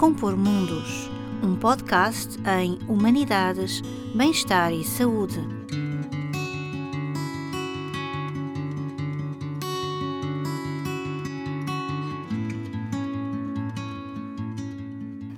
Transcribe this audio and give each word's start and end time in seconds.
Compor 0.00 0.34
Mundos, 0.34 1.10
um 1.42 1.54
podcast 1.56 2.38
em 2.62 2.78
Humanidades, 2.90 3.82
Bem-Estar 4.14 4.72
e 4.72 4.82
Saúde. 4.82 5.38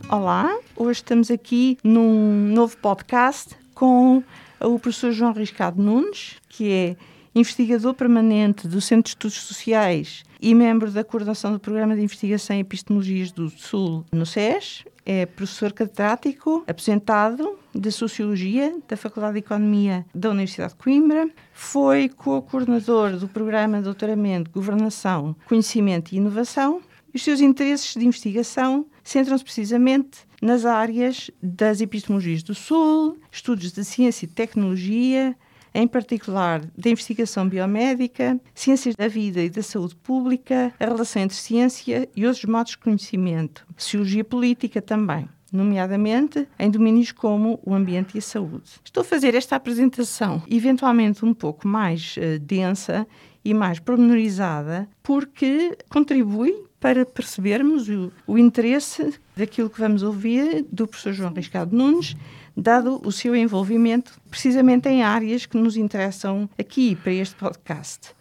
Olá, 0.09 0.57
hoje 0.77 1.01
estamos 1.01 1.29
aqui 1.29 1.77
num 1.83 2.53
novo 2.55 2.77
podcast 2.77 3.57
com 3.75 4.23
o 4.61 4.79
professor 4.79 5.11
João 5.11 5.33
Riscado 5.33 5.83
Nunes, 5.83 6.37
que 6.49 6.71
é 6.71 6.97
investigador 7.35 7.95
permanente 7.95 8.69
do 8.69 8.81
Centro 8.81 9.05
de 9.05 9.09
Estudos 9.11 9.41
Sociais 9.41 10.23
e 10.41 10.55
membro 10.55 10.91
da 10.91 11.05
coordenação 11.05 11.53
do 11.53 11.61
Programa 11.61 11.95
de 11.95 12.03
Investigação 12.03 12.57
em 12.57 12.61
Epistemologias 12.61 13.33
do 13.33 13.49
Sul 13.49 14.05
no 14.13 14.27
SES. 14.27 14.85
É 15.05 15.27
professor 15.27 15.73
catedrático 15.73 16.63
aposentado 16.67 17.59
de 17.75 17.91
Sociologia 17.91 18.77
da 18.89 18.97
Faculdade 18.97 19.35
de 19.35 19.39
Economia 19.41 20.07
da 20.15 20.31
Universidade 20.31 20.75
de 20.75 20.79
Coimbra. 20.79 21.29
Foi 21.53 22.09
co-coordenador 22.09 23.17
do 23.17 23.27
Programa 23.27 23.79
de 23.79 23.85
Doutoramento 23.85 24.51
Governação, 24.51 25.35
Conhecimento 25.47 26.13
e 26.13 26.19
Inovação. 26.19 26.81
Os 27.15 27.23
seus 27.23 27.41
interesses 27.41 27.95
de 27.95 28.07
investigação 28.07 28.87
centram-se 29.03 29.45
precisamente 29.45 30.21
nas 30.41 30.65
áreas 30.65 31.31
das 31.43 31.81
epistemologias 31.81 32.43
do 32.43 32.55
Sul, 32.55 33.19
estudos 33.31 33.73
de 33.73 33.85
ciência 33.85 34.25
e 34.25 34.29
tecnologia, 34.29 35.37
em 35.75 35.87
particular 35.87 36.61
da 36.77 36.91
investigação 36.91 37.49
biomédica, 37.49 38.41
ciências 38.55 38.95
da 38.95 39.09
vida 39.09 39.43
e 39.43 39.51
da 39.51 39.63
saúde 39.63 39.97
pública, 39.97 40.73
a 40.79 40.85
relação 40.85 41.23
entre 41.23 41.37
ciência 41.37 42.09
e 42.15 42.27
outros 42.27 42.45
modos 42.45 42.73
de 42.73 42.79
conhecimento, 42.79 43.67
sociologia 43.77 44.25
política 44.25 44.81
também 44.81 45.29
nomeadamente 45.53 46.49
em 46.59 46.71
domínios 46.71 47.13
como 47.13 47.61
o 47.63 47.75
ambiente 47.75 48.15
e 48.15 48.19
a 48.19 48.23
saúde. 48.23 48.71
Estou 48.83 49.03
a 49.03 49.05
fazer 49.05 49.35
esta 49.35 49.55
apresentação 49.55 50.43
eventualmente 50.51 51.25
um 51.25 51.35
pouco 51.35 51.69
mais 51.69 52.17
uh, 52.17 52.39
densa 52.41 53.07
e 53.45 53.53
mais 53.53 53.79
pormenorizada, 53.79 54.89
porque 55.03 55.77
contribui 55.91 56.55
para 56.81 57.05
percebermos 57.05 57.89
o, 57.89 58.11
o, 58.27 58.39
interesse 58.39 59.15
daquilo 59.37 59.71
que 59.71 59.79
vamos 59.79 60.03
ouvir 60.03 60.67
do 60.73 60.87
professor 60.87 61.13
João 61.13 61.33
Riscado 61.33 61.77
Nunes 61.77 62.17
dado 62.57 63.01
o 63.05 63.13
seu 63.13 63.35
envolvimento 63.35 64.21
precisamente 64.31 64.89
em 64.89 65.03
áreas 65.03 65.47
que 65.47 65.57
nos 65.57 65.77
interessam 65.77 66.49
aqui 66.59 66.97
para 66.97 67.13
este 67.13 67.35
podcast 67.37 68.15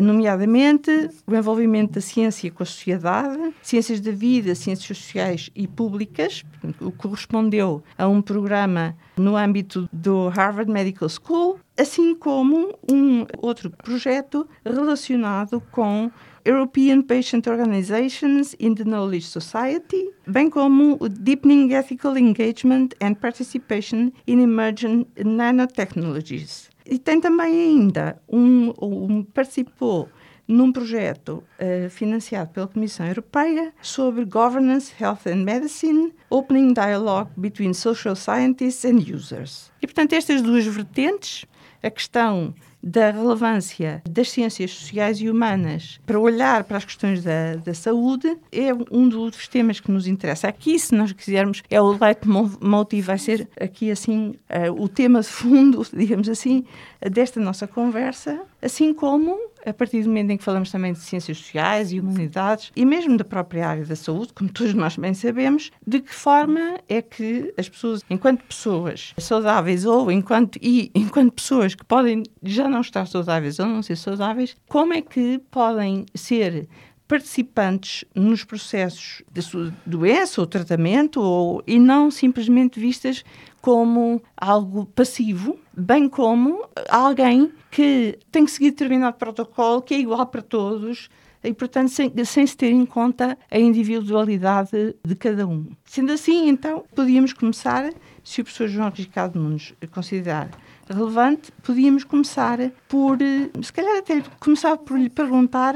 nomeadamente 0.00 0.90
o 1.26 1.34
envolvimento 1.34 1.94
da 1.94 2.00
ciência 2.00 2.50
com 2.50 2.62
a 2.62 2.66
sociedade, 2.66 3.54
ciências 3.62 4.00
da 4.00 4.10
vida, 4.10 4.54
ciências 4.54 4.98
sociais 4.98 5.50
e 5.54 5.66
públicas, 5.66 6.44
o 6.80 6.90
que 6.90 6.98
correspondeu 6.98 7.82
a 7.96 8.08
um 8.08 8.20
programa 8.20 8.96
no 9.16 9.36
âmbito 9.36 9.88
do 9.92 10.28
Harvard 10.28 10.70
Medical 10.70 11.08
School, 11.08 11.60
assim 11.78 12.14
como 12.14 12.76
um 12.90 13.26
outro 13.38 13.70
projeto 13.70 14.48
relacionado 14.64 15.62
com 15.70 16.10
European 16.46 17.02
Patient 17.02 17.48
Organizations 17.48 18.54
in 18.60 18.74
the 18.76 18.84
Knowledge 18.84 19.26
Society, 19.26 20.12
bem 20.26 20.48
como 20.48 20.96
o 21.00 21.08
Deepening 21.08 21.72
Ethical 21.72 22.16
Engagement 22.16 22.90
and 23.00 23.14
Participation 23.14 24.12
in 24.28 24.40
Emerging 24.40 25.06
Nanotechnologies. 25.24 26.70
E 26.88 27.00
tem 27.00 27.20
também 27.20 27.52
ainda 27.52 28.22
um, 28.28 28.72
um 28.80 29.24
participou 29.24 30.08
num 30.46 30.70
projeto 30.70 31.42
uh, 31.58 31.90
financiado 31.90 32.50
pela 32.52 32.68
Comissão 32.68 33.06
Europeia 33.06 33.72
sobre 33.82 34.24
Governance, 34.24 34.92
Health 35.00 35.26
and 35.26 35.42
Medicine, 35.42 36.12
Opening 36.30 36.72
Dialogue 36.72 37.30
Between 37.36 37.74
Social 37.74 38.14
Scientists 38.14 38.84
and 38.84 38.98
Users. 39.12 39.72
E, 39.82 39.86
portanto, 39.88 40.12
estas 40.12 40.40
duas 40.42 40.64
vertentes, 40.64 41.44
a 41.82 41.90
questão 41.90 42.54
da 42.86 43.10
relevância 43.10 44.00
das 44.08 44.30
ciências 44.30 44.70
sociais 44.70 45.20
e 45.20 45.28
humanas 45.28 45.98
para 46.06 46.20
olhar 46.20 46.62
para 46.62 46.76
as 46.76 46.84
questões 46.84 47.24
da, 47.24 47.56
da 47.56 47.74
saúde 47.74 48.38
é 48.52 48.72
um 48.92 49.08
dos 49.08 49.48
temas 49.48 49.80
que 49.80 49.90
nos 49.90 50.06
interessa. 50.06 50.46
Aqui, 50.46 50.78
se 50.78 50.94
nós 50.94 51.10
quisermos, 51.10 51.64
é 51.68 51.80
o 51.80 51.98
leitmotiv, 51.98 53.06
vai 53.06 53.18
ser 53.18 53.48
aqui 53.60 53.90
assim 53.90 54.36
uh, 54.48 54.80
o 54.80 54.88
tema 54.88 55.20
de 55.20 55.26
fundo, 55.26 55.84
digamos 55.92 56.28
assim, 56.28 56.64
desta 57.10 57.40
nossa 57.40 57.66
conversa, 57.66 58.40
assim 58.62 58.94
como 58.94 59.36
a 59.66 59.74
partir 59.74 60.02
do 60.02 60.08
momento 60.08 60.30
em 60.30 60.36
que 60.36 60.44
falamos 60.44 60.70
também 60.70 60.92
de 60.92 61.00
ciências 61.00 61.38
sociais 61.38 61.92
e 61.92 61.98
humanidades 61.98 62.70
e 62.76 62.84
mesmo 62.86 63.16
da 63.16 63.24
própria 63.24 63.68
área 63.68 63.84
da 63.84 63.96
saúde, 63.96 64.32
como 64.32 64.48
todos 64.48 64.72
nós 64.72 64.96
bem 64.96 65.12
sabemos, 65.12 65.72
de 65.84 66.00
que 66.00 66.14
forma 66.14 66.78
é 66.88 67.02
que 67.02 67.52
as 67.58 67.68
pessoas, 67.68 68.02
enquanto 68.08 68.44
pessoas 68.44 69.12
saudáveis 69.18 69.84
ou 69.84 70.10
enquanto 70.10 70.58
e 70.62 70.90
enquanto 70.94 71.32
pessoas 71.32 71.74
que 71.74 71.84
podem 71.84 72.22
já 72.42 72.68
não 72.68 72.80
estar 72.80 73.06
saudáveis 73.06 73.58
ou 73.58 73.66
não 73.66 73.82
ser 73.82 73.96
saudáveis, 73.96 74.56
como 74.68 74.94
é 74.94 75.02
que 75.02 75.40
podem 75.50 76.06
ser 76.14 76.68
participantes 77.08 78.04
nos 78.14 78.44
processos 78.44 79.22
de 79.32 79.42
sua 79.42 79.72
doença 79.84 80.40
ou 80.40 80.46
tratamento 80.46 81.20
ou, 81.20 81.62
e 81.66 81.78
não 81.78 82.10
simplesmente 82.10 82.80
vistas 82.80 83.24
como 83.60 84.22
algo 84.36 84.86
passivo, 84.86 85.58
bem 85.76 86.08
como 86.08 86.66
alguém 86.88 87.52
que 87.70 88.18
tem 88.32 88.44
que 88.44 88.50
seguir 88.50 88.70
determinado 88.70 89.16
protocolo 89.16 89.82
que 89.82 89.94
é 89.94 89.98
igual 89.98 90.26
para 90.26 90.40
todos 90.40 91.10
e, 91.44 91.52
portanto, 91.52 91.90
sem, 91.90 92.12
sem 92.24 92.46
se 92.46 92.56
ter 92.56 92.72
em 92.72 92.84
conta 92.84 93.38
a 93.50 93.58
individualidade 93.58 94.96
de 95.04 95.14
cada 95.14 95.46
um. 95.46 95.66
Sendo 95.84 96.12
assim, 96.12 96.48
então, 96.48 96.84
podíamos 96.94 97.32
começar, 97.32 97.92
se 98.24 98.40
o 98.40 98.44
professor 98.44 98.68
João 98.68 98.90
Ricardo 98.90 99.38
Nunes 99.38 99.72
considerar 99.92 100.50
relevante, 100.88 101.52
podíamos 101.62 102.04
começar 102.04 102.58
por, 102.88 103.18
se 103.62 103.72
calhar 103.72 103.98
até 103.98 104.22
começar 104.40 104.76
por 104.78 104.98
lhe 104.98 105.10
perguntar 105.10 105.74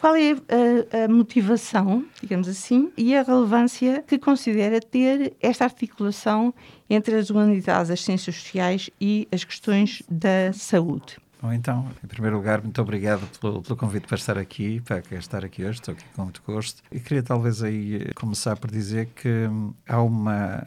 qual 0.00 0.16
é 0.16 0.32
a, 0.32 1.04
a, 1.04 1.08
motivação, 1.08 2.06
digamos 2.22 2.48
assim, 2.48 2.90
e 2.96 3.14
a 3.14 3.22
relevância 3.22 4.02
que 4.06 4.18
considera 4.18 4.80
ter 4.80 5.34
esta 5.40 5.64
articulação 5.64 6.54
entre 6.88 7.16
as 7.16 7.28
humanidades, 7.28 7.90
as 7.90 8.02
ciências 8.02 8.34
sociais 8.34 8.88
e 8.98 9.28
as 9.30 9.44
questões 9.44 10.02
da 10.10 10.52
saúde? 10.54 11.18
Bom, 11.42 11.50
então, 11.54 11.88
em 12.04 12.06
primeiro 12.06 12.36
lugar, 12.36 12.60
muito 12.60 12.80
obrigado 12.82 13.26
pelo, 13.40 13.62
pelo, 13.62 13.74
convite 13.74 14.06
para 14.06 14.16
estar 14.16 14.36
aqui, 14.36 14.78
para 14.82 15.02
estar 15.12 15.42
aqui 15.42 15.64
hoje, 15.64 15.80
estou 15.80 15.94
aqui 15.94 16.04
com 16.14 16.24
muito 16.24 16.42
gosto. 16.46 16.82
E 16.92 17.00
queria 17.00 17.22
talvez 17.22 17.62
aí 17.62 17.96
eh, 17.96 18.12
começar 18.14 18.58
por 18.58 18.70
dizer 18.70 19.06
que 19.06 19.48
há 19.88 20.02
uma, 20.02 20.62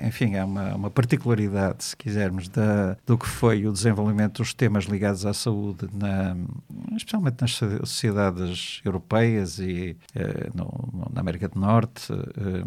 enfim, 0.00 0.34
há 0.34 0.44
uma, 0.44 0.74
uma 0.74 0.90
particularidade, 0.90 1.84
se 1.84 1.96
quisermos, 1.96 2.48
da, 2.48 2.96
do 3.06 3.16
que 3.16 3.28
foi 3.28 3.64
o 3.64 3.72
desenvolvimento 3.72 4.38
dos 4.38 4.52
temas 4.52 4.86
ligados 4.86 5.24
à 5.24 5.32
saúde, 5.32 5.88
na, 5.92 6.36
especialmente 6.96 7.40
nas 7.40 7.54
sociedades 7.54 8.80
europeias 8.84 9.60
e 9.60 9.96
eh, 10.16 10.50
no, 10.52 11.08
na 11.14 11.20
América 11.20 11.48
do 11.48 11.60
Norte, 11.60 12.12
eh, 12.12 12.64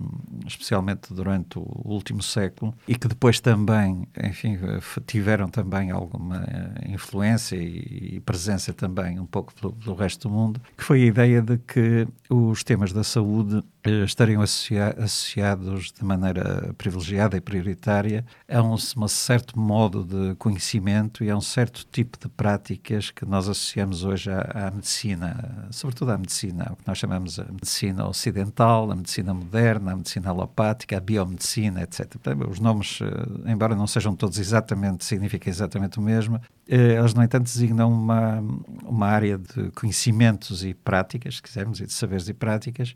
especialmente 0.47 1.13
durante 1.13 1.59
o 1.59 1.81
último 1.83 2.23
século, 2.23 2.73
e 2.87 2.95
que 2.95 3.09
depois 3.09 3.41
também, 3.41 4.07
enfim, 4.23 4.55
eh, 4.55 5.01
tiveram 5.05 5.49
também 5.49 5.91
alguma 5.91 6.45
influência 6.87 7.40
influência 7.41 7.55
e, 7.55 8.19
presença 8.21 8.71
também 8.73 9.19
um 9.19 9.25
pouco 9.25 9.53
pelo, 9.53 9.73
pelo, 9.73 9.95
resto 9.95 10.27
do 10.27 10.33
mundo, 10.33 10.61
que 10.77 10.83
foi 10.83 11.03
a 11.03 11.05
ideia 11.05 11.41
de 11.41 11.57
que 11.57 12.07
os 12.29 12.63
temas 12.63 12.93
da 12.93 13.03
saúde 13.03 13.63
estariam 13.89 14.41
associa 14.41 14.95
associados 14.97 15.91
de 15.91 16.03
maneira 16.05 16.73
privilegiada 16.77 17.35
e 17.35 17.41
prioritária 17.41 18.23
a 18.47 18.61
um, 18.61 18.73
um, 18.73 19.07
certo 19.07 19.57
modo 19.57 20.03
de 20.03 20.35
conhecimento 20.35 21.23
e 21.23 21.31
a 21.31 21.35
um 21.35 21.41
certo 21.41 21.85
tipo 21.91 22.17
de 22.19 22.29
práticas 22.29 23.09
que 23.09 23.25
nós 23.25 23.49
associamos 23.49 24.03
hoje 24.03 24.29
à, 24.31 24.67
à 24.67 24.71
medicina, 24.71 25.67
sobretudo 25.71 26.11
à 26.11 26.17
medicina, 26.17 26.69
o 26.71 26.75
que 26.75 26.87
nós 26.87 26.97
chamamos 26.97 27.39
a 27.39 27.45
medicina 27.45 28.07
ocidental, 28.07 28.91
a 28.91 28.95
medicina 28.95 29.33
moderna, 29.33 29.93
a 29.93 29.95
medicina 29.95 30.29
alopática, 30.29 30.97
a 30.97 30.99
biomedicina, 30.99 31.81
etc. 31.81 32.15
Os 32.49 32.59
nomes, 32.59 32.99
eh, 33.01 33.51
embora 33.51 33.75
não 33.75 33.87
sejam 33.87 34.15
todos 34.15 34.37
exatamente, 34.37 35.03
significam 35.05 35.49
exatamente 35.49 35.97
o 35.97 36.01
mesmo, 36.01 36.39
eh, 36.67 36.97
eles, 36.99 37.15
no 37.15 37.23
entanto, 37.23 37.45
designam 37.45 37.91
uma, 37.91 38.43
uma 38.83 39.07
área 39.07 39.37
de 39.39 39.71
conhecimentos 39.71 40.63
e 40.63 40.73
práticas, 40.75 41.37
se 41.37 41.41
quisermos, 41.41 41.79
e 41.79 41.85
de 41.87 41.93
saberes 41.93 42.29
e 42.29 42.33
práticas, 42.33 42.95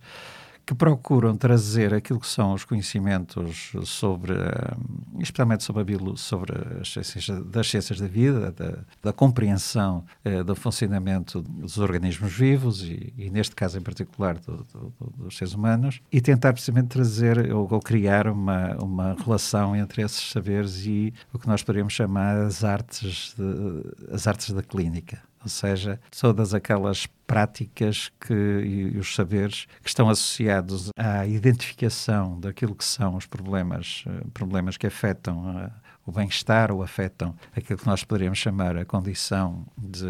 que 0.65 0.73
procuram 0.73 1.35
trazer 1.35 1.93
aquilo 1.93 2.19
que 2.19 2.27
são 2.27 2.53
os 2.53 2.65
conhecimentos 2.65 3.71
sobre, 3.83 4.33
eh, 4.33 4.75
especialmente 5.19 5.63
sobre, 5.63 5.81
a 5.81 5.85
bio, 5.85 6.17
sobre 6.17 6.53
as 6.81 6.91
ciências, 6.91 7.27
das 7.45 7.69
ciências 7.69 7.99
da 7.99 8.07
vida, 8.07 8.51
da, 8.51 8.79
da 9.03 9.13
compreensão 9.13 10.03
eh, 10.23 10.43
do 10.43 10.55
funcionamento 10.55 11.41
dos 11.41 11.77
organismos 11.77 12.33
vivos 12.33 12.81
e, 12.81 13.13
e 13.17 13.29
neste 13.29 13.55
caso 13.55 13.77
em 13.77 13.81
particular 13.81 14.39
do, 14.39 14.65
do, 14.73 14.93
dos 15.17 15.37
seres 15.37 15.53
humanos, 15.53 16.01
e 16.11 16.19
tentar 16.19 16.51
precisamente 16.53 16.87
trazer 16.87 17.53
ou, 17.53 17.67
ou, 17.69 17.79
criar 17.79 18.27
uma, 18.27 18.75
uma 18.81 19.15
relação 19.23 19.75
entre 19.75 20.01
esses 20.01 20.31
saberes 20.31 20.85
e 20.85 21.13
o 21.31 21.37
que 21.37 21.47
nós 21.47 21.61
poderíamos 21.61 21.93
chamar 21.93 22.37
as 22.37 22.63
artes, 22.63 23.35
de, 23.37 24.13
as 24.13 24.25
artes 24.25 24.51
da 24.51 24.63
clínica. 24.63 25.21
Ou 25.45 25.49
seja, 25.49 25.99
todas 26.19 26.55
aquelas 26.55 27.05
práticas 27.27 28.11
que, 28.19 28.33
e, 28.33 28.97
os 28.97 29.13
saberes 29.13 29.67
que 29.83 29.87
estão 29.87 30.09
associados 30.09 30.89
à 30.97 31.25
identificação 31.27 32.39
daquilo 32.39 32.73
que 32.73 32.83
são 32.83 33.15
os 33.15 33.27
problemas, 33.27 34.03
uh, 34.07 34.27
problemas 34.31 34.75
que 34.75 34.87
afetam 34.87 35.55
uh, 35.55 35.71
o 36.03 36.11
bem-estar 36.11 36.71
ou 36.71 36.81
afetam 36.81 37.35
aquilo 37.55 37.77
que 37.77 37.85
nós 37.85 38.03
poderíamos 38.03 38.39
chamar 38.39 38.75
a 38.75 38.85
condição 38.85 39.67
de 39.77 40.07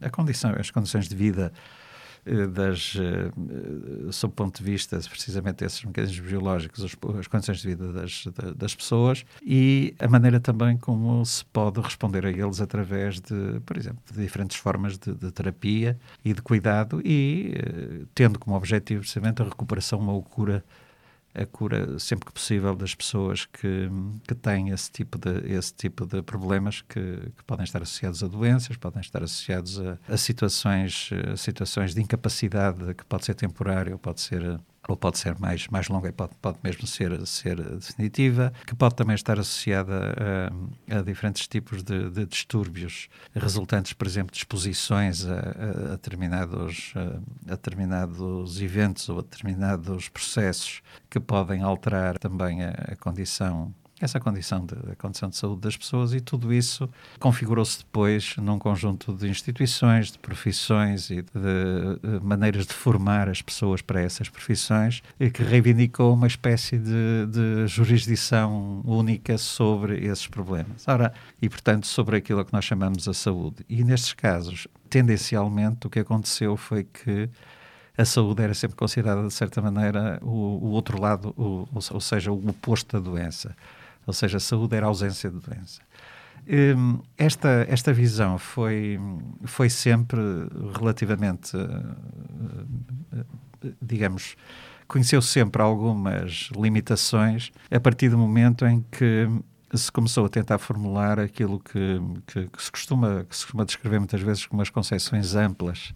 a 0.00 0.08
condição, 0.08 0.54
as 0.56 0.70
condições 0.70 1.08
de 1.08 1.14
vida 1.14 1.52
eh, 1.52 1.60
das, 2.52 2.94
uh, 2.96 4.12
sob 4.12 4.32
o 4.32 4.34
ponto 4.34 4.58
de 4.58 4.64
vista 4.64 4.98
precisamente 5.08 5.58
desses 5.58 5.84
mecanismos 5.84 6.28
biológicos, 6.28 6.84
as, 6.84 6.96
as 7.18 7.26
condições 7.28 7.58
de 7.58 7.68
vida 7.68 7.92
das, 7.92 8.24
das 8.56 8.74
pessoas 8.74 9.24
e 9.42 9.94
a 9.98 10.08
maneira 10.08 10.40
também 10.40 10.76
como 10.76 11.24
se 11.24 11.44
pode 11.46 11.80
responder 11.80 12.26
a 12.26 12.30
eles 12.30 12.60
através 12.60 13.20
de, 13.20 13.60
por 13.64 13.76
exemplo, 13.76 14.00
de 14.12 14.20
diferentes 14.20 14.56
formas 14.56 14.98
de, 14.98 15.14
de 15.14 15.30
terapia 15.30 15.98
e 16.24 16.32
de 16.32 16.42
cuidado 16.42 17.00
e 17.04 17.54
uh, 17.54 18.06
tendo 18.14 18.38
como 18.38 18.56
objetivo 18.56 19.00
precisamente 19.00 19.40
a 19.42 19.44
recuperação 19.44 20.06
ou 20.08 20.22
cura 20.22 20.64
a 21.36 21.44
cura 21.44 21.98
sempre 21.98 22.26
que 22.26 22.32
possível 22.32 22.74
das 22.74 22.94
pessoas 22.94 23.44
que, 23.46 23.88
que 24.26 24.34
têm 24.34 24.70
esse 24.70 24.90
tipo 24.90 25.18
de, 25.18 25.52
esse 25.52 25.74
tipo 25.74 26.06
de 26.06 26.22
problemas 26.22 26.80
que, 26.80 27.00
que 27.36 27.44
podem 27.46 27.64
estar 27.64 27.82
associados 27.82 28.22
a 28.22 28.26
doenças, 28.26 28.76
podem 28.76 29.00
estar 29.00 29.22
associados 29.22 29.78
a, 29.80 29.98
a 30.08 30.16
situações, 30.16 31.10
a 31.32 31.36
situações 31.36 31.94
de 31.94 32.00
incapacidade 32.00 32.94
que 32.94 33.04
pode 33.04 33.26
ser 33.26 33.34
temporária, 33.34 33.96
pode 33.98 34.20
ser 34.20 34.58
ou 34.88 34.96
pode 34.96 35.18
ser 35.18 35.38
mais, 35.38 35.66
mais 35.68 35.88
longa 35.88 36.08
e 36.08 36.12
pode, 36.12 36.32
pode 36.40 36.58
mesmo 36.62 36.86
ser, 36.86 37.26
ser 37.26 37.56
definitiva, 37.56 38.52
que 38.66 38.74
pode 38.74 38.94
também 38.94 39.14
estar 39.14 39.38
associada 39.38 40.14
a, 40.88 40.98
a 40.98 41.02
diferentes 41.02 41.46
tipos 41.48 41.82
de, 41.82 42.10
de, 42.10 42.26
distúrbios 42.26 43.08
resultantes, 43.34 43.92
por 43.92 44.06
exemplo, 44.06 44.32
de 44.32 44.38
exposições 44.38 45.26
a, 45.26 45.34
a, 45.34 45.38
a 45.38 45.90
determinados, 45.92 46.92
a, 46.96 47.18
determinados 47.42 48.60
eventos 48.60 49.08
ou 49.08 49.18
a 49.18 49.22
determinados 49.22 50.08
processos 50.08 50.82
que 51.10 51.18
podem 51.18 51.62
alterar 51.62 52.18
também 52.18 52.62
a 52.62 52.96
condição 53.00 53.74
essa 54.00 54.20
condição 54.20 54.64
de, 54.64 54.74
a 54.92 54.96
condição 54.96 55.28
de 55.28 55.36
saúde 55.36 55.62
das 55.62 55.76
pessoas 55.76 56.12
e 56.12 56.20
tudo 56.20 56.52
isso 56.52 56.88
configurou-se 57.18 57.78
depois 57.78 58.36
num 58.36 58.58
conjunto 58.58 59.14
de 59.14 59.28
instituições, 59.28 60.12
de 60.12 60.18
profissões 60.18 61.10
e 61.10 61.22
de, 61.22 61.30
de, 61.32 62.20
maneiras 62.22 62.66
de 62.66 62.74
formar 62.74 63.28
as 63.28 63.40
pessoas 63.40 63.80
para 63.80 64.00
essas 64.00 64.28
profissões 64.28 65.02
e 65.18 65.30
que 65.30 65.42
reivindicou 65.42 66.12
uma 66.12 66.26
espécie 66.26 66.78
de, 66.78 67.26
de 67.30 67.66
jurisdição 67.66 68.82
única 68.84 69.38
sobre 69.38 70.04
esses 70.04 70.26
problemas. 70.26 70.86
Ora, 70.86 71.12
e 71.40 71.48
portanto 71.48 71.86
sobre 71.86 72.16
aquilo 72.16 72.44
que 72.44 72.52
nós 72.52 72.64
chamamos 72.64 73.08
a 73.08 73.14
saúde. 73.14 73.64
E 73.68 73.82
nestes 73.82 74.12
casos, 74.12 74.68
tendencialmente, 74.90 75.86
o 75.86 75.90
que 75.90 76.00
aconteceu 76.00 76.56
foi 76.56 76.84
que 76.84 77.30
a 77.96 78.04
saúde 78.04 78.42
era 78.42 78.52
sempre 78.52 78.76
considerada, 78.76 79.26
de 79.26 79.32
certa 79.32 79.62
maneira, 79.62 80.18
o, 80.22 80.28
o 80.28 80.68
outro 80.70 81.00
lado, 81.00 81.34
o, 81.36 81.66
ou 81.72 82.00
seja, 82.00 82.30
o 82.30 82.48
oposto 82.48 83.00
da 83.00 83.02
doença. 83.02 83.56
Ou 84.06 84.12
seja, 84.12 84.38
saúde 84.38 84.76
era 84.76 84.86
ausência 84.86 85.30
de 85.30 85.38
doença. 85.38 85.82
Hum, 86.48 87.00
esta, 87.18 87.66
esta 87.68 87.92
visão 87.92 88.38
foi, 88.38 89.00
foi 89.44 89.68
sempre 89.68 90.20
relativamente, 90.78 91.56
eh, 91.56 93.24
digamos, 93.82 94.36
conheceu 94.86 95.20
sempre 95.20 95.60
algumas 95.60 96.50
limitações 96.56 97.50
a 97.68 97.80
partir 97.80 98.10
do 98.10 98.16
momento 98.16 98.64
em 98.64 98.84
que 98.92 99.28
se 99.74 99.90
começou 99.90 100.26
a 100.26 100.28
tentar 100.28 100.58
formular 100.58 101.18
aquilo 101.18 101.58
que, 101.58 102.00
que, 102.28 102.46
que 102.46 102.62
se, 102.62 102.70
costuma, 102.70 103.26
que 103.28 103.34
se 103.34 103.42
costuma 103.42 103.64
descrever 103.64 103.98
muitas 103.98 104.20
vezes 104.20 104.46
como 104.46 104.62
as 104.62 104.70
concepções 104.70 105.34
amplas 105.34 105.92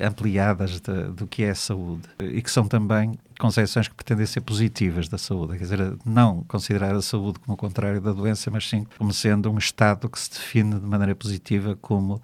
ampliadas 0.00 0.80
de, 0.80 1.04
do 1.12 1.26
que 1.26 1.42
é 1.42 1.54
saúde 1.54 2.08
e 2.20 2.40
que 2.42 2.50
são 2.50 2.66
também 2.66 3.18
concepções 3.40 3.88
que 3.88 3.94
pretendem 3.94 4.26
ser 4.26 4.42
positivas 4.42 5.08
da 5.08 5.16
saúde, 5.16 5.56
quer 5.56 5.64
dizer, 5.64 5.98
não 6.04 6.44
considerar 6.44 6.94
a 6.94 7.00
saúde 7.00 7.38
como 7.40 7.54
o 7.54 7.56
contrário 7.56 8.00
da 8.00 8.12
doença, 8.12 8.50
mas 8.50 8.68
sim 8.68 8.86
como 8.98 9.12
sendo 9.12 9.50
um 9.50 9.56
estado 9.56 10.08
que 10.08 10.20
se 10.20 10.30
define 10.30 10.78
de 10.78 10.86
maneira 10.86 11.14
positiva 11.14 11.74
como 11.80 12.20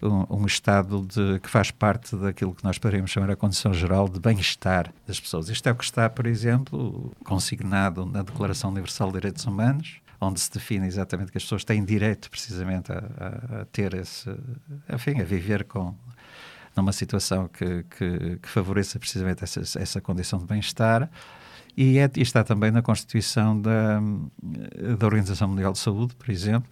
um, 0.00 0.42
um, 0.42 0.46
estado 0.46 1.04
de, 1.06 1.40
que 1.40 1.50
faz 1.50 1.72
parte 1.72 2.14
daquilo 2.16 2.54
que 2.54 2.62
nós 2.62 2.78
poderíamos 2.78 3.10
chamar 3.10 3.30
a 3.30 3.36
condição 3.36 3.74
geral 3.74 4.08
de 4.08 4.20
bem-estar 4.20 4.92
das 5.06 5.18
pessoas. 5.18 5.48
Isto 5.48 5.68
é 5.68 5.72
o 5.72 5.74
que 5.74 5.84
está, 5.84 6.08
por 6.08 6.26
exemplo, 6.26 7.12
consignado 7.24 8.06
na 8.06 8.22
Declaração 8.22 8.70
Universal 8.70 9.08
de 9.08 9.14
Direitos 9.14 9.44
Humanos, 9.44 10.00
onde 10.20 10.40
se 10.40 10.52
define 10.52 10.86
exatamente 10.86 11.32
que 11.32 11.38
as 11.38 11.44
pessoas 11.44 11.64
têm 11.64 11.84
direito 11.84 12.30
precisamente 12.30 12.92
a, 12.92 12.98
a, 12.98 13.60
a 13.62 13.64
ter 13.66 13.94
esse, 13.94 14.30
enfim, 14.92 15.20
a 15.20 15.24
viver 15.24 15.64
com 15.64 15.94
numa 16.76 16.92
situação 16.92 17.48
que, 17.48 17.84
que, 17.84 18.38
que 18.38 18.48
favoreça 18.48 18.98
precisamente 18.98 19.44
essa, 19.44 19.60
essa 19.78 20.00
condição 20.00 20.38
de 20.38 20.46
bem-estar. 20.46 21.10
E, 21.76 21.98
é, 21.98 22.10
e, 22.16 22.20
está 22.20 22.44
também 22.44 22.70
na 22.70 22.82
Constituição 22.82 23.58
da, 23.60 24.00
da 24.98 25.06
Organização 25.06 25.48
Mundial 25.48 25.72
de 25.72 25.78
Saúde, 25.78 26.14
por 26.14 26.30
exemplo, 26.30 26.70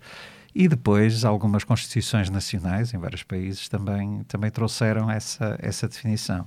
e 0.55 0.69
depois 0.69 1.25
algumas 1.25 1.65
constituições 1.65 2.29
nacionais 2.29 2.93
em 2.93 2.99
vários 2.99 3.23
países 3.23 3.69
também, 3.69 4.25
também 4.25 4.51
trouxeram 4.51 5.11
essa, 5.11 5.57
essa 5.61 5.89
definição. 5.89 6.47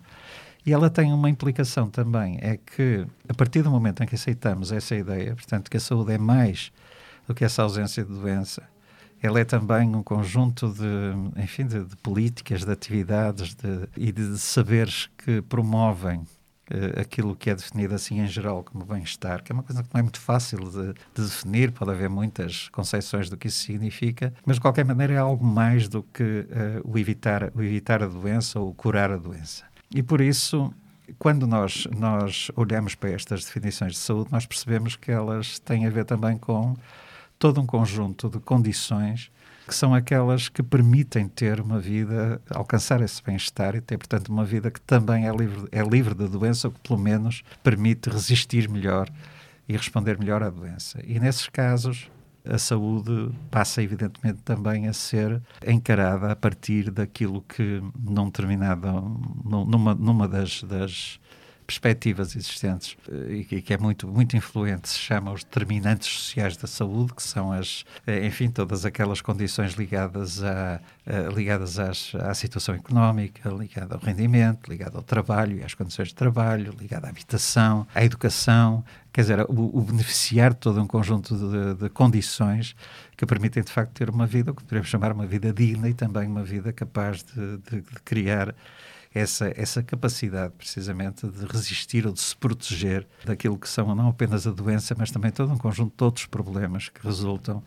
E 0.66 0.72
ela 0.72 0.90
tem 0.90 1.12
uma 1.12 1.30
implicação 1.30 1.90
também, 1.90 2.38
é 2.42 2.58
que 2.58 3.06
a 3.28 3.34
partir 3.34 3.62
do 3.62 3.70
momento 3.70 4.02
em 4.04 4.08
que 4.08 4.16
aceitamos 4.16 4.72
essa 4.72 4.96
ideia, 4.96 5.36
portanto, 5.36 5.70
que 5.70 5.78
a 5.78 5.80
saúde 5.80 6.14
é 6.14 6.18
mais 6.18 6.72
do 7.28 7.34
que 7.34 7.44
essa 7.44 7.64
ausência 7.64 8.04
de 8.04 8.14
doença, 8.14 8.64
ela 9.24 9.40
é 9.40 9.46
também 9.46 9.96
um 9.96 10.04
conjunto 10.04 10.68
de, 10.74 11.42
enfim, 11.42 11.66
de, 11.66 11.86
de 11.86 11.96
políticas, 11.96 12.66
de 12.66 12.72
atividades 12.72 13.56
de, 13.56 13.88
e 13.96 14.12
de 14.12 14.38
saberes 14.38 15.10
que 15.18 15.42
promovem 15.42 16.20
uh, 16.20 17.00
aquilo 17.00 17.34
que 17.34 17.50
é 17.50 17.56
definido 17.56 17.96
assim 17.96 18.20
em 18.20 18.28
geral 18.28 18.66
como 18.66 18.84
bem-estar, 18.84 19.42
que 19.42 19.50
é 19.50 19.54
uma 19.54 19.64
coisa 19.64 19.82
que 19.82 19.90
não 19.94 20.00
é 20.00 20.02
muito 20.02 20.20
fácil 20.20 20.60
de, 20.70 20.94
de, 21.16 21.22
definir, 21.22 21.72
pode 21.72 21.92
haver 21.92 22.10
muitas 22.10 22.68
concepções 22.68 23.30
do 23.30 23.38
que 23.38 23.48
isso 23.48 23.60
significa, 23.60 24.34
mas 24.46 24.58
de 24.58 24.62
qualquer 24.62 24.84
maneira 24.84 25.14
é 25.14 25.18
algo 25.18 25.46
mais 25.46 25.88
do 25.88 26.04
que 26.04 26.22
uh, 26.22 26.82
o, 26.84 27.00
evitar, 27.00 27.50
o 27.56 27.64
evitar 27.64 28.04
a 28.04 28.08
doença 28.08 28.60
ou 28.60 28.74
curar 28.74 29.10
a 29.10 29.18
doença. 29.18 29.64
E 29.90 30.04
por 30.04 30.20
isso 30.20 30.74
quando 31.18 31.48
nós, 31.48 31.88
nós 31.98 32.52
olhamos 32.56 32.96
para 32.96 33.12
estas 33.12 33.46
definições 33.46 33.94
de 33.94 34.00
saúde, 34.00 34.32
nós 34.32 34.46
percebemos 34.46 34.96
que 34.96 35.12
elas 35.12 35.60
têm 35.60 35.86
a 35.86 35.90
ver 35.90 36.06
também 36.06 36.38
com 36.38 36.76
todo 37.44 37.60
um 37.60 37.66
conjunto 37.66 38.30
de 38.30 38.40
condições 38.40 39.30
que 39.68 39.76
são 39.76 39.94
aquelas 39.94 40.48
que 40.48 40.64
permitem 40.64 41.28
ter 41.28 41.60
uma 41.60 41.78
vida, 41.78 42.42
alcançar 42.50 43.02
esse 43.02 43.22
bem-estar 43.22 43.76
e 43.76 43.82
ter, 43.82 43.98
portanto, 43.98 44.30
uma 44.30 44.46
vida 44.46 44.72
que 44.72 44.80
também 44.80 45.28
é 45.28 45.36
livre, 45.36 45.68
é 45.70 45.84
livre 45.84 46.14
da 46.14 46.26
doença, 46.26 46.70
ou 46.70 46.74
que 46.74 46.80
pelo 46.80 46.98
menos 46.98 47.44
permite 47.62 48.10
resistir 48.10 48.70
melhor 48.70 49.10
e 49.68 49.76
responder 49.76 50.18
melhor 50.18 50.42
à 50.42 50.50
doença. 50.50 51.02
E 51.04 51.20
nesses 51.20 51.50
casos, 51.50 52.10
a 52.46 52.58
saúde 52.58 53.30
passa, 53.52 53.84
evidentemente, 53.84 54.42
também 54.42 54.88
a 54.88 54.94
ser 54.94 55.42
encarada 55.68 56.32
a 56.32 56.36
partir 56.38 56.92
daquilo 56.92 57.42
que, 57.42 57.84
num 58.02 58.28
determinado, 58.28 58.88
numa, 59.44 59.94
numa 59.94 60.30
das, 60.30 60.64
das 60.64 61.20
perspectivas 61.74 62.36
existentes 62.36 62.96
eh, 63.12 63.44
e 63.52 63.62
que 63.62 63.74
é 63.74 63.78
muito, 63.78 64.08
muito 64.08 64.38
influente, 64.38 64.90
se 64.90 65.00
chama 65.00 65.32
os 65.32 65.44
determinantes 65.44 66.08
sociais 66.08 66.56
da 66.56 66.68
saúde, 66.68 67.14
que 67.14 67.24
são 67.24 67.52
as, 67.52 67.84
eh, 68.06 68.26
enfim, 68.26 68.50
todas 68.50 68.86
aquelas 68.86 69.22
condições 69.22 69.74
ligadas, 69.74 70.44
a, 70.44 70.80
ligadas 71.36 71.80
às, 71.80 72.16
à 72.16 72.34
situação 72.34 72.76
económica, 72.76 73.50
ligada 73.50 73.96
ao 73.96 74.02
rendimento, 74.02 74.70
ligada 74.70 74.98
ao 74.98 75.04
trabalho 75.04 75.58
e 75.58 75.64
às 75.64 75.74
condições 75.74 76.10
de 76.10 76.16
trabalho, 76.16 76.74
ligada 76.80 77.08
à 77.08 77.10
habitação, 77.10 77.86
à 77.94 78.04
educação, 78.04 78.84
quer 79.12 79.22
dizer, 79.22 79.42
o, 79.42 79.78
o 79.78 79.82
beneficiar 79.82 80.54
de 80.54 80.60
todo 80.60 80.82
um 80.82 80.88
conjunto 80.88 81.36
de, 81.36 81.76
de, 81.76 81.90
condições 81.90 82.76
que 83.16 83.26
permitem, 83.26 83.64
de 83.64 83.72
facto, 83.72 83.92
ter 83.92 84.10
uma 84.10 84.26
vida, 84.26 84.52
o 84.52 84.56
que 84.56 84.64
podemos 84.64 84.88
chamar 84.88 85.12
uma 85.12 85.26
vida 85.26 85.54
digna 85.54 85.90
e 85.90 85.94
também 85.94 86.28
uma 86.28 86.44
vida 86.44 86.74
capaz 86.74 87.24
de, 87.24 87.58
de, 87.58 87.82
de 87.82 88.00
criar 88.04 88.56
essa, 89.14 89.54
essa 89.56 89.84
capacidade, 89.84 90.54
precisamente, 90.58 91.28
de 91.28 91.46
resistir 91.46 92.08
ou 92.08 92.14
de 92.14 92.20
se 92.20 92.36
proteger 92.36 93.08
daquilo 93.24 93.58
que 93.58 93.70
são 93.70 93.94
não 93.94 94.08
apenas 94.08 94.48
a 94.48 94.52
doença, 94.52 94.96
mas 94.98 95.12
também 95.12 95.32
todo 95.32 95.54
um 95.54 95.58
conjunto 95.58 95.96
de 95.96 96.04
outros 96.04 96.26
problemas 96.26 96.90
que 96.90 97.06
resultam 97.06 97.64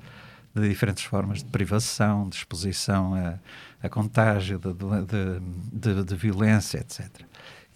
de 0.54 0.68
diferentes 0.68 1.04
formas 1.04 1.42
de 1.44 1.50
privação, 1.50 2.28
de 2.28 2.36
exposição 2.36 3.14
a, 3.14 3.38
a 3.82 3.88
contágio, 3.88 4.58
de, 4.58 4.72
de, 4.72 5.94
de, 5.94 6.04
de 6.04 6.16
violência, 6.16 6.78
etc. 6.78 7.08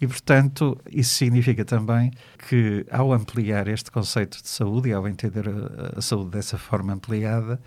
E, 0.01 0.07
portanto, 0.07 0.77
isso 0.89 1.13
significa 1.13 1.63
também 1.63 2.11
que, 2.49 2.85
ao 2.89 3.13
ampliar 3.13 3.67
este 3.67 3.91
conceito 3.91 4.41
de 4.41 4.49
saúde 4.49 4.89
e 4.89 4.93
ao 4.93 5.07
entender 5.07 5.45
a, 5.47 5.99
a 5.99 6.01
saúde 6.01 6.31
dessa 6.31 6.57
forma 6.57 6.91
ampliada, 6.93 7.61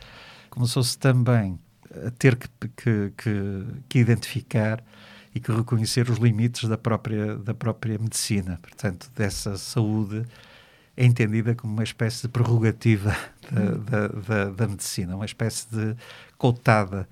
começou-se 0.51 0.99
também 0.99 1.59
a 2.05 2.11
ter 2.11 2.35
que, 2.35 2.49
que, 2.77 3.13
que, 3.17 3.67
que 3.89 3.99
identificar 4.01 4.83
e 5.35 5.41
que 5.41 5.51
reconhecer 5.51 6.09
os 6.09 6.19
limites 6.19 6.69
da 6.69 6.79
própria, 6.79 7.37
da 7.37 7.53
própria 7.53 7.99
medicina, 7.99 8.59
portanto, 8.63 9.11
dessa 9.17 9.57
saúde 9.57 10.25
é 10.97 11.05
entendida 11.05 11.55
como 11.55 11.73
uma 11.73 11.83
espécie 11.83 12.23
de 12.23 12.29
prerrogativa 12.29 13.17
da, 13.51 13.61
hum. 13.61 13.85
da, 13.85 14.09
da, 14.09 14.45
da 14.51 14.69
medicina, 14.69 15.17
uma 15.17 15.25
espécie 15.25 15.67
de 15.71 15.97
cotada 16.39 17.09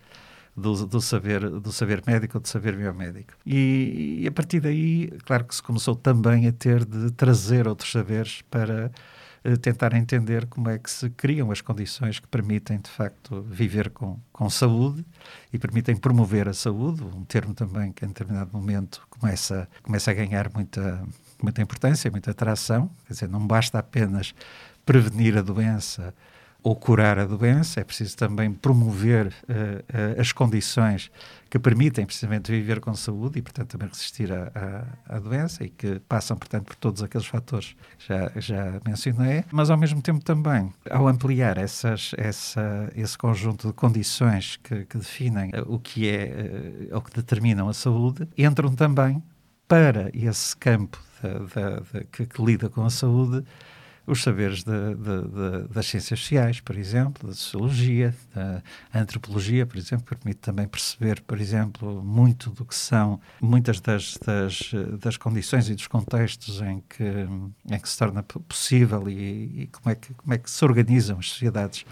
do, 0.56 0.86
do, 0.86 1.00
saber, 1.00 1.48
do 1.48 1.72
saber 1.72 2.02
médico 2.06 2.36
ou 2.36 2.40
do 2.40 2.48
saber 2.48 2.76
biomédico. 2.76 3.32
E, 3.44 4.20
e, 4.22 4.28
a 4.28 4.30
partir 4.30 4.60
daí, 4.60 5.10
claro 5.24 5.44
que 5.44 5.54
se 5.54 5.62
começou 5.62 5.96
também 5.96 6.46
a 6.46 6.52
ter 6.52 6.84
de 6.84 7.10
trazer 7.10 7.66
outros 7.66 7.90
saberes 7.90 8.42
para 8.50 8.92
tentar 9.60 9.92
entender 9.94 10.46
como 10.46 10.68
é 10.70 10.78
que 10.78 10.90
se 10.90 11.10
criam 11.10 11.50
as 11.50 11.60
condições 11.60 12.20
que 12.20 12.28
permitem, 12.28 12.78
de 12.78 12.88
facto, 12.88 13.42
viver 13.42 13.90
com, 13.90 14.18
com 14.32 14.48
saúde 14.48 15.04
e 15.52 15.58
permitem 15.58 15.96
promover 15.96 16.48
a 16.48 16.54
saúde, 16.54 17.02
um 17.02 17.24
termo 17.24 17.52
também 17.52 17.92
que 17.92 18.04
em 18.04 18.08
determinado 18.08 18.50
momento 18.52 19.06
começa, 19.10 19.68
começa 19.82 20.10
a 20.10 20.14
ganhar 20.14 20.48
muita, 20.54 21.04
muita 21.42 21.60
importância, 21.60 22.10
muita 22.10 22.30
atração, 22.30 22.88
quer 23.06 23.14
dizer, 23.14 23.28
não 23.28 23.44
basta 23.44 23.78
apenas 23.78 24.34
prevenir 24.86 25.36
a 25.36 25.42
doença 25.42 26.14
ou 26.62 26.76
curar 26.76 27.18
a 27.18 27.24
doença, 27.24 27.80
é 27.80 27.84
preciso 27.84 28.16
também 28.16 28.52
promover 28.52 29.26
uh, 29.26 29.30
uh, 29.30 30.20
as 30.20 30.32
condições 30.32 31.10
que 31.50 31.58
permitem 31.58 32.06
precisamente 32.06 32.50
viver 32.50 32.80
com 32.80 32.94
saúde 32.94 33.38
e, 33.38 33.42
portanto, 33.42 33.70
também 33.70 33.88
resistir 33.88 34.30
à, 34.32 35.18
doença 35.18 35.64
e 35.64 35.68
que 35.68 35.98
passam, 36.08 36.34
portanto, 36.36 36.64
por 36.64 36.76
todos 36.76 37.02
aqueles 37.02 37.26
fatores 37.26 37.76
que 37.98 38.06
já, 38.08 38.32
já 38.36 38.80
mencionei, 38.86 39.44
mas 39.52 39.68
ao 39.68 39.76
mesmo 39.76 40.00
tempo 40.00 40.24
também, 40.24 40.72
ao 40.90 41.06
ampliar 41.08 41.58
essas, 41.58 42.12
essa, 42.16 42.90
esse 42.96 43.18
conjunto 43.18 43.68
de 43.68 43.74
condições 43.74 44.56
que, 44.62 44.86
que 44.86 44.96
definem 44.96 45.50
uh, 45.50 45.74
o 45.74 45.78
que 45.78 46.08
é 46.08 46.88
ou 46.92 47.02
que 47.02 47.14
determinam 47.14 47.68
a 47.68 47.74
saúde, 47.74 48.26
entram 48.38 48.72
também 48.74 49.22
para 49.68 50.10
esse 50.14 50.56
campo 50.56 50.98
que, 52.10 52.26
que 52.26 52.42
lida 52.42 52.68
com 52.68 52.84
a 52.84 52.90
saúde 52.90 53.44
os 54.06 54.22
saberes 54.22 54.64
de, 54.64 54.94
de, 54.94 55.64
de, 55.64 55.68
das 55.68 55.86
ciências 55.86 56.18
sociais, 56.20 56.60
por 56.60 56.76
exemplo, 56.76 57.28
da 57.28 57.34
sociologia, 57.34 58.14
da 58.34 58.62
antropologia, 58.94 59.64
por 59.64 59.76
exemplo, 59.76 60.04
que 60.04 60.16
permite 60.16 60.40
também 60.40 60.66
perceber, 60.66 61.20
por 61.22 61.40
exemplo, 61.40 62.02
muito 62.02 62.50
do 62.50 62.64
que 62.64 62.74
são 62.74 63.20
muitas 63.40 63.80
das, 63.80 64.18
das, 64.18 64.72
das 65.00 65.16
condições 65.16 65.68
e 65.68 65.74
dos 65.74 65.86
contextos 65.86 66.60
em 66.60 66.82
que, 66.88 67.04
em 67.70 67.78
que 67.78 67.88
se 67.88 67.96
torna 67.96 68.22
possível 68.22 69.08
e, 69.08 69.62
e 69.62 69.66
como, 69.68 69.90
é 69.90 69.94
que, 69.94 70.12
como 70.14 70.34
é 70.34 70.38
que 70.38 70.50
se 70.50 70.64
organizam 70.64 71.18
as 71.18 71.28
sociedades 71.28 71.84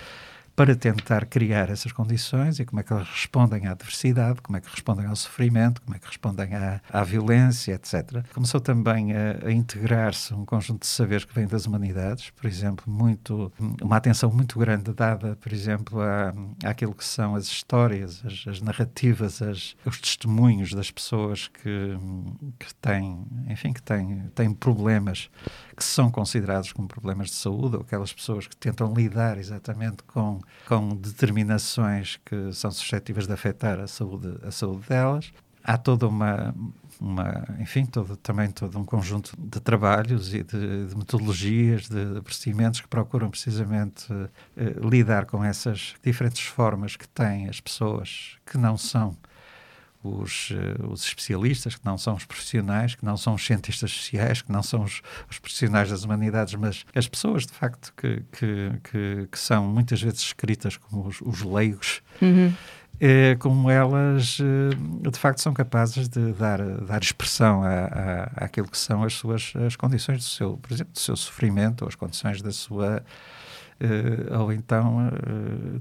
para 0.61 0.77
tentar 0.77 1.25
criar 1.25 1.71
essas 1.71 1.91
condições 1.91 2.61
e 2.61 2.67
como 2.67 2.81
é 2.81 2.83
que 2.83 2.93
elas 2.93 3.09
respondem 3.09 3.67
à 3.67 3.73
diversidade, 3.73 4.43
como 4.43 4.59
é 4.59 4.61
que 4.61 4.69
respondem 4.69 5.07
ao 5.07 5.17
sofrimento, 5.17 5.81
como 5.81 5.97
é 5.97 5.99
que 5.99 6.07
respondem 6.07 6.55
à, 6.55 6.83
à 6.93 7.03
violência, 7.03 7.73
etc. 7.73 8.23
Começou 8.35 8.61
também 8.61 9.15
a, 9.17 9.47
a 9.47 9.51
integrar-se 9.51 10.35
um 10.35 10.45
conjunto 10.45 10.83
de 10.83 10.87
saberes 10.87 11.25
que 11.25 11.35
vem 11.35 11.47
das 11.47 11.65
humanidades, 11.65 12.29
por 12.29 12.47
exemplo, 12.47 12.85
muito 12.93 13.51
uma 13.81 13.97
atenção 13.97 14.31
muito 14.31 14.59
grande 14.59 14.93
dada, 14.93 15.35
por 15.37 15.51
exemplo, 15.51 15.99
à, 16.03 16.35
àquilo 16.63 16.95
que 16.95 17.07
são 17.07 17.35
as 17.37 17.47
histórias, 17.47 18.23
as, 18.23 18.47
as 18.47 18.61
narrativas, 18.61 19.41
as, 19.41 19.75
os 19.83 19.99
testemunhos 19.99 20.75
das 20.75 20.91
pessoas 20.91 21.49
que, 21.49 21.97
que 22.59 22.75
têm, 22.75 23.25
enfim, 23.49 23.73
que 23.73 23.81
têm, 23.81 24.31
têm 24.35 24.53
problemas 24.53 25.31
que 25.75 25.83
são 25.83 26.11
considerados 26.11 26.71
como 26.71 26.87
problemas 26.87 27.29
de 27.29 27.37
saúde, 27.37 27.77
ou 27.77 27.81
aquelas 27.81 28.13
pessoas 28.13 28.47
que 28.47 28.55
tentam 28.55 28.93
lidar 28.93 29.39
exatamente 29.39 30.03
com 30.03 30.39
com 30.67 30.95
determinações 30.97 32.19
que 32.25 32.53
são 32.53 32.71
suscetíveis 32.71 33.27
de 33.27 33.33
afetar 33.33 33.81
a 33.81 33.87
saúde, 33.87 34.37
a 34.43 34.51
saúde 34.51 34.87
delas. 34.89 35.33
Há 35.63 35.77
toda 35.77 36.09
uma, 36.09 36.55
uma, 37.01 37.45
enfim, 37.59 37.85
todo, 37.85 38.17
também 38.17 38.51
todo 38.51 38.79
um 38.79 38.85
conjunto 38.85 39.33
de 39.39 39.61
trabalhos 39.61 40.33
e 40.35 40.43
de, 40.43 40.87
de 40.87 40.97
metodologias, 40.97 41.89
de, 41.89 42.21
procedimentos 42.23 42.81
que 42.81 42.89
procuram 42.89 43.31
precisamente 43.31 44.07
eh, 44.57 44.75
lidar 44.83 45.27
com 45.27 45.45
essas 45.45 45.95
diferentes 46.03 46.47
formas 46.47 46.97
que 46.97 47.09
têm 47.09 47.49
as 47.49 47.61
pessoas 47.61 48.37
que 48.47 48.57
não 48.57 48.79
são 48.79 49.17
os, 50.03 50.51
uh, 50.51 50.91
os, 50.91 51.05
especialistas, 51.05 51.77
que 51.77 51.85
não 51.85 51.99
são 51.99 52.15
os 52.15 52.25
profissionais, 52.25 52.95
que 52.95 53.05
não 53.05 53.17
são 53.17 53.35
os 53.35 53.45
cientistas 53.45 53.91
sociais, 53.91 54.41
que 54.43 54.51
não 54.51 54.63
são 54.63 54.83
os, 54.83 55.03
os 55.31 55.39
profissionais 55.39 55.91
das 55.91 56.05
humanidades, 56.05 56.55
mas 56.55 56.85
as 56.95 57.07
pessoas, 57.07 57.47
de 57.47 57.53
facto, 57.53 57.93
que, 57.97 58.23
que, 58.33 58.73
que, 58.85 59.29
que 59.31 59.39
são 59.39 59.67
muitas 59.67 60.01
vezes 60.01 60.21
escritas 60.21 60.77
como 60.77 61.07
os, 61.07 61.21
os 61.21 61.43
leigos, 61.43 62.03
uhum. 62.21 62.53
é, 62.99 63.37
como 63.37 63.71
elas, 63.71 64.39
eh, 64.41 65.11
de 65.11 65.19
facto, 65.19 65.41
são 65.41 65.53
capazes 65.53 66.09
de 66.09 66.33
dar, 66.33 66.61
dar 66.81 67.03
expressão 67.03 67.63
à, 67.63 67.69
à, 67.69 68.45
àquilo 68.45 68.69
que 68.69 68.79
são 68.79 69.05
as 69.05 69.15
suas 69.15 69.53
as 69.67 69.77
condições 69.77 70.19
do 70.19 70.25
seu, 70.25 70.57
por 70.57 70.73
exemplo, 70.73 70.93
do 70.95 70.99
seu 70.99 71.17
sofrimento, 71.17 71.83
ou 71.83 71.89
as 71.89 71.95
condições 71.95 72.41
da 72.41 72.53
sua. 72.53 73.03
Uh, 73.83 74.39
ou 74.39 74.53
então 74.53 75.11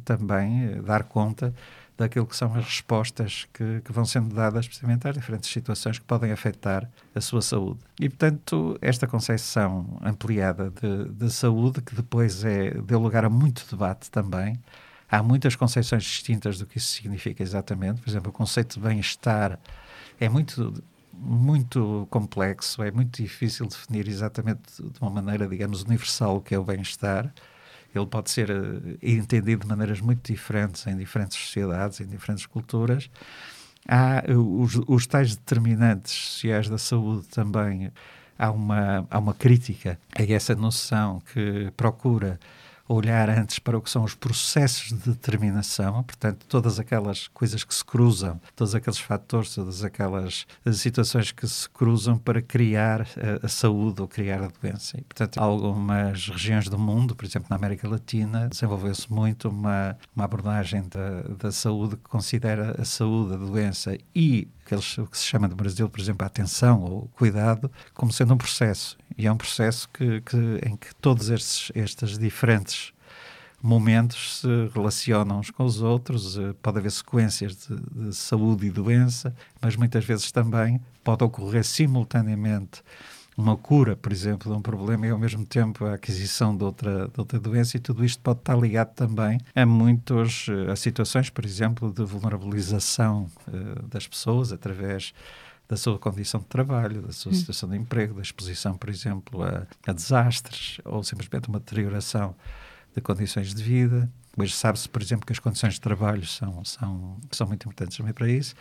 também 0.05 0.81
dar 0.83 1.03
conta 1.03 1.53
daquilo 1.99 2.25
que 2.25 2.35
são 2.35 2.55
as 2.55 2.63
respostas 2.63 3.45
que, 3.53 3.81
que, 3.81 3.91
vão 3.91 4.05
sendo 4.05 4.33
dadas 4.33 4.65
precisamente 4.65 5.05
às 5.05 5.13
diferentes 5.13 5.51
situações 5.51 5.99
que 5.99 6.05
podem 6.05 6.31
afetar 6.31 6.89
a 7.13 7.19
sua 7.19 7.41
saúde. 7.41 7.79
E, 7.99 8.07
portanto, 8.07 8.77
esta 8.81 9.05
concepção 9.05 9.99
ampliada 10.01 10.71
de, 10.71 11.09
de 11.09 11.29
saúde, 11.29 11.81
que 11.81 11.93
depois 11.93 12.45
é, 12.45 12.71
deu 12.71 12.99
lugar 12.99 13.25
a 13.25 13.29
muito 13.29 13.65
debate 13.69 14.09
também, 14.09 14.57
há 15.11 15.21
muitas 15.21 15.57
concepções 15.57 16.03
distintas 16.03 16.57
do 16.57 16.65
que 16.65 16.77
isso 16.77 16.87
significa 16.87 17.43
exatamente. 17.43 18.01
Por 18.01 18.09
exemplo, 18.09 18.29
o 18.29 18.33
conceito 18.33 18.79
de 18.79 18.87
bem-estar 18.87 19.59
é 20.19 20.29
muito 20.29 20.73
muito 21.21 22.07
complexo, 22.09 22.81
é 22.81 22.91
muito 22.91 23.21
difícil 23.21 23.67
definir 23.67 24.07
exatamente 24.07 24.81
de 24.81 25.01
uma 25.01 25.09
maneira, 25.09 25.45
digamos, 25.49 25.83
universal 25.83 26.37
o 26.37 26.41
que 26.41 26.55
é 26.55 26.57
o 26.57 26.63
bem-estar 26.63 27.33
ele 27.93 28.05
pode 28.05 28.29
ser 28.29 28.51
uh, 28.51 28.97
entendido 29.01 29.61
de 29.63 29.67
maneiras 29.67 29.99
muito 30.01 30.31
diferentes 30.31 30.85
em 30.87 30.95
diferentes 30.95 31.37
sociedades, 31.37 31.99
em 31.99 32.07
diferentes 32.07 32.45
culturas. 32.45 33.09
Há 33.87 34.23
uh, 34.29 34.61
os, 34.61 34.79
os 34.87 35.07
tais 35.07 35.35
determinantes 35.35 36.11
sociais 36.13 36.69
da 36.69 36.77
saúde 36.77 37.27
também. 37.27 37.91
Há 38.37 38.51
uma, 38.51 39.05
há 39.09 39.19
uma 39.19 39.33
crítica 39.33 39.99
a 40.15 40.23
essa 40.23 40.55
noção 40.55 41.21
que 41.33 41.71
procura 41.75 42.39
olhar 42.89 43.29
antes 43.29 43.59
para 43.59 43.77
o 43.77 43.81
que 43.81 43.89
são 43.89 44.03
os 44.03 44.15
processos 44.15 44.89
de 44.89 45.11
determinação, 45.11 46.03
portanto, 46.03 46.45
todas 46.47 46.79
aquelas 46.79 47.27
coisas 47.27 47.63
que 47.63 47.73
se 47.73 47.85
cruzam, 47.85 48.41
todos 48.55 48.73
aqueles 48.73 48.99
fatores, 48.99 49.53
todas 49.53 49.83
aquelas 49.83 50.47
situações 50.73 51.31
que 51.31 51.47
se 51.47 51.69
cruzam 51.69 52.17
para 52.17 52.41
criar 52.41 53.01
a, 53.01 53.45
a 53.45 53.47
saúde 53.47 54.01
ou 54.01 54.07
criar 54.07 54.43
a 54.43 54.47
doença. 54.47 54.97
E, 54.97 55.03
portanto, 55.03 55.37
algumas 55.37 56.27
regiões 56.27 56.67
do 56.67 56.79
mundo, 56.79 57.15
por 57.15 57.25
exemplo, 57.25 57.47
na 57.49 57.55
América 57.55 57.87
Latina, 57.87 58.49
desenvolveu-se 58.49 59.11
muito 59.11 59.49
uma, 59.49 59.95
uma 60.15 60.25
abordagem 60.25 60.83
da, 60.89 61.21
da 61.37 61.51
saúde 61.51 61.95
que 61.95 62.09
considera 62.09 62.75
a 62.81 62.85
saúde, 62.85 63.35
a 63.35 63.37
doença 63.37 63.95
e 64.15 64.47
o 64.75 65.07
que 65.07 65.17
se 65.17 65.25
chama 65.25 65.47
no 65.47 65.55
Brasil, 65.55 65.89
por 65.89 65.99
exemplo, 65.99 66.23
a 66.23 66.27
atenção 66.27 66.81
ou 66.81 67.09
cuidado, 67.15 67.71
como 67.93 68.11
sendo 68.11 68.33
um 68.33 68.37
processo. 68.37 68.97
E 69.17 69.27
é 69.27 69.31
um 69.31 69.37
processo 69.37 69.89
que, 69.89 70.21
que 70.21 70.37
em 70.65 70.75
que 70.75 70.93
todos 70.95 71.29
estes, 71.29 71.71
estes 71.75 72.17
diferentes 72.17 72.93
momentos 73.61 74.39
se 74.39 74.47
relacionam 74.73 75.39
uns 75.39 75.51
com 75.51 75.65
os 75.65 75.81
outros, 75.81 76.37
eh, 76.37 76.53
pode 76.61 76.79
haver 76.79 76.91
sequências 76.91 77.67
de, 77.67 78.07
de 78.07 78.15
saúde 78.15 78.67
e 78.67 78.69
doença, 78.69 79.35
mas 79.61 79.75
muitas 79.75 80.05
vezes 80.05 80.31
também 80.31 80.79
pode 81.03 81.23
ocorrer 81.23 81.65
simultaneamente 81.65 82.81
uma 83.39 83.55
cura, 83.55 83.95
por 83.95 84.11
exemplo, 84.11 84.51
de 84.51 84.57
um 84.57 84.61
problema 84.61 85.07
e 85.07 85.09
ao 85.09 85.17
mesmo 85.17 85.45
tempo 85.45 85.85
a 85.85 85.93
aquisição 85.93 86.55
de 86.55 86.63
outra, 86.63 87.07
de 87.07 87.19
outra 87.19 87.39
doença 87.39 87.77
e 87.77 87.79
tudo 87.79 88.03
isto 88.03 88.21
pode 88.21 88.39
estar 88.39 88.57
ligado 88.57 88.93
também 88.93 89.39
a 89.55 89.65
muitos, 89.65 90.47
eh, 90.49 90.71
a 90.71 90.75
situações, 90.75 91.29
por 91.29 91.45
exemplo, 91.45 91.91
de 91.93 92.03
vulnerabilização 92.03 93.29
uh, 93.47 93.87
das 93.87 94.05
pessoas 94.05 94.51
através 94.51 95.13
da 95.69 95.77
sua 95.77 95.97
condição 95.97 96.41
de 96.41 96.47
trabalho, 96.47 97.01
da 97.01 97.13
sua 97.13 97.31
hum. 97.31 97.35
situação 97.35 97.69
de 97.69 97.77
emprego, 97.77 98.15
da 98.15 98.21
exposição, 98.21 98.77
por 98.77 98.89
exemplo, 98.89 99.41
a, 99.41 99.65
a 99.87 99.93
desastres 99.93 100.81
ou 100.83 101.01
simplesmente 101.01 101.47
uma 101.47 101.59
deterioração 101.59 102.35
de 102.93 103.01
condições 103.01 103.53
de 103.53 103.63
vida. 103.63 104.11
Hoje 104.37 104.53
sabe-se, 104.53 104.89
por 104.89 105.01
exemplo, 105.01 105.25
que 105.25 105.31
as 105.31 105.39
condições 105.39 105.75
de 105.75 105.81
trabalho 105.81 106.25
são, 106.25 106.65
são, 106.65 107.17
são 107.31 107.47
muito 107.47 107.63
importantes 107.63 107.95
também 107.95 108.13
para 108.13 108.27
isso. 108.29 108.53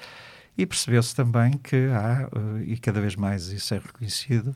E 0.58 0.66
percebeu-se 0.66 1.14
também 1.14 1.52
que 1.52 1.86
há, 1.86 2.28
eh, 2.34 2.64
e 2.66 2.78
cada 2.78 3.00
vez 3.00 3.14
mais 3.14 3.46
isso 3.46 3.72
é 3.74 3.78
reconhecido, 3.78 4.54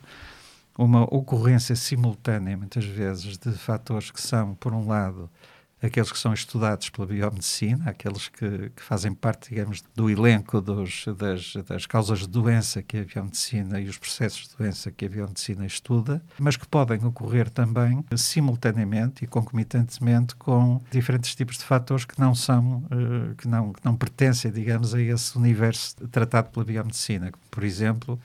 uma 0.77 1.03
ocorrência 1.03 1.75
simultânea, 1.77 2.57
muitas 2.57 2.83
vezes, 2.83 3.37
de 3.37 3.53
fatores 3.53 4.11
que 4.11 4.21
são, 4.21 4.53
por 4.55 4.73
um 4.73 4.85
lado, 4.85 5.29
aqueles 5.83 6.11
que 6.11 6.17
são 6.17 6.33
estudados 6.33 6.89
pela 6.89 7.05
biomedicina, 7.05 7.89
aqueles 7.89 8.29
que, 8.29 8.69
que 8.69 8.81
fazem 8.81 9.13
parte, 9.13 9.49
digamos, 9.49 9.83
do 9.93 10.09
elenco 10.09 10.61
dos, 10.61 11.05
das, 11.17 11.53
das 11.67 11.85
causas 11.85 12.19
de 12.19 12.29
doença 12.29 12.81
que 12.81 12.97
a 12.99 13.03
biomedicina 13.03 13.81
e 13.81 13.89
os 13.89 13.97
processos 13.97 14.47
de 14.47 14.55
doença 14.55 14.91
que 14.91 15.05
a 15.05 15.09
biomedicina 15.09 15.65
estuda, 15.65 16.23
mas 16.39 16.55
que 16.55 16.65
podem 16.65 17.03
ocorrer 17.05 17.49
também 17.49 18.03
simultaneamente 18.15 19.25
e 19.25 19.27
concomitantemente 19.27 20.35
com 20.35 20.81
diferentes 20.89 21.35
tipos 21.35 21.57
de 21.57 21.65
fatores 21.65 22.05
que 22.05 22.17
não 22.17 22.33
são, 22.33 22.77
uh, 22.85 23.35
que, 23.35 23.47
não, 23.47 23.73
que 23.73 23.83
não 23.83 23.95
pertencem, 23.95 24.51
digamos, 24.51 24.95
a 24.95 25.01
esse 25.01 25.37
universo 25.37 25.95
tratado 26.07 26.49
pela 26.49 26.63
biomedicina, 26.63 27.29
por 27.51 27.63
exemplo, 27.63 28.17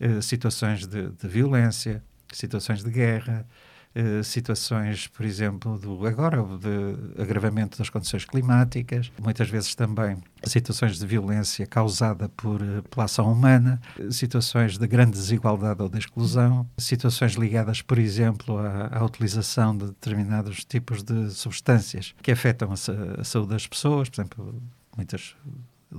uh, 0.00 0.20
situações 0.20 0.84
de, 0.84 1.10
de 1.10 1.28
violência, 1.28 2.02
situações 2.32 2.82
de 2.82 2.90
guerra, 2.90 3.46
eh, 3.94 4.22
situações, 4.24 5.06
por 5.06 5.24
exemplo, 5.24 5.78
do 5.78 6.04
agora 6.04 6.42
de 6.42 7.22
agravamento 7.22 7.78
das 7.78 7.88
condições 7.88 8.24
climáticas, 8.24 9.12
muitas 9.22 9.48
vezes 9.48 9.74
também 9.74 10.16
situações 10.42 10.98
de 10.98 11.06
violência 11.06 11.64
causada 11.64 12.28
por 12.30 12.60
eh, 12.60 12.82
pela 12.90 13.04
ação 13.04 13.30
humana, 13.30 13.80
situações 14.10 14.76
de 14.76 14.86
grande 14.88 15.12
desigualdade 15.12 15.80
ou 15.80 15.88
de 15.88 15.98
exclusão, 15.98 16.68
situações 16.76 17.34
ligadas, 17.34 17.82
por 17.82 17.98
exemplo, 17.98 18.58
à, 18.58 18.98
à 18.98 19.04
utilização 19.04 19.76
de 19.76 19.86
determinados 19.86 20.64
tipos 20.64 21.04
de 21.04 21.30
substâncias 21.30 22.14
que 22.20 22.32
afetam 22.32 22.70
a, 22.70 23.20
a 23.20 23.24
saúde 23.24 23.50
das 23.50 23.66
pessoas, 23.66 24.08
por 24.08 24.20
exemplo, 24.20 24.62
muitas 24.96 25.36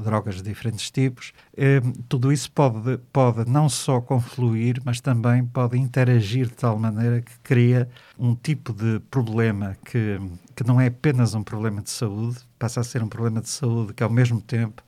drogas 0.04 0.36
de 0.36 0.44
diferentes 0.44 0.92
tipos. 0.92 1.34
Eh, 1.56 1.82
tudo 2.10 2.32
isso 2.32 2.52
pode, 2.52 2.98
pode 3.12 3.50
não 3.50 3.70
só 3.70 4.02
confluir, 4.02 4.82
mas 4.84 5.00
também 5.00 5.46
pode 5.46 5.78
interagir 5.78 6.48
de 6.48 6.54
tal 6.54 6.78
maneira 6.78 7.22
que 7.22 7.38
cria 7.40 7.90
um 8.18 8.36
tipo 8.36 8.74
de 8.74 9.00
problema 9.12 9.78
que, 9.86 10.20
que 10.56 10.64
não 10.64 10.80
é 10.80 10.88
apenas 10.88 11.34
um 11.34 11.44
problema 11.44 11.82
de 11.82 11.90
saúde, 11.90 12.38
passa 12.60 12.82
a 12.82 12.84
ser 12.84 13.02
um 13.02 13.08
problema 13.08 13.42
de 13.42 13.50
saúde 13.50 13.94
que, 13.94 14.04
ao 14.04 14.10
mesmo 14.10 14.42
tempo, 14.42 14.84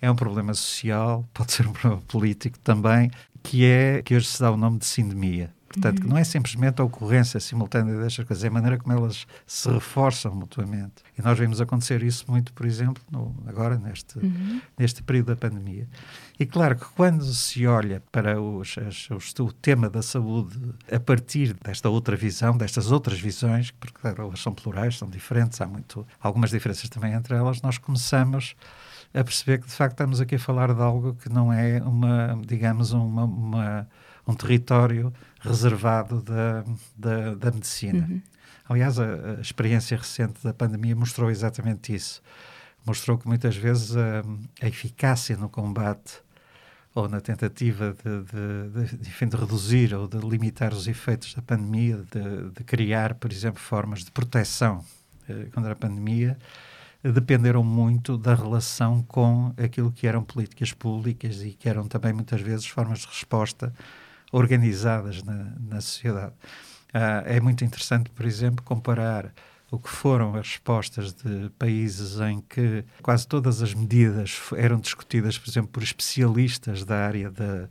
é 0.00 0.10
um 0.10 0.16
problema 0.16 0.52
social, 0.54 1.24
pode 1.32 1.52
ser 1.52 1.66
um 1.66 1.72
problema 1.72 2.02
político 2.02 2.58
também, 2.58 3.10
que 3.42 3.64
é 3.64 4.02
que 4.02 4.14
hoje 4.14 4.26
se 4.26 4.40
dá 4.40 4.50
o 4.50 4.56
nome 4.56 4.78
de 4.78 4.86
sindemia. 4.86 5.52
Portanto, 5.72 6.02
uhum. 6.02 6.10
não 6.10 6.18
é 6.18 6.24
simplesmente 6.24 6.80
a 6.80 6.84
ocorrência 6.84 7.40
simultânea 7.40 7.98
destas 7.98 8.26
coisas, 8.26 8.44
é 8.44 8.48
a 8.48 8.50
maneira 8.50 8.78
como 8.78 8.94
elas 8.94 9.26
se 9.46 9.70
reforçam 9.70 10.34
mutuamente. 10.34 11.02
E 11.18 11.22
nós 11.22 11.38
vemos 11.38 11.60
acontecer 11.60 12.02
isso 12.02 12.24
muito, 12.28 12.52
por 12.52 12.66
exemplo, 12.66 13.02
no, 13.10 13.34
agora 13.46 13.78
neste, 13.78 14.18
uhum. 14.18 14.60
neste 14.78 15.02
período 15.02 15.28
da 15.28 15.36
pandemia. 15.36 15.88
E 16.38 16.44
claro 16.44 16.76
que 16.76 16.84
quando 16.94 17.24
se 17.24 17.66
olha 17.66 18.02
para 18.12 18.40
os, 18.40 18.76
as, 18.78 19.08
os, 19.10 19.32
o 19.40 19.52
tema 19.52 19.88
da 19.88 20.02
saúde 20.02 20.74
a 20.90 21.00
partir 21.00 21.54
desta 21.54 21.88
outra 21.88 22.16
visão, 22.16 22.56
destas 22.56 22.90
outras 22.90 23.18
visões, 23.18 23.70
porque 23.70 23.98
claro, 23.98 24.24
elas 24.24 24.40
são 24.40 24.52
plurais, 24.52 24.98
são 24.98 25.08
diferentes, 25.08 25.60
há 25.60 25.66
muito, 25.66 26.06
algumas 26.20 26.50
diferenças 26.50 26.88
também 26.90 27.14
entre 27.14 27.34
elas, 27.34 27.62
nós 27.62 27.78
começamos 27.78 28.54
a 29.14 29.24
perceber 29.24 29.58
que 29.58 29.66
de 29.66 29.72
facto 29.72 29.92
estamos 29.92 30.20
aqui 30.20 30.34
a 30.34 30.38
falar 30.38 30.74
de 30.74 30.82
algo 30.82 31.14
que 31.14 31.28
não 31.28 31.52
é 31.52 31.82
uma, 31.82 32.38
digamos, 32.46 32.92
uma, 32.92 33.24
uma 33.24 33.88
um 34.26 34.34
território 34.34 35.12
reservado 35.42 36.22
da, 36.22 36.64
da, 36.96 37.34
da 37.34 37.50
medicina. 37.50 38.06
Uhum. 38.08 38.22
Aliás, 38.68 38.98
a, 38.98 39.04
a, 39.04 39.40
experiência 39.40 39.96
recente 39.96 40.42
da 40.42 40.54
pandemia 40.54 40.94
mostrou 40.94 41.30
exatamente 41.30 41.94
isso. 41.94 42.22
Mostrou 42.84 43.18
que 43.18 43.26
muitas 43.28 43.56
vezes 43.56 43.96
a, 43.96 44.22
a 44.60 44.68
eficácia 44.68 45.36
no 45.36 45.48
combate 45.48 46.20
ou 46.94 47.08
na 47.08 47.20
tentativa 47.20 47.94
de, 48.04 48.76
de, 48.84 48.96
de, 48.96 49.28
de, 49.30 49.36
reduzir 49.36 49.94
ou 49.94 50.06
de 50.06 50.18
limitar 50.18 50.74
os 50.74 50.86
efeitos 50.86 51.34
da 51.34 51.40
pandemia, 51.40 52.04
de, 52.10 52.50
de 52.50 52.64
criar, 52.64 53.14
por 53.14 53.32
exemplo, 53.32 53.60
formas 53.60 54.04
de 54.04 54.10
proteção 54.10 54.84
eh, 55.28 55.46
contra 55.54 55.72
a 55.72 55.76
pandemia, 55.76 56.36
dependeram 57.02 57.64
muito 57.64 58.18
da 58.18 58.34
relação 58.34 59.02
com 59.02 59.54
aquilo 59.56 59.90
que 59.90 60.06
eram 60.06 60.22
políticas 60.22 60.72
públicas 60.72 61.42
e 61.42 61.52
que 61.52 61.68
eram 61.68 61.88
também 61.88 62.12
muitas 62.12 62.40
vezes 62.40 62.66
formas 62.66 63.00
de 63.00 63.06
resposta 63.06 63.72
organizadas 64.32 65.22
na, 65.22 65.52
na 65.60 65.80
sociedade. 65.80 66.32
Uh, 66.92 67.22
é 67.26 67.40
muito 67.40 67.64
interessante, 67.64 68.10
por 68.10 68.26
exemplo, 68.26 68.64
comparar 68.64 69.32
o 69.70 69.78
que 69.78 69.88
foram 69.88 70.34
as 70.34 70.48
respostas 70.48 71.14
de 71.14 71.48
países 71.58 72.20
em 72.20 72.40
que 72.42 72.84
quase 73.00 73.26
todas 73.26 73.62
as 73.62 73.72
medidas 73.72 74.38
eram 74.56 74.78
discutidas, 74.78 75.38
por 75.38 75.48
exemplo, 75.48 75.70
por 75.70 75.82
especialistas 75.82 76.84
da 76.84 76.96
área 76.96 77.30
da 77.30 77.66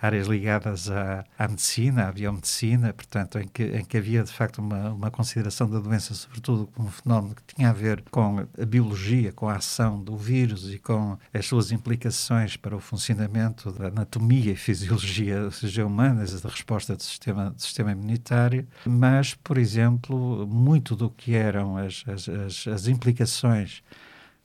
áreas 0.00 0.26
ligadas 0.26 0.90
à, 0.90 1.24
à, 1.38 1.48
medicina, 1.48 2.08
à 2.08 2.12
biomedicina, 2.12 2.92
portanto, 2.92 3.38
em 3.38 3.46
que, 3.46 3.62
em 3.64 3.84
que 3.84 3.96
havia 3.96 4.22
de 4.22 4.32
facto 4.32 4.58
uma, 4.58 4.90
uma 4.90 5.10
consideração 5.10 5.68
da 5.68 5.78
doença, 5.78 6.14
sobretudo 6.14 6.66
como 6.68 6.88
um 6.88 6.90
fenómeno 6.90 7.34
que 7.34 7.54
tinha 7.54 7.68
a 7.68 7.72
ver 7.72 8.02
com 8.10 8.38
a 8.40 8.64
biologia, 8.64 9.32
com 9.32 9.48
a 9.48 9.56
ação 9.56 10.02
do 10.02 10.16
vírus 10.16 10.72
e 10.72 10.78
com 10.78 11.18
as 11.32 11.46
suas 11.46 11.70
implicações 11.70 12.56
para 12.56 12.74
o 12.74 12.80
funcionamento 12.80 13.70
da 13.72 13.88
anatomia 13.88 14.52
e 14.52 14.56
fisiologia, 14.56 15.50
seja 15.52 15.84
humanas 15.84 16.40
da 16.40 16.48
resposta 16.48 16.96
do 16.96 17.02
sistema, 17.02 17.50
do 17.50 17.60
sistema 17.60 17.92
imunitário, 17.92 18.66
mas, 18.86 19.34
por 19.34 19.58
exemplo, 19.58 20.46
muito 20.46 20.96
do 20.96 21.10
que 21.10 21.34
eram 21.34 21.76
as, 21.76 22.04
as, 22.06 22.28
as, 22.28 22.66
as 22.66 22.86
implicações 22.86 23.82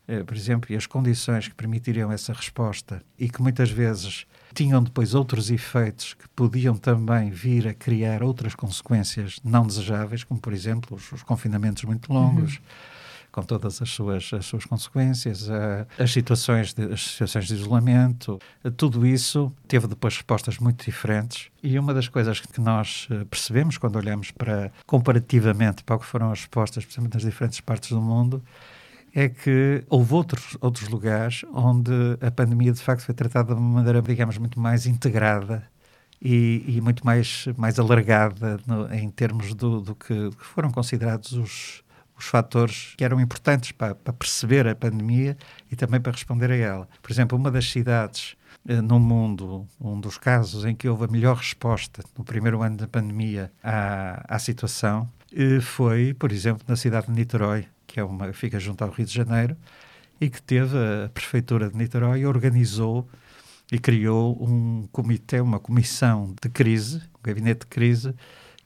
eh, 0.08 0.24
por 0.24 0.36
exemplo, 0.38 0.72
e 0.72 0.76
as 0.76 0.86
condições 0.86 1.48
que 1.48 1.56
permitiriam 1.56 2.12
essa 2.12 2.32
resposta 2.32 3.02
e 3.18 3.28
que 3.28 3.41
muitas 3.41 3.72
vezes 3.72 4.28
tinham 4.56 4.82
depois 4.82 5.13
outros 5.13 5.52
efeitos 5.52 6.13
que 6.13 6.28
podiam 6.30 6.76
também 6.76 7.30
vir 7.30 7.68
a 7.68 7.74
criar 7.74 8.24
outras 8.24 8.56
consequências 8.56 9.39
não 9.44 9.68
desejáveis, 9.68 10.24
como 10.24 10.39
por 10.39 10.54
exemplo 10.54 10.96
os, 10.96 11.12
os 11.12 11.22
confinamentos 11.22 11.84
muito 11.84 12.12
longos. 12.12 12.56
Uhum. 12.56 12.96
Com 13.32 13.44
todas 13.44 13.82
as 13.82 13.89
suas, 13.89 14.32
as 14.34 14.46
suas 14.46 14.63
consequências, 14.63 15.50
uh, 15.50 15.86
as, 16.00 16.10
situações 16.10 16.74
de, 16.74 16.86
as 16.86 17.02
situações 17.02 17.48
de 17.48 17.56
isolamento, 17.56 18.39
tudo 18.78 19.06
isso 19.06 19.52
teve 19.68 19.88
depois 19.88 20.15
respostas 20.15 20.58
muito 20.58 20.86
diferentes. 20.86 21.50
E 21.62 21.78
uma 21.78 21.94
das 21.94 22.08
coisas 22.08 22.39
que 22.39 22.62
nós 22.62 23.10
uh, 23.12 23.26
percebemos 23.26 23.78
quando 23.78 23.98
olhamos 23.98 24.32
para, 24.32 24.72
comparativamente, 24.86 25.84
para 25.84 25.98
o 25.98 26.00
que 26.00 26.06
foram 26.06 26.32
as 26.32 26.39
respostas, 26.39 26.86
por 26.86 26.94
exemplo, 26.94 27.10
nas 27.13 27.24
diferentes 27.24 27.60
partes 27.60 27.89
do 27.89 28.02
mundo, 28.02 28.41
é 29.15 29.30
que 29.30 29.82
houve 29.89 30.13
outros, 30.13 30.58
outros 30.60 30.89
lugares 30.89 31.45
onde 31.54 31.91
a 32.19 32.30
pandemia 32.30 32.73
de 32.73 32.82
facto 32.82 33.06
foi 33.06 33.15
tratada 33.15 33.56
de 33.56 33.60
uma 33.62 33.75
maneira, 33.75 34.01
digamos, 34.01 34.38
muito 34.38 34.60
mais 34.60 34.86
integrada 34.86 35.63
e, 36.21 36.65
e 36.67 36.82
muito 36.82 37.06
mais, 37.06 37.47
mais 37.58 37.80
alargada 37.80 38.60
no, 38.67 38.93
em 38.93 39.10
termos 39.10 39.54
do, 39.54 39.80
do, 39.80 39.95
que, 39.95 40.13
do, 40.13 40.36
que, 40.36 40.45
foram 40.45 40.69
considerados 40.69 41.32
os, 41.32 41.82
os 42.17 42.25
fatores 42.25 42.93
que 42.97 43.06
eram 43.06 43.21
importantes 43.21 43.71
para, 43.71 43.95
para, 43.95 44.12
perceber 44.12 44.67
a 44.67 44.75
pandemia 44.75 45.38
e 45.71 45.78
também 45.78 46.01
para 46.01 46.12
responder 46.12 46.51
a 46.51 46.56
ela. 46.58 46.89
Por 47.01 47.10
exemplo, 47.10 47.38
uma 47.38 47.49
das 47.49 47.71
cidades 47.71 48.36
eh, 48.67 48.82
no 48.82 48.99
mundo, 48.99 49.65
um 49.80 49.97
dos 49.97 50.17
casos 50.17 50.65
em 50.65 50.75
que 50.75 50.89
houve 50.89 51.06
a 51.06 51.08
melhor 51.08 51.38
resposta 51.38 52.04
no 52.17 52.25
primeiro 52.25 52.62
ano 52.62 52.75
da 52.75 52.88
pandemia 52.88 53.49
à, 53.63 54.36
à 54.36 54.39
situação, 54.39 55.10
eh, 55.34 55.62
foi, 55.62 56.13
por 56.13 56.34
exemplo, 56.34 56.65
na 56.67 56.75
cidade 56.75 57.08
de 57.08 57.13
Niterói, 57.13 57.65
que 57.86 58.00
é 58.00 58.04
uma, 58.04 58.32
fica 58.34 58.60
junto 58.60 58.84
ao 58.84 58.89
Rio 58.89 59.06
de 59.06 59.13
Janeiro, 59.13 59.56
e 60.19 60.30
que 60.30 60.41
teve 60.41 60.78
a 60.78 61.10
Prefeitura 61.10 61.69
de 61.69 61.78
Niterói 61.78 62.26
organizou 62.26 63.08
e 63.71 63.80
criou 63.80 64.38
um 64.41 64.88
comitê, 64.91 65.39
uma 65.41 65.60
comissão 65.60 66.34
de 66.41 66.50
crise, 66.50 66.98
um 66.98 67.24
gabinete 67.24 67.62
de 67.62 67.67
crise, 67.67 68.15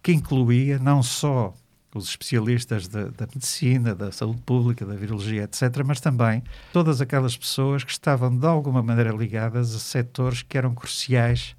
que 0.04 0.12
incluía 0.12 0.78
não 0.78 1.02
só 1.02 1.54
os 1.94 2.10
especialistas 2.10 2.88
da, 2.88 3.06
da, 3.06 3.26
medicina, 3.34 3.96
da 3.96 4.12
saúde 4.12 4.42
pública, 4.42 4.86
da 4.86 4.96
virologia, 4.96 5.44
etc., 5.44 5.84
mas 5.86 6.00
também 6.00 6.44
todas 6.72 7.02
aquelas 7.02 7.36
pessoas 7.36 7.84
que 7.84 7.92
estavam 7.92 8.36
de 8.36 8.46
alguma 8.46 8.84
maneira 8.84 9.12
ligadas 9.12 9.76
a 9.76 9.80
setores 9.80 10.44
que 10.44 10.58
eram 10.58 10.76
cruciais 10.76 11.56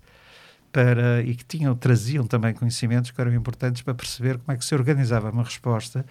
para 0.73 1.23
e 1.23 1.35
que 1.35 1.45
tinham 1.45 1.75
traziam 1.75 2.27
também 2.27 2.55
conhecimentos 2.55 3.11
que 3.11 3.21
eram 3.21 3.35
importantes 3.35 3.83
para 3.83 3.93
perceber 3.93 4.39
como 4.39 4.53
é 4.55 4.57
que 4.57 4.65
se 4.65 4.75
organizava 4.75 5.31
uma 5.31 5.43
resposta 5.43 6.07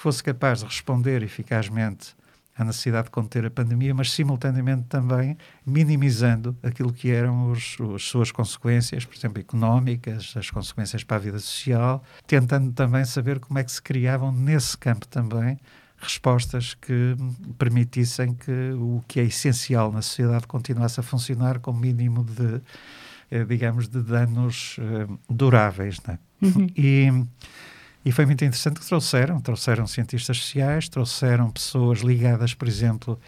que 0.00 0.02
fosse 0.02 0.24
capaz 0.24 0.60
de 0.60 0.64
responder 0.64 1.22
eficazmente 1.22 2.16
à 2.56 2.64
necessidade 2.64 3.04
de 3.04 3.10
conter 3.10 3.44
a 3.44 3.50
pandemia, 3.50 3.94
mas 3.94 4.10
simultaneamente 4.10 4.84
também 4.84 5.36
minimizando 5.64 6.56
aquilo 6.62 6.90
que 6.90 7.10
eram 7.10 7.50
os, 7.50 7.76
as 7.94 8.04
suas 8.04 8.32
consequências, 8.32 9.04
por 9.04 9.14
exemplo, 9.14 9.40
económicas, 9.40 10.32
as 10.34 10.50
consequências 10.50 11.04
para 11.04 11.18
a 11.18 11.20
vida 11.20 11.38
social, 11.38 12.02
tentando 12.26 12.72
também 12.72 13.04
saber 13.04 13.40
como 13.40 13.58
é 13.58 13.64
que 13.64 13.70
se 13.70 13.82
criavam 13.82 14.32
nesse 14.32 14.76
campo 14.76 15.06
também 15.06 15.58
respostas 15.98 16.72
que 16.72 17.14
permitissem 17.58 18.32
que 18.32 18.72
o 18.72 19.04
que 19.06 19.20
é 19.20 19.24
essencial 19.24 19.92
na 19.92 20.00
sociedade 20.00 20.46
continuasse 20.46 20.98
a 20.98 21.02
funcionar 21.02 21.58
com 21.58 21.72
o 21.72 21.76
mínimo 21.76 22.24
de, 22.24 22.62
eh, 23.30 23.44
digamos, 23.44 23.86
de 23.86 24.00
danos 24.02 24.76
eh, 24.78 25.06
duráveis. 25.28 25.98
Né? 26.08 26.18
Uhum. 26.40 26.68
E 26.74 27.12
e 28.04 28.12
foi 28.12 28.24
muito 28.24 28.44
interessante 28.44 28.80
que 28.80 28.86
trouxeram, 28.86 29.40
trouxeram 29.40 29.86
cientistas 29.86 30.38
sociais, 30.38 30.88
trouxeram 30.88 31.50
pessoas 31.50 32.00
ligadas, 32.00 32.54
por 32.54 32.66
exemplo, 32.66 33.20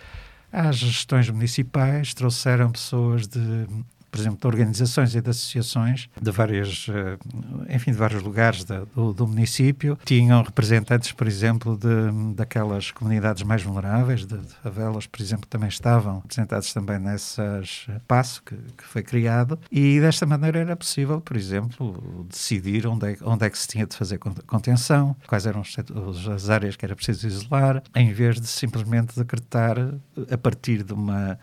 às 0.51 0.77
gestões 0.77 1.29
municipais, 1.29 2.15
trouxeram 2.15 2.71
pessoas 2.71 3.27
de 3.27 3.67
por 4.13 4.21
exemplo, 4.21 4.39
de 4.39 4.47
organizações 4.47 5.15
e 5.15 5.23
de 5.23 5.31
associações 5.31 6.11
de 6.21 6.31
várias, 6.31 6.87
eh, 6.91 7.17
enfim, 7.75 7.93
de 7.93 7.97
vários 7.97 8.23
lugares 8.23 8.63
do, 8.63 9.15
do, 9.15 9.27
município. 9.27 9.99
Tinham 10.05 10.43
representantes, 10.43 11.13
por 11.13 11.27
exemplo, 11.27 11.79
de, 11.79 12.35
daquelas 12.35 12.91
comunidades 12.91 13.43
mais 13.43 13.63
vulneráveis, 13.63 14.27
de, 14.27 14.37
de 14.37 14.53
favelas, 14.63 15.07
por 15.07 15.23
exemplo, 15.23 15.47
também 15.49 15.71
estavam 15.71 16.21
representados 16.21 16.75
também 16.75 16.99
nessas 16.99 17.87
passo 18.07 18.43
que, 18.43 18.55
que, 18.55 18.85
foi 18.85 19.03
criado. 19.03 19.59
E 19.71 19.99
desta 19.99 20.27
maneira 20.27 20.59
era 20.59 20.77
possível, 20.77 21.19
por 21.19 21.35
exemplo, 21.35 22.27
decidir 22.29 22.87
onde 22.87 23.15
é, 23.15 23.17
onde 23.23 23.47
é 23.47 23.51
que 23.51 23.59
se 23.59 23.67
tinha 23.67 23.87
de 23.87 23.97
fazer 23.97 24.19
contenção, 24.19 25.17
quais 25.27 25.47
eram 25.47 25.63
as 26.35 26.51
áreas 26.51 26.77
que 26.77 26.85
era 26.85 26.95
preciso 26.95 27.27
isolar, 27.27 27.83
em 27.95 28.13
vez 28.13 28.39
de 28.39 28.47
simplesmente 28.47 29.19
decretar 29.19 29.79
a 30.31 30.37
partir 30.37 30.83
de 30.83 30.93
uma 30.93 31.39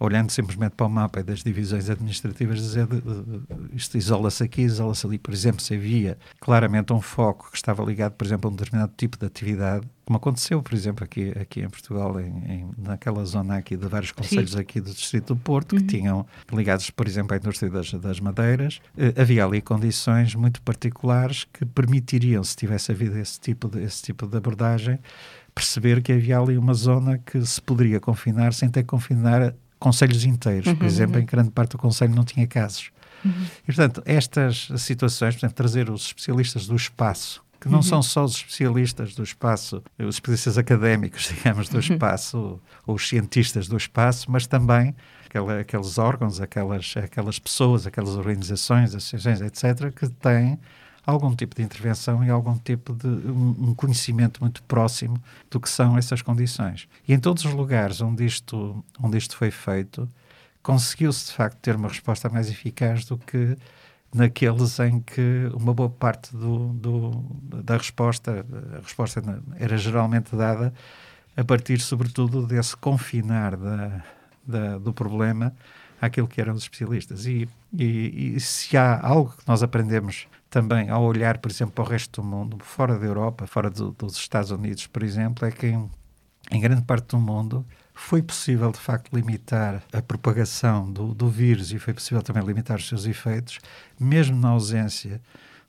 olhando 0.00 0.30
simplesmente 0.30 0.72
para 0.72 0.86
o 0.86 0.90
mapa 0.90 1.22
das 1.22 1.42
divisões 1.42 1.88
administrativas, 1.88 2.60
dizer 2.60 2.86
de, 2.86 3.00
de, 3.00 3.42
isto 3.74 3.96
isola-se 3.96 4.42
aqui, 4.42 4.62
isola-se 4.62 5.06
ali. 5.06 5.18
Por 5.18 5.32
exemplo, 5.32 5.60
se 5.60 5.74
havia 5.74 6.18
claramente 6.40 6.92
um 6.92 7.00
foco 7.00 7.50
que 7.50 7.56
estava 7.56 7.82
ligado, 7.84 8.12
por 8.12 8.26
exemplo, 8.26 8.50
a 8.50 8.52
um 8.52 8.56
determinado 8.56 8.92
tipo 8.96 9.18
de 9.18 9.26
atividade, 9.26 9.86
como 10.04 10.18
aconteceu, 10.18 10.62
por 10.62 10.74
exemplo, 10.74 11.02
aqui, 11.02 11.32
aqui 11.40 11.60
em 11.60 11.68
Portugal, 11.68 12.20
em, 12.20 12.26
em 12.26 12.70
naquela 12.76 13.24
zona 13.24 13.56
aqui 13.56 13.76
de 13.76 13.86
vários 13.86 14.12
conselhos 14.12 14.52
Sim. 14.52 14.58
aqui 14.58 14.80
do 14.80 14.90
Distrito 14.90 15.34
do 15.34 15.40
Porto, 15.40 15.74
uhum. 15.74 15.78
que 15.78 15.86
tinham 15.86 16.26
ligados, 16.52 16.90
por 16.90 17.06
exemplo, 17.06 17.34
à 17.34 17.38
indústria 17.38 17.70
das, 17.70 17.90
das 17.92 18.20
madeiras, 18.20 18.80
eh, 18.98 19.14
havia 19.16 19.44
ali 19.46 19.62
condições 19.62 20.34
muito 20.34 20.60
particulares 20.60 21.44
que 21.44 21.64
permitiriam, 21.64 22.44
se 22.44 22.54
tivesse 22.54 22.92
havido 22.92 23.18
esse 23.18 23.40
tipo 23.40 23.66
de, 23.66 23.82
esse 23.82 24.02
tipo 24.02 24.26
de 24.26 24.36
abordagem, 24.36 24.98
perceber 25.54 26.02
que 26.02 26.12
havia 26.12 26.38
ali 26.38 26.58
uma 26.58 26.74
zona 26.74 27.16
que 27.18 27.40
se 27.46 27.62
poderia 27.62 28.00
confinar 28.00 28.52
sem 28.52 28.68
ter 28.68 28.82
que 28.82 28.88
confinar 28.88 29.54
conselhos 29.84 30.24
inteiros. 30.24 30.66
Uhum, 30.66 30.76
por 30.76 30.86
exemplo, 30.86 31.16
uhum. 31.16 31.22
em 31.22 31.26
grande 31.26 31.50
parte 31.50 31.72
do 31.72 31.78
conselho 31.78 32.14
não 32.14 32.24
tinha 32.24 32.46
casos. 32.46 32.90
Uhum. 33.22 33.32
E, 33.62 33.66
portanto, 33.66 34.02
estas 34.06 34.68
situações, 34.78 35.34
portanto, 35.34 35.54
trazer 35.54 35.90
os 35.90 36.06
especialistas 36.06 36.66
do 36.66 36.74
espaço, 36.74 37.44
que 37.60 37.68
não 37.68 37.76
uhum. 37.76 37.82
são 37.82 38.02
só 38.02 38.24
os 38.24 38.36
especialistas 38.36 39.14
do 39.14 39.22
espaço, 39.22 39.82
os 39.98 40.16
especialistas 40.16 40.56
académicos, 40.56 41.28
digamos, 41.36 41.68
do 41.68 41.74
uhum. 41.74 41.80
espaço, 41.80 42.60
ou 42.86 42.94
os 42.94 43.06
cientistas 43.06 43.68
do 43.68 43.76
espaço, 43.76 44.30
mas 44.30 44.46
também 44.46 44.94
aquela, 45.26 45.60
aqueles 45.60 45.98
órgãos, 45.98 46.40
aquelas, 46.40 46.94
aquelas 46.96 47.38
pessoas, 47.38 47.86
aquelas 47.86 48.16
organizações, 48.16 48.94
associações, 48.94 49.42
etc., 49.42 49.92
que 49.94 50.08
têm 50.08 50.58
algum 51.06 51.34
tipo 51.34 51.54
de 51.54 51.62
intervenção 51.62 52.24
e 52.24 52.30
algum 52.30 52.56
tipo 52.58 52.94
de 52.94 53.06
um, 53.06 53.74
conhecimento 53.74 54.40
muito 54.40 54.62
próximo 54.62 55.22
do 55.50 55.60
que 55.60 55.68
são 55.68 55.98
essas 55.98 56.22
condições. 56.22 56.88
E 57.06 57.12
em 57.12 57.18
todos 57.18 57.44
os 57.44 57.52
lugares 57.52 58.00
onde 58.00 58.24
isto, 58.24 58.82
onde 59.00 59.18
isto 59.18 59.36
foi 59.36 59.50
feito, 59.50 60.08
conseguiu-se 60.62 61.26
de 61.26 61.32
facto 61.32 61.58
ter 61.58 61.76
uma 61.76 61.88
resposta 61.88 62.28
mais 62.28 62.48
eficaz 62.48 63.04
do 63.04 63.18
que 63.18 63.56
naqueles 64.14 64.78
em 64.78 65.00
que 65.00 65.50
uma 65.54 65.74
boa 65.74 65.90
parte 65.90 66.34
do, 66.34 66.68
do, 66.68 67.10
da 67.62 67.76
resposta, 67.76 68.46
a 68.76 68.80
resposta 68.80 69.22
era 69.58 69.76
geralmente 69.76 70.34
dada 70.36 70.72
a 71.36 71.44
partir, 71.44 71.80
sobretudo, 71.80 72.46
desse 72.46 72.76
confinar 72.76 73.56
da, 73.56 74.04
da, 74.46 74.78
do 74.78 74.92
problema 74.92 75.52
àquilo 76.00 76.28
que 76.28 76.40
eram 76.40 76.54
os 76.54 76.62
especialistas. 76.62 77.26
E, 77.26 77.48
e, 77.72 78.36
e, 78.36 78.40
se 78.40 78.76
há 78.76 79.00
algo 79.04 79.34
que 79.36 79.42
nós 79.48 79.62
aprendemos 79.62 80.28
também 80.54 80.88
ao 80.88 81.02
olhar, 81.02 81.38
por 81.38 81.50
exemplo, 81.50 81.74
para 81.74 81.82
o 81.82 81.88
resto 81.88 82.22
do 82.22 82.24
mundo, 82.24 82.58
fora 82.60 82.96
da 82.96 83.04
Europa, 83.04 83.44
fora 83.44 83.68
do, 83.68 83.90
dos 83.90 84.14
Estados 84.14 84.52
Unidos, 84.52 84.86
por 84.86 85.02
exemplo, 85.02 85.44
é 85.44 85.50
que 85.50 85.66
em, 85.66 85.90
em, 86.52 86.60
grande 86.60 86.82
parte 86.82 87.08
do 87.08 87.18
mundo 87.18 87.66
foi 87.92 88.22
possível, 88.22 88.70
de 88.70 88.78
facto, 88.78 89.12
limitar 89.12 89.82
a 89.92 90.00
propagação 90.00 90.92
do, 90.92 91.12
do 91.12 91.28
vírus 91.28 91.72
e 91.72 91.78
foi 91.80 91.92
possível 91.92 92.22
também 92.22 92.44
limitar 92.44 92.76
os 92.76 92.86
seus 92.86 93.04
efeitos, 93.04 93.58
mesmo 93.98 94.36
na 94.36 94.50
ausência 94.50 95.20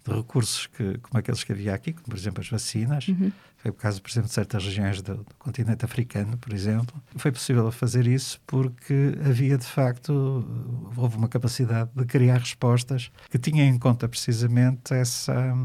de 0.07 0.15
recursos 0.15 0.67
que, 0.67 0.99
como 0.99 1.17
aqueles 1.17 1.43
que 1.43 1.51
havia 1.51 1.73
aqui, 1.73 1.91
como 1.91 2.05
por 2.05 2.15
exemplo 2.15 2.41
as 2.41 2.47
vacinas, 2.47 3.07
uhum. 3.07 3.31
Foi 3.65 3.71
o 3.71 3.73
caso, 3.73 3.99
por 3.99 4.11
exemplo, 4.11 4.27
de 4.27 4.33
certas 4.35 4.63
regiões 4.63 5.01
do, 5.01 5.17
do, 5.17 5.35
continente 5.39 5.83
africano, 5.83 6.37
por 6.37 6.53
exemplo, 6.53 7.01
foi 7.15 7.31
possível 7.31 7.71
fazer 7.71 8.05
isso 8.05 8.39
porque 8.45 9.17
havia 9.27 9.57
de 9.57 9.65
facto, 9.65 10.45
houve 10.95 11.17
uma 11.17 11.27
capacidade 11.27 11.89
de 11.95 12.05
criar 12.05 12.37
respostas 12.37 13.11
que 13.27 13.39
tinham 13.39 13.65
em 13.65 13.79
conta 13.79 14.07
precisamente 14.07 14.93
essa, 14.93 15.55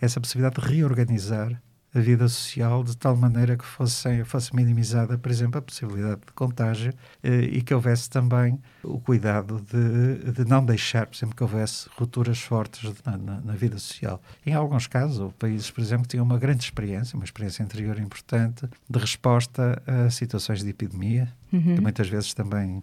essa 0.00 0.18
possibilidade 0.20 0.58
de 0.58 0.66
reorganizar 0.66 1.60
a 1.94 2.00
vida 2.00 2.26
social 2.28 2.82
de 2.82 2.96
tal 2.96 3.16
maneira 3.16 3.56
que 3.56 3.64
fosse, 3.64 4.24
fosse 4.24 4.54
minimizada, 4.54 5.16
por 5.16 5.30
exemplo, 5.30 5.58
a 5.58 5.62
possibilidade 5.62 6.22
de 6.26 6.32
contágio 6.32 6.92
eh, 7.22 7.42
e 7.52 7.62
que 7.62 7.72
houvesse 7.72 8.10
também 8.10 8.58
o 8.82 8.98
cuidado 8.98 9.64
de, 9.70 10.32
de 10.32 10.44
não 10.44 10.64
deixar, 10.64 11.06
por 11.06 11.16
exemplo, 11.16 11.36
que 11.36 11.42
houvesse 11.42 11.88
rupturas 11.96 12.40
fortes 12.40 12.92
na, 13.04 13.16
na, 13.16 13.40
na, 13.40 13.52
vida 13.52 13.78
social. 13.78 14.20
Em 14.44 14.52
alguns 14.52 14.88
casos, 14.88 15.20
houve 15.20 15.34
países, 15.34 15.70
por 15.70 15.80
exemplo, 15.80 16.02
que 16.02 16.10
tinham 16.10 16.24
uma 16.24 16.38
grande 16.38 16.64
experiência, 16.64 17.14
uma 17.14 17.24
experiência 17.24 17.64
anterior 17.64 17.98
importante, 18.00 18.68
de 18.90 18.98
resposta 18.98 19.80
a 19.86 20.10
situações 20.10 20.64
de 20.64 20.70
epidemia, 20.70 21.32
uhum. 21.52 21.76
que 21.76 21.80
muitas 21.80 22.08
vezes 22.08 22.34
também 22.34 22.82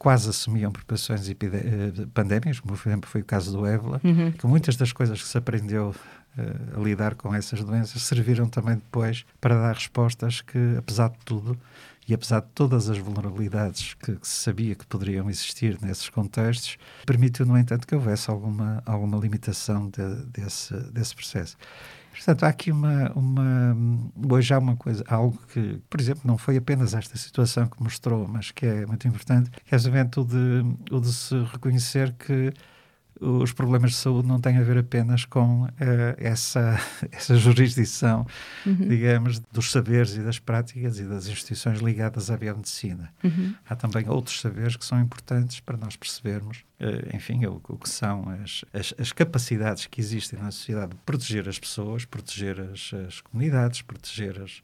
quase 0.00 0.30
assumiam 0.30 0.72
preocupações 0.72 1.28
eh, 1.28 1.34
pandémicas, 2.14 2.58
como 2.58 2.74
por 2.74 2.88
exemplo 2.88 3.10
foi 3.10 3.20
o 3.20 3.24
caso 3.24 3.52
do 3.52 3.66
ébola, 3.66 4.00
uhum. 4.02 4.32
que 4.32 4.46
muitas 4.46 4.74
das 4.74 4.94
coisas 4.94 5.20
que 5.20 5.28
se 5.28 5.36
aprendeu 5.36 5.94
a 6.76 6.80
lidar 6.80 7.14
com 7.14 7.34
essas 7.34 7.62
doenças 7.64 8.02
serviram 8.02 8.48
também 8.48 8.76
depois 8.76 9.24
para 9.40 9.54
dar 9.56 9.74
respostas 9.74 10.40
que, 10.40 10.76
apesar 10.78 11.10
de 11.10 11.18
tudo, 11.24 11.58
e 12.08 12.14
apesar 12.14 12.40
de 12.40 12.48
todas 12.54 12.88
as 12.88 12.98
vulnerabilidades 12.98 13.94
que, 13.94 14.16
que, 14.16 14.26
se 14.26 14.42
sabia 14.42 14.74
que 14.74 14.84
poderiam 14.86 15.30
existir 15.30 15.78
nesses 15.80 16.08
contextos, 16.08 16.76
permitiu, 17.06 17.46
no 17.46 17.56
entanto, 17.56 17.86
que 17.86 17.94
houvesse 17.94 18.28
alguma, 18.30 18.82
alguma 18.84 19.16
limitação 19.16 19.88
de, 19.88 20.26
desse, 20.26 20.74
desse 20.90 21.14
processo. 21.14 21.56
Portanto, 22.10 22.42
há 22.42 22.48
aqui 22.48 22.72
uma, 22.72 23.12
uma. 23.12 23.76
Hoje 24.28 24.52
há 24.52 24.58
uma 24.58 24.76
coisa, 24.76 25.04
algo 25.08 25.38
que, 25.52 25.80
por 25.88 26.00
exemplo, 26.00 26.22
não 26.24 26.36
foi 26.36 26.56
apenas 26.56 26.94
esta 26.94 27.16
situação 27.16 27.68
que 27.68 27.80
mostrou, 27.80 28.26
mas 28.26 28.50
que 28.50 28.66
é 28.66 28.84
muito 28.84 29.06
importante, 29.06 29.50
que 29.64 29.74
é 29.74 29.78
o 29.78 30.24
de, 30.24 30.64
o 30.90 31.00
de 31.00 31.12
se 31.12 31.34
reconhecer 31.44 32.12
que 32.14 32.52
os 33.20 33.52
problemas 33.52 33.90
de 33.90 33.96
saúde 33.98 34.26
não 34.26 34.40
têm 34.40 34.56
a 34.56 34.62
ver 34.62 34.78
apenas 34.78 35.26
com 35.26 35.64
uh, 35.64 35.68
essa, 36.16 36.80
essa 37.12 37.36
jurisdição, 37.36 38.26
uhum. 38.64 38.88
digamos, 38.88 39.38
dos 39.52 39.70
saberes 39.70 40.14
e 40.16 40.20
das 40.20 40.38
práticas 40.38 40.98
e 40.98 41.04
das 41.04 41.26
instituições 41.26 41.80
ligadas 41.80 42.30
à 42.30 42.36
biomedicina. 42.36 43.12
Uhum. 43.22 43.54
Há 43.68 43.76
também 43.76 44.08
outros 44.08 44.40
saberes 44.40 44.76
que 44.76 44.84
são 44.84 44.98
importantes 45.00 45.60
para 45.60 45.76
nós 45.76 45.96
percebermos, 45.96 46.64
uh, 46.80 47.14
enfim, 47.14 47.44
o, 47.44 47.60
o, 47.68 47.76
que 47.76 47.88
são 47.88 48.28
as, 48.42 48.64
as, 48.72 48.94
as, 48.98 49.12
capacidades 49.12 49.86
que 49.86 50.00
existem 50.00 50.38
na 50.38 50.50
sociedade 50.50 50.92
de 50.92 50.98
proteger 51.04 51.46
as 51.46 51.58
pessoas, 51.58 52.06
proteger 52.06 52.58
as, 52.60 52.90
as 53.06 53.20
comunidades, 53.20 53.82
proteger 53.82 54.40
as, 54.40 54.62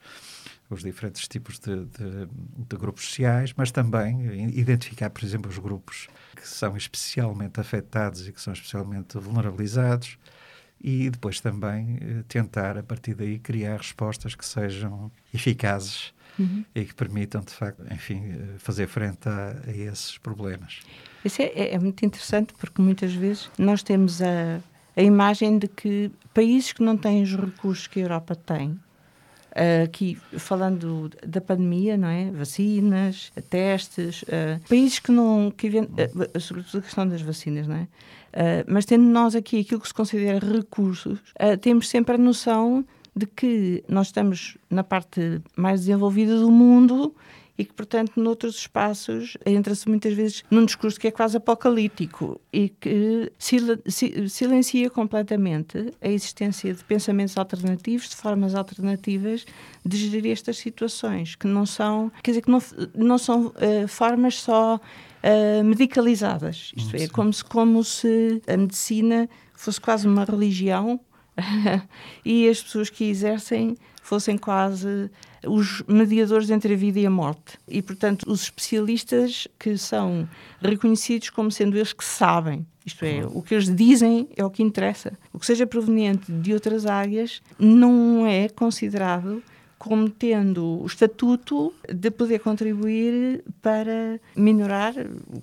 os 0.70 0.82
diferentes 0.82 1.28
tipos 1.28 1.58
de, 1.58 1.84
de, 1.84 2.26
de, 2.68 2.76
grupos 2.76 3.04
sociais, 3.04 3.52
mas 3.54 3.70
também 3.70 4.48
identificar, 4.58 5.10
por 5.10 5.22
exemplo, 5.22 5.50
os 5.50 5.58
grupos 5.58 6.08
que 6.36 6.46
são 6.46 6.76
especialmente 6.76 7.58
afetados 7.58 8.28
e 8.28 8.32
que 8.32 8.40
são 8.40 8.52
especialmente 8.52 9.18
vulnerabilizados 9.18 10.18
e 10.80 11.08
depois 11.10 11.40
também 11.40 11.98
eh, 12.00 12.22
tentar, 12.28 12.76
a 12.76 12.82
partir 12.82 13.14
daí, 13.14 13.38
criar 13.38 13.78
respostas 13.78 14.34
que 14.34 14.44
sejam 14.44 15.10
eficazes 15.32 16.12
uhum. 16.38 16.64
e 16.74 16.84
que 16.84 16.94
permitam, 16.94 17.40
de 17.40 17.52
facto, 17.52 17.82
enfim, 17.90 18.22
eh, 18.30 18.58
fazer 18.58 18.86
frente 18.86 19.28
a, 19.28 19.56
a 19.66 19.70
esses 19.70 20.18
problemas. 20.18 20.80
Isso 21.24 21.42
é, 21.42 21.46
é, 21.46 21.74
é, 21.74 21.78
muito 21.78 22.04
interessante 22.04 22.54
porque 22.54 22.80
muitas 22.80 23.12
vezes 23.14 23.50
nós 23.58 23.82
temos 23.82 24.20
a, 24.20 24.60
a 24.96 25.02
imagem 25.02 25.58
de 25.58 25.66
que 25.66 26.10
países 26.34 26.72
que 26.72 26.82
não 26.82 26.96
têm 26.96 27.22
os 27.22 27.34
recursos 27.34 27.86
que 27.86 28.00
a 28.00 28.02
Europa 28.02 28.36
tem 28.36 28.78
aqui 29.84 30.18
falando 30.38 31.10
da 31.26 31.40
pandemia, 31.40 31.96
não 31.96 32.08
é? 32.08 32.30
Vacinas, 32.30 33.32
testes, 33.48 34.22
uh, 34.22 34.60
países 34.68 34.98
que 34.98 35.10
não. 35.10 35.50
Que, 35.50 35.68
uh, 35.68 36.40
sobretudo 36.40 36.78
a 36.78 36.82
questão 36.82 37.08
das 37.08 37.22
vacinas, 37.22 37.66
não 37.66 37.76
é? 37.76 37.88
Mas 38.68 38.84
tendo 38.84 39.04
nós 39.04 39.34
aqui 39.34 39.60
aquilo 39.60 39.80
que 39.80 39.88
se 39.88 39.94
considera 39.94 40.38
recursos, 40.38 41.18
temos 41.62 41.88
sempre 41.88 42.16
a 42.16 42.18
noção 42.18 42.84
de 43.16 43.24
que 43.24 43.82
nós 43.88 44.08
estamos 44.08 44.58
na 44.68 44.84
parte 44.84 45.40
mais 45.56 45.80
desenvolvida 45.80 46.38
do 46.38 46.50
mundo 46.50 47.14
e 47.58 47.64
que, 47.64 47.72
portanto, 47.72 48.20
noutros 48.20 48.56
espaços 48.56 49.36
entra-se 49.44 49.88
muitas 49.88 50.12
vezes 50.12 50.44
num 50.50 50.64
discurso 50.64 51.00
que 51.00 51.08
é 51.08 51.10
quase 51.10 51.36
apocalíptico 51.36 52.40
e 52.52 52.68
que 52.68 53.32
silencia 53.38 54.90
completamente 54.90 55.92
a 56.00 56.08
existência 56.08 56.74
de 56.74 56.84
pensamentos 56.84 57.36
alternativos, 57.36 58.08
de 58.10 58.16
formas 58.16 58.54
alternativas 58.54 59.44
de 59.84 59.96
gerir 59.96 60.32
estas 60.32 60.58
situações, 60.58 61.34
que 61.34 61.46
não 61.46 61.64
são, 61.64 62.12
quer 62.22 62.32
dizer, 62.32 62.42
que 62.42 62.50
não, 62.50 62.62
não 62.94 63.18
são 63.18 63.46
uh, 63.46 63.88
formas 63.88 64.36
só 64.40 64.76
uh, 64.76 65.64
medicalizadas. 65.64 66.72
Isto 66.76 66.96
é, 66.96 67.08
como 67.08 67.32
se, 67.32 67.44
como 67.44 67.82
se 67.82 68.42
a 68.46 68.56
medicina 68.56 69.28
fosse 69.54 69.80
quase 69.80 70.06
uma 70.06 70.24
religião 70.24 71.00
e 72.24 72.48
as 72.48 72.62
pessoas 72.62 72.90
que 72.90 73.04
exercem 73.04 73.76
fossem 74.02 74.38
quase 74.38 75.10
os 75.46 75.82
mediadores 75.86 76.50
entre 76.50 76.74
a 76.74 76.76
vida 76.76 77.00
e 77.00 77.06
a 77.06 77.10
morte. 77.10 77.58
E, 77.68 77.80
portanto, 77.82 78.24
os 78.30 78.42
especialistas 78.42 79.48
que 79.58 79.76
são 79.76 80.28
reconhecidos 80.60 81.30
como 81.30 81.50
sendo 81.50 81.76
eles 81.76 81.92
que 81.92 82.04
sabem. 82.04 82.66
Isto 82.84 83.04
é, 83.04 83.26
o 83.26 83.42
que 83.42 83.54
eles 83.54 83.74
dizem 83.74 84.28
é 84.36 84.44
o 84.44 84.50
que 84.50 84.62
interessa. 84.62 85.18
O 85.32 85.40
que 85.40 85.46
seja 85.46 85.66
proveniente 85.66 86.30
de 86.30 86.52
outras 86.52 86.86
áreas 86.86 87.42
não 87.58 88.26
é 88.26 88.48
considerado 88.48 89.42
como 89.86 90.10
tendo 90.10 90.82
o 90.82 90.86
estatuto 90.86 91.72
de 91.88 92.10
poder 92.10 92.40
contribuir 92.40 93.44
para 93.62 94.20
minorar, 94.34 94.94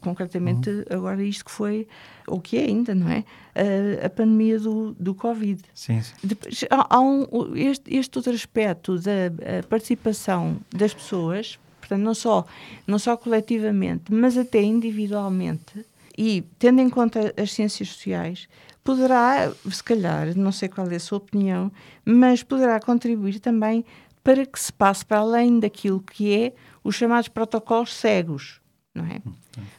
concretamente 0.02 0.70
uhum. 0.70 0.84
agora 0.90 1.24
isto 1.24 1.46
que 1.46 1.52
foi, 1.52 1.88
ou 2.28 2.42
que 2.42 2.58
é 2.58 2.66
ainda, 2.66 2.94
não 2.94 3.10
é? 3.10 3.24
A, 3.56 4.06
a 4.08 4.10
pandemia 4.10 4.60
do, 4.60 4.94
do 5.00 5.16
Covid. 5.16 5.62
Sim, 5.74 6.02
sim. 6.02 6.14
Depois, 6.24 6.66
há, 6.70 6.96
há 6.96 7.00
um, 7.00 7.26
este, 7.56 7.96
este 7.96 8.18
outro 8.18 8.34
aspecto 8.34 8.98
da 9.00 9.64
participação 9.70 10.58
das 10.70 10.94
pessoas, 10.94 11.58
portanto, 11.80 12.02
não 12.02 12.14
só, 12.14 12.46
não 12.86 13.00
só 13.00 13.16
coletivamente, 13.16 14.14
mas 14.14 14.38
até 14.38 14.62
individualmente, 14.62 15.86
e 16.18 16.44
tendo 16.60 16.82
em 16.82 16.90
conta 16.90 17.34
as 17.38 17.54
ciências 17.54 17.90
sociais, 17.90 18.48
poderá, 18.84 19.52
se 19.72 19.84
calhar, 19.84 20.38
não 20.38 20.52
sei 20.52 20.68
qual 20.68 20.88
é 20.92 20.96
a 20.96 21.00
sua 21.00 21.18
opinião, 21.18 21.72
mas 22.04 22.44
poderá 22.44 22.80
contribuir 22.80 23.40
também 23.40 23.86
para 24.24 24.46
que 24.46 24.60
se 24.60 24.72
passe 24.72 25.06
para 25.06 25.20
além 25.20 25.60
daquilo 25.60 26.00
que 26.00 26.34
é 26.34 26.54
os 26.84 26.96
chamados 26.96 27.28
protocolos 27.28 27.94
cegos, 27.94 28.62
não 28.94 29.06
é? 29.06 29.22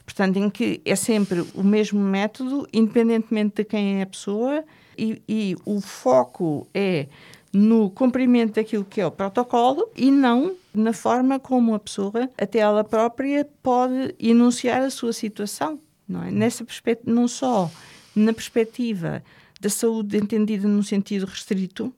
Portanto, 0.05 0.37
em 0.37 0.49
que 0.49 0.81
é 0.85 0.95
sempre 0.95 1.45
o 1.53 1.63
mesmo 1.63 1.99
método, 1.99 2.67
independentemente 2.71 3.55
de 3.57 3.65
quem 3.65 3.99
é 3.99 4.03
a 4.03 4.05
pessoa, 4.05 4.63
e, 4.97 5.21
e 5.27 5.55
o 5.65 5.81
foco 5.81 6.67
é 6.73 7.07
no 7.51 7.89
cumprimento 7.89 8.55
daquilo 8.55 8.83
que 8.83 8.99
é 8.99 9.07
o 9.07 9.11
protocolo 9.11 9.89
e 9.95 10.11
não 10.11 10.55
na 10.73 10.91
forma 10.91 11.39
como 11.39 11.73
a 11.73 11.79
pessoa, 11.79 12.29
até 12.37 12.59
ela 12.59 12.83
própria, 12.83 13.47
pode 13.63 14.13
enunciar 14.19 14.81
a 14.81 14.89
sua 14.89 15.13
situação. 15.13 15.79
Não, 16.07 16.21
é? 16.21 16.31
Nessa 16.31 16.65
perspectiva, 16.65 17.11
não 17.13 17.27
só 17.27 17.71
na 18.13 18.33
perspectiva 18.33 19.23
da 19.59 19.69
saúde 19.69 20.17
entendida 20.17 20.67
num 20.67 20.83
sentido 20.83 21.25
restrito, 21.25 21.93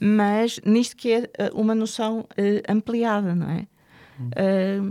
mas 0.00 0.60
nisto 0.64 0.96
que 0.96 1.12
é 1.12 1.30
eh, 1.38 1.50
uma 1.54 1.74
noção 1.74 2.20
uh, 2.20 2.72
ampliada, 2.72 3.34
não 3.34 3.50
é? 3.50 3.66
Uh, 4.20 4.90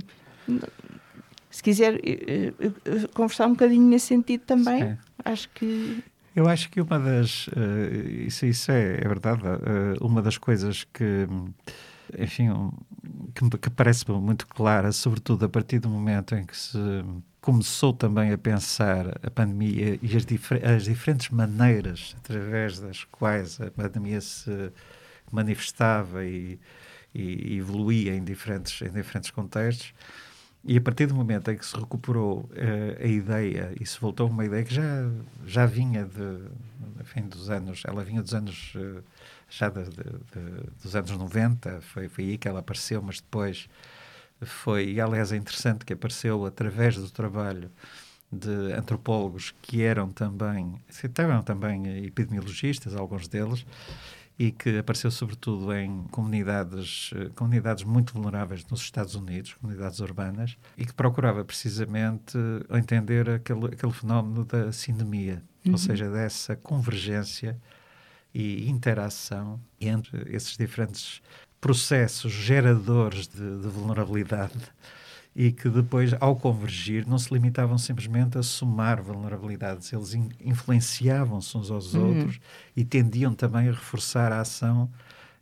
se 1.49 1.63
quiser 1.63 1.95
uh, 1.95 3.09
conversar 3.13 3.47
um 3.47 3.51
bocadinho 3.51 3.87
nesse 3.87 4.07
sentido 4.07 4.41
também, 4.41 4.83
Sim. 4.83 4.97
acho 5.23 5.49
que 5.49 6.03
eu 6.35 6.49
acho 6.49 6.69
que 6.69 6.81
uma 6.81 6.99
das. 6.99 7.49
Isso, 8.27 8.45
isso 8.45 8.69
é, 8.69 8.97
é 8.97 9.07
verdade. 9.07 9.41
Uma 10.01 10.21
das 10.21 10.37
coisas 10.37 10.83
que. 10.83 11.25
Enfim, 12.19 12.49
um, 12.49 12.71
que, 13.33 13.57
que 13.57 13.69
parece 13.69 14.09
muito 14.11 14.45
clara, 14.45 14.91
sobretudo 14.91 15.45
a 15.45 15.49
partir 15.49 15.79
do 15.79 15.89
momento 15.89 16.35
em 16.35 16.43
que 16.43 16.55
se 16.55 16.77
começou 17.45 17.93
também 17.93 18.31
a 18.31 18.37
pensar 18.39 19.19
a 19.21 19.29
pandemia 19.29 19.99
e 20.01 20.17
as, 20.17 20.25
as 20.63 20.85
diferentes 20.85 21.29
maneiras 21.29 22.15
através 22.17 22.79
das 22.79 23.03
quais 23.03 23.61
a 23.61 23.69
pandemia 23.69 24.19
se 24.19 24.71
manifestava 25.31 26.25
e, 26.25 26.59
e 27.13 27.55
evoluía 27.57 28.15
em 28.15 28.23
diferentes, 28.23 28.81
em 28.81 28.91
diferentes 28.91 29.29
contextos. 29.29 29.93
E 30.63 30.75
a 30.75 30.81
partir 30.81 31.05
do 31.05 31.13
momento 31.13 31.51
em 31.51 31.55
que 31.55 31.63
se 31.63 31.77
recuperou 31.77 32.49
uh, 32.49 32.99
a 32.99 33.05
ideia 33.05 33.71
e 33.79 33.85
se 33.85 33.99
voltou 33.99 34.25
a 34.25 34.29
uma 34.31 34.43
ideia 34.43 34.63
que 34.63 34.73
já, 34.73 35.07
já 35.45 35.67
vinha 35.67 36.03
de, 36.03 36.49
enfim, 36.99 37.27
dos 37.27 37.51
anos, 37.51 37.83
ela 37.85 38.03
vinha 38.03 38.23
dos 38.23 38.33
anos, 38.33 38.73
uh, 38.73 39.03
já 39.47 39.69
de, 39.69 39.83
de, 39.83 40.01
dos 40.81 40.95
anos 40.95 41.11
90, 41.11 41.79
foi, 41.81 42.09
foi 42.09 42.23
aí 42.23 42.37
que 42.39 42.47
ela 42.47 42.61
apareceu, 42.61 43.03
mas 43.03 43.21
depois 43.21 43.69
foi, 44.41 44.99
aliás 44.99 45.31
é 45.31 45.37
interessante 45.37 45.85
que 45.85 45.93
apareceu 45.93 46.45
através 46.45 46.95
do 46.95 47.09
trabalho 47.09 47.71
de 48.31 48.73
antropólogos 48.73 49.53
que 49.61 49.81
eram 49.83 50.09
também, 50.09 50.75
eram 51.17 51.41
também 51.41 52.05
epidemiologistas, 52.05 52.95
alguns 52.95 53.27
deles, 53.27 53.65
e 54.37 54.51
que 54.51 54.77
apareceu 54.77 55.09
sobretudo 55.09 55.73
em 55.73 56.03
comunidades, 56.11 57.11
eh, 57.15 57.29
comunidades 57.35 57.85
muito 57.85 58.13
vulneráveis 58.13 58.65
nos 58.67 58.81
Estados 58.81 59.15
Unidos, 59.15 59.53
comunidades 59.53 59.99
urbanas, 59.99 60.57
e 60.77 60.85
que 60.85 60.93
procurava 60.93 61.45
precisamente 61.45 62.37
entender 62.69 63.29
aquele, 63.29 63.67
aquele 63.67 63.93
fenómeno 63.93 64.43
da 64.43 64.73
sindemia, 64.73 65.41
uhum. 65.65 65.71
ou 65.71 65.77
seja, 65.77 66.09
dessa 66.09 66.55
convergência 66.57 67.57
e 68.33 68.69
interação 68.69 69.61
entre 69.79 70.35
esses 70.35 70.57
diferentes 70.57 71.21
processos 71.59 72.31
geradores 72.31 73.27
de, 73.27 73.61
de 73.61 73.67
vulnerabilidade 73.67 74.53
e 75.35 75.51
que 75.51 75.67
depois, 75.67 76.13
ao 76.21 76.35
convergir, 76.37 77.05
não 77.05 77.17
se 77.17 77.33
limitavam 77.33 77.77
simplesmente 77.77 78.37
a 78.37 78.43
somar 78.43 79.01
vulnerabilidades, 79.01 79.91
eles 79.91 80.13
in, 80.13 80.29
influenciavam-se 80.39 81.57
uns 81.57 81.69
aos 81.69 81.93
uhum. 81.93 82.07
outros 82.07 82.39
e 82.75 82.85
tendiam 82.85 83.33
também 83.33 83.67
a 83.67 83.71
reforçar 83.71 84.31
a 84.31 84.39
ação, 84.39 84.89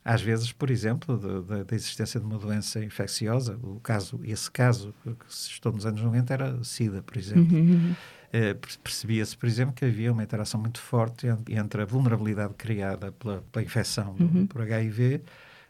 às 0.04 0.19
vezes, 0.21 0.52
por 0.52 0.71
exemplo, 0.71 1.43
da 1.63 1.76
existência 1.76 2.19
de 2.19 2.26
uma 2.26 2.39
doença 2.39 2.84
infecciosa. 2.84 3.58
O 3.62 3.80
caso, 3.80 4.19
esse 4.23 4.49
caso 4.49 4.93
que 5.04 5.34
se 5.34 5.52
estou 5.52 5.71
nos 5.71 5.86
anos 5.86 6.02
90 6.02 6.34
era 6.34 6.56
o 6.56 6.65
SIDA, 6.65 7.04
por 7.04 7.15
exemplo. 7.15 7.56
Uhum. 7.56 7.95
Uh, 8.34 8.80
Percebia-se, 8.84 9.38
por 9.38 9.45
exemplo, 9.45 9.76
que 9.76 9.86
havia 9.86 10.12
uma 10.12 10.23
interação 10.23 10.60
muito 10.60 10.80
forte 10.80 11.28
entre 11.47 11.84
a 11.84 11.86
vulnerabilidade 11.86 12.56
criada 12.56 13.12
pela, 13.12 13.43
pela 13.52 13.63
infecção 13.63 14.15
uhum. 14.19 14.47
por 14.47 14.63
HIV 14.63 15.21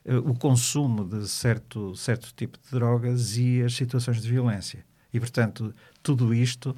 o 0.05 0.33
consumo 0.33 1.05
de 1.05 1.27
certo, 1.27 1.95
certo 1.95 2.33
tipo 2.35 2.57
de 2.57 2.71
drogas 2.71 3.37
e 3.37 3.61
as 3.61 3.73
situações 3.73 4.21
de 4.21 4.29
violência. 4.29 4.85
E, 5.13 5.19
portanto, 5.19 5.73
tudo 6.01 6.33
isto 6.33 6.75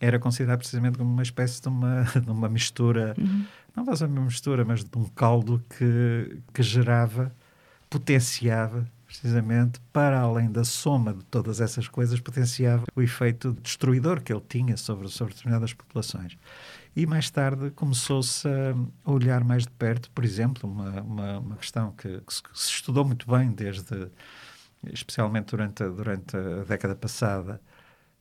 era 0.00 0.18
considerado 0.18 0.58
precisamente 0.58 0.98
como 0.98 1.10
uma 1.10 1.22
espécie 1.22 1.60
de 1.60 1.68
uma, 1.68 2.02
de 2.24 2.30
uma 2.30 2.48
mistura, 2.48 3.14
uhum. 3.18 3.44
não 3.74 3.84
vai 3.84 3.96
ser 3.96 4.06
uma 4.06 4.22
mistura, 4.22 4.64
mas 4.64 4.84
de 4.84 4.98
um 4.98 5.04
caldo 5.04 5.62
que, 5.76 6.40
que 6.52 6.62
gerava, 6.62 7.32
potenciava 7.88 8.86
precisamente 9.06 9.80
para 9.90 10.20
além 10.20 10.52
da 10.52 10.64
soma 10.64 11.14
de 11.14 11.24
todas 11.24 11.62
essas 11.62 11.88
coisas, 11.88 12.20
potenciava 12.20 12.84
o 12.94 13.00
efeito 13.00 13.56
destruidor 13.62 14.20
que 14.20 14.30
ele 14.30 14.42
tinha 14.46 14.76
sobre, 14.76 15.08
sobre 15.08 15.32
determinadas 15.32 15.72
populações. 15.72 16.36
E 16.96 17.06
mais 17.06 17.30
tarde 17.30 17.70
começou-se 17.70 18.48
a 18.48 19.10
olhar 19.10 19.44
mais 19.44 19.64
de 19.64 19.70
perto, 19.70 20.10
por 20.10 20.24
exemplo, 20.24 20.68
uma, 20.68 21.00
uma, 21.02 21.38
uma 21.38 21.56
questão 21.56 21.92
que, 21.92 22.20
que, 22.20 22.32
se 22.32 22.70
estudou 22.70 23.04
muito 23.04 23.30
bem 23.30 23.52
desde, 23.52 24.10
especialmente 24.92 25.50
durante, 25.50 25.82
a, 25.82 25.88
durante 25.88 26.36
a 26.36 26.64
década 26.64 26.94
passada, 26.96 27.60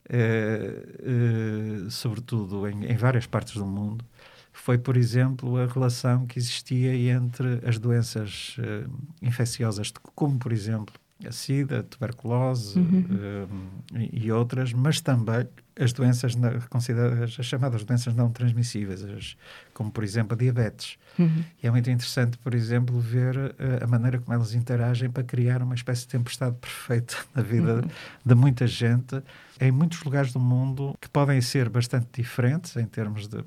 eh, 0.10 0.86
eh, 1.00 1.90
sobretudo 1.90 2.68
em, 2.68 2.86
em, 2.86 2.96
várias 2.98 3.26
partes 3.28 3.56
do 3.56 3.66
mundo, 3.66 4.06
foi, 4.54 4.78
por 4.78 4.96
exemplo, 4.98 5.58
a 5.58 5.66
relação 5.68 6.26
que 6.26 6.40
existia 6.40 6.94
entre 7.14 7.62
as 7.68 7.78
doenças 7.80 8.56
eh, 8.60 8.86
infecciosas, 9.22 9.92
como, 10.16 10.40
por 10.40 10.52
exemplo, 10.54 10.96
a 11.26 11.32
SIDA, 11.32 11.80
a 11.80 11.84
tuberculose 11.84 12.78
uhum. 12.78 13.48
e, 13.96 14.26
e 14.26 14.32
outras, 14.32 14.72
mas 14.74 15.02
também 15.02 15.48
as 15.80 15.94
doenças 15.94 16.34
consideradas 16.70 17.36
as 17.40 17.46
chamadas 17.46 17.84
doenças 17.84 18.14
não 18.16 18.30
transmissíveis, 18.32 19.04
as, 19.04 19.38
como 19.74 19.92
por 19.92 20.04
exemplo 20.04 20.34
a 20.34 20.38
diabetes. 20.38 20.98
Uhum. 21.18 21.44
E 21.62 21.68
é 21.68 21.72
muito 21.72 21.90
interessante, 21.90 22.38
por 22.38 22.54
exemplo, 22.54 23.00
ver 23.00 23.36
uh, 23.36 23.84
a 23.84 23.88
maneira 23.88 24.20
como 24.20 24.34
elas 24.34 24.54
interagem 24.54 25.10
para 25.10 25.24
criar 25.24 25.62
uma 25.62 25.76
espécie 25.76 26.02
de 26.02 26.10
tempestade 26.10 26.56
perfeita 26.60 27.16
na 27.34 27.42
vida 27.42 27.76
uhum. 27.76 27.90
de 28.26 28.36
muita 28.36 28.68
gente 28.68 29.22
em 29.60 29.72
muitos 29.72 30.04
lugares 30.04 30.32
do 30.32 30.40
mundo 30.40 30.96
que 31.02 31.10
podem 31.10 31.42
ser 31.42 31.68
bastante 31.70 32.22
diferentes 32.22 32.76
em 32.76 32.86
termos 32.86 33.28
de 33.28 33.38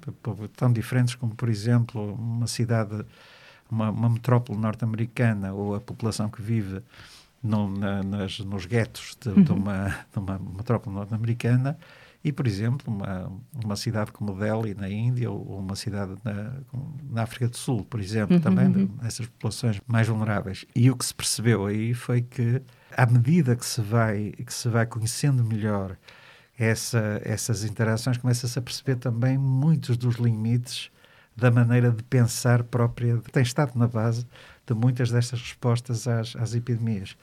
tão 0.56 0.72
diferentes 0.72 1.14
como 1.14 1.36
por 1.36 1.48
exemplo 1.48 2.14
uma 2.14 2.48
cidade 2.48 3.04
uma, 3.70 3.90
uma 3.90 4.08
metrópole 4.08 4.58
norte-americana 4.58 5.52
ou 5.52 5.76
a 5.76 5.80
população 5.80 6.28
que 6.28 6.42
vive 6.42 6.82
no, 7.42 7.68
na, 7.68 8.02
nas, 8.02 8.38
nos 8.40 8.66
guetos 8.66 9.16
de, 9.20 9.28
uhum. 9.30 9.42
de, 9.42 9.52
uma, 9.52 9.88
de 10.12 10.18
uma 10.18 10.38
metrópole 10.38 10.94
norte-americana 10.94 11.78
e, 12.22 12.32
por 12.32 12.46
exemplo, 12.46 12.92
uma, 12.92 13.32
uma 13.64 13.76
cidade 13.76 14.12
como 14.12 14.34
Delhi, 14.34 14.74
na 14.74 14.90
Índia, 14.90 15.30
ou 15.30 15.58
uma 15.58 15.74
cidade 15.74 16.14
na, 16.22 16.52
na 17.10 17.22
África 17.22 17.48
do 17.48 17.56
Sul, 17.56 17.84
por 17.86 17.98
exemplo, 17.98 18.36
uhum, 18.36 18.42
também, 18.42 18.66
uhum. 18.66 18.90
nessas 19.00 19.26
populações 19.26 19.80
mais 19.86 20.06
vulneráveis. 20.06 20.66
E 20.76 20.90
o 20.90 20.96
que 20.96 21.04
se 21.04 21.14
percebeu 21.14 21.64
aí 21.64 21.94
foi 21.94 22.20
que, 22.20 22.60
à 22.94 23.06
medida 23.06 23.56
que 23.56 23.64
se 23.64 23.80
vai, 23.80 24.32
que 24.32 24.52
se 24.52 24.68
vai 24.68 24.84
conhecendo 24.84 25.42
melhor 25.42 25.96
essa, 26.58 27.22
essas 27.24 27.64
interações, 27.64 28.18
começa-se 28.18 28.58
a 28.58 28.62
perceber 28.62 28.96
também 28.96 29.38
muitos 29.38 29.96
dos 29.96 30.16
limites 30.16 30.90
da 31.34 31.50
maneira 31.50 31.90
de 31.90 32.02
pensar 32.02 32.62
própria, 32.64 33.16
que 33.16 33.32
tem 33.32 33.42
estado 33.42 33.78
na 33.78 33.88
base 33.88 34.26
de 34.72 34.80
muitas 34.80 35.10
destas 35.10 35.40
respostas 35.40 36.06
às, 36.06 36.36
às 36.36 36.54
epidemias. 36.54 37.16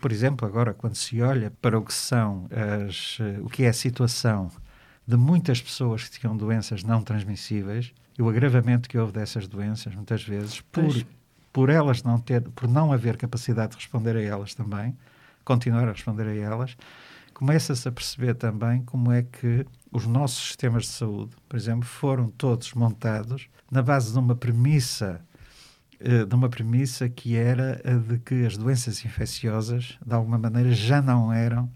Por 0.00 0.12
exemplo, 0.12 0.46
agora, 0.46 0.74
quando 0.74 0.94
se 0.94 1.20
olha 1.20 1.52
para 1.62 1.78
o 1.78 1.82
que 1.82 1.92
são 1.92 2.46
as, 2.50 3.18
o 3.42 3.48
que 3.48 3.64
é 3.64 3.68
a 3.68 3.72
situação 3.72 4.50
de 5.06 5.16
muitas 5.16 5.60
pessoas 5.60 6.04
que 6.08 6.18
tinham 6.18 6.36
doenças 6.36 6.82
não 6.82 7.02
transmissíveis 7.02 7.92
e 8.18 8.22
o 8.22 8.28
agravamento 8.28 8.88
que 8.88 8.98
houve 8.98 9.12
dessas 9.12 9.48
doenças, 9.48 9.94
muitas 9.94 10.22
vezes, 10.22 10.60
por, 10.60 10.94
por 11.52 11.68
elas 11.68 12.02
não 12.02 12.18
ter, 12.18 12.42
por 12.42 12.68
não 12.68 12.92
haver 12.92 13.16
capacidade 13.16 13.72
de 13.72 13.78
responder 13.78 14.16
a 14.16 14.22
elas 14.22 14.54
também, 14.54 14.96
continuar 15.44 15.88
a 15.88 15.92
responder 15.92 16.26
a 16.26 16.34
elas, 16.34 16.76
começa-se 17.34 17.88
a 17.88 17.92
perceber 17.92 18.34
também 18.34 18.82
como 18.82 19.10
é 19.10 19.22
que 19.22 19.66
os 19.90 20.06
nossos 20.06 20.48
sistemas 20.48 20.84
de 20.84 20.90
saúde, 20.90 21.36
por 21.48 21.56
exemplo, 21.56 21.84
foram 21.84 22.28
todos 22.28 22.72
montados 22.72 23.48
na 23.70 23.82
base 23.82 24.12
de 24.12 24.18
uma 24.18 24.34
premissa 24.34 25.20
eh, 26.04 26.26
de 26.26 26.34
uma 26.34 26.50
premissa 26.50 27.08
que 27.08 27.34
era 27.34 27.80
a 27.82 27.94
de 27.94 28.18
que 28.18 28.44
as 28.44 28.58
doenças 28.58 29.04
infecciosas, 29.04 29.98
de 30.04 30.14
alguma 30.14 30.36
maneira, 30.36 30.70
já 30.72 31.00
não 31.00 31.32
eram 31.32 31.70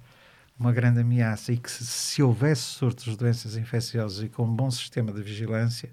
uma 0.58 0.70
grande 0.70 1.00
ameaça 1.00 1.50
e 1.52 1.56
que 1.56 1.70
se, 1.70 1.86
se 1.86 2.22
houvesse 2.22 2.60
surtos 2.60 3.04
de 3.04 3.16
doenças 3.16 3.56
infecciosas 3.56 4.22
e 4.22 4.28
com 4.28 4.44
um 4.44 4.54
bom 4.54 4.70
sistema 4.70 5.12
de 5.12 5.22
vigilância, 5.22 5.90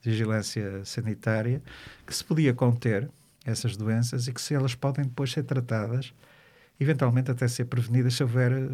de 0.00 0.10
vigilância 0.10 0.82
sanitária, 0.84 1.62
que 2.06 2.14
se 2.14 2.24
podia 2.24 2.54
conter 2.54 3.10
essas 3.44 3.76
doenças 3.76 4.28
e 4.28 4.32
que 4.32 4.40
se 4.40 4.54
elas 4.54 4.74
podem 4.74 5.04
depois 5.04 5.30
ser 5.30 5.42
tratadas 5.42 6.14
eventualmente 6.80 7.30
até 7.30 7.46
ser 7.48 7.64
prevenidas 7.66 8.14
se 8.14 8.22
houver 8.22 8.52
eh, 8.52 8.68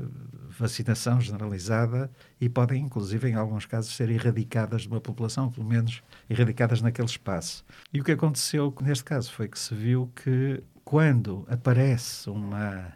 vacinação 0.51 1.21
generalizada 1.21 2.11
e 2.41 2.49
podem, 2.49 2.83
inclusive, 2.83 3.29
em 3.29 3.35
alguns 3.35 3.67
casos, 3.67 3.95
ser 3.95 4.11
erradicadas 4.11 4.83
de 4.83 4.89
uma 4.89 5.01
população, 5.01 5.51
pelo 5.51 5.67
menos 5.67 6.03
erradicadas 6.29 6.81
naquele 6.81 7.09
espaço. 7.09 7.65
E 7.93 8.01
o 8.01 8.05
que 8.05 8.13
aconteceu 8.13 8.75
neste 8.81 9.05
caso 9.05 9.33
foi 9.33 9.49
que 9.49 9.59
se 9.59 9.75
viu 9.75 10.11
que 10.15 10.63
quando 10.85 11.47
aparece 11.49 12.29
uma 12.29 12.93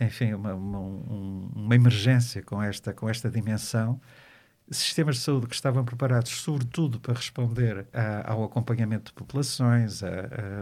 enfim, 0.00 0.32
uma, 0.34 0.54
uma, 0.54 0.78
uma 0.78 1.74
emergência 1.74 2.42
com 2.42 2.62
esta, 2.62 2.92
com 2.92 3.08
esta 3.08 3.30
dimensão, 3.30 4.00
sistemas 4.70 5.16
de 5.16 5.22
saúde 5.22 5.46
que 5.46 5.54
estavam 5.54 5.84
preparados, 5.84 6.30
sobretudo, 6.30 6.98
para 6.98 7.14
responder 7.14 7.86
a, 7.92 8.32
ao 8.32 8.44
acompanhamento 8.44 9.10
de 9.10 9.12
populações, 9.12 10.02
a, 10.02 10.08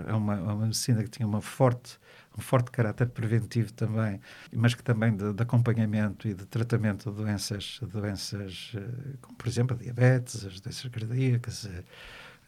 a, 0.08 0.16
uma, 0.16 0.36
a, 0.36 0.54
uma, 0.54 0.66
medicina 0.66 1.02
que 1.02 1.10
tinha 1.10 1.26
uma 1.26 1.40
forte, 1.40 1.98
um 2.40 2.42
forte 2.42 2.70
caráter 2.70 3.08
preventivo 3.10 3.72
também, 3.72 4.18
mas 4.52 4.74
que 4.74 4.82
também 4.82 5.14
de, 5.14 5.32
de 5.32 5.42
acompanhamento 5.42 6.26
e 6.26 6.32
de 6.32 6.46
tratamento 6.46 7.10
de 7.10 7.16
doenças, 7.16 7.78
doenças 7.82 8.72
eh, 8.74 9.16
como, 9.20 9.36
por 9.36 9.46
exemplo, 9.46 9.76
a 9.76 9.82
diabetes, 9.82 10.44
as 10.46 10.58
doenças 10.58 10.90
cardíacas, 10.90 11.66
eh, 11.66 11.84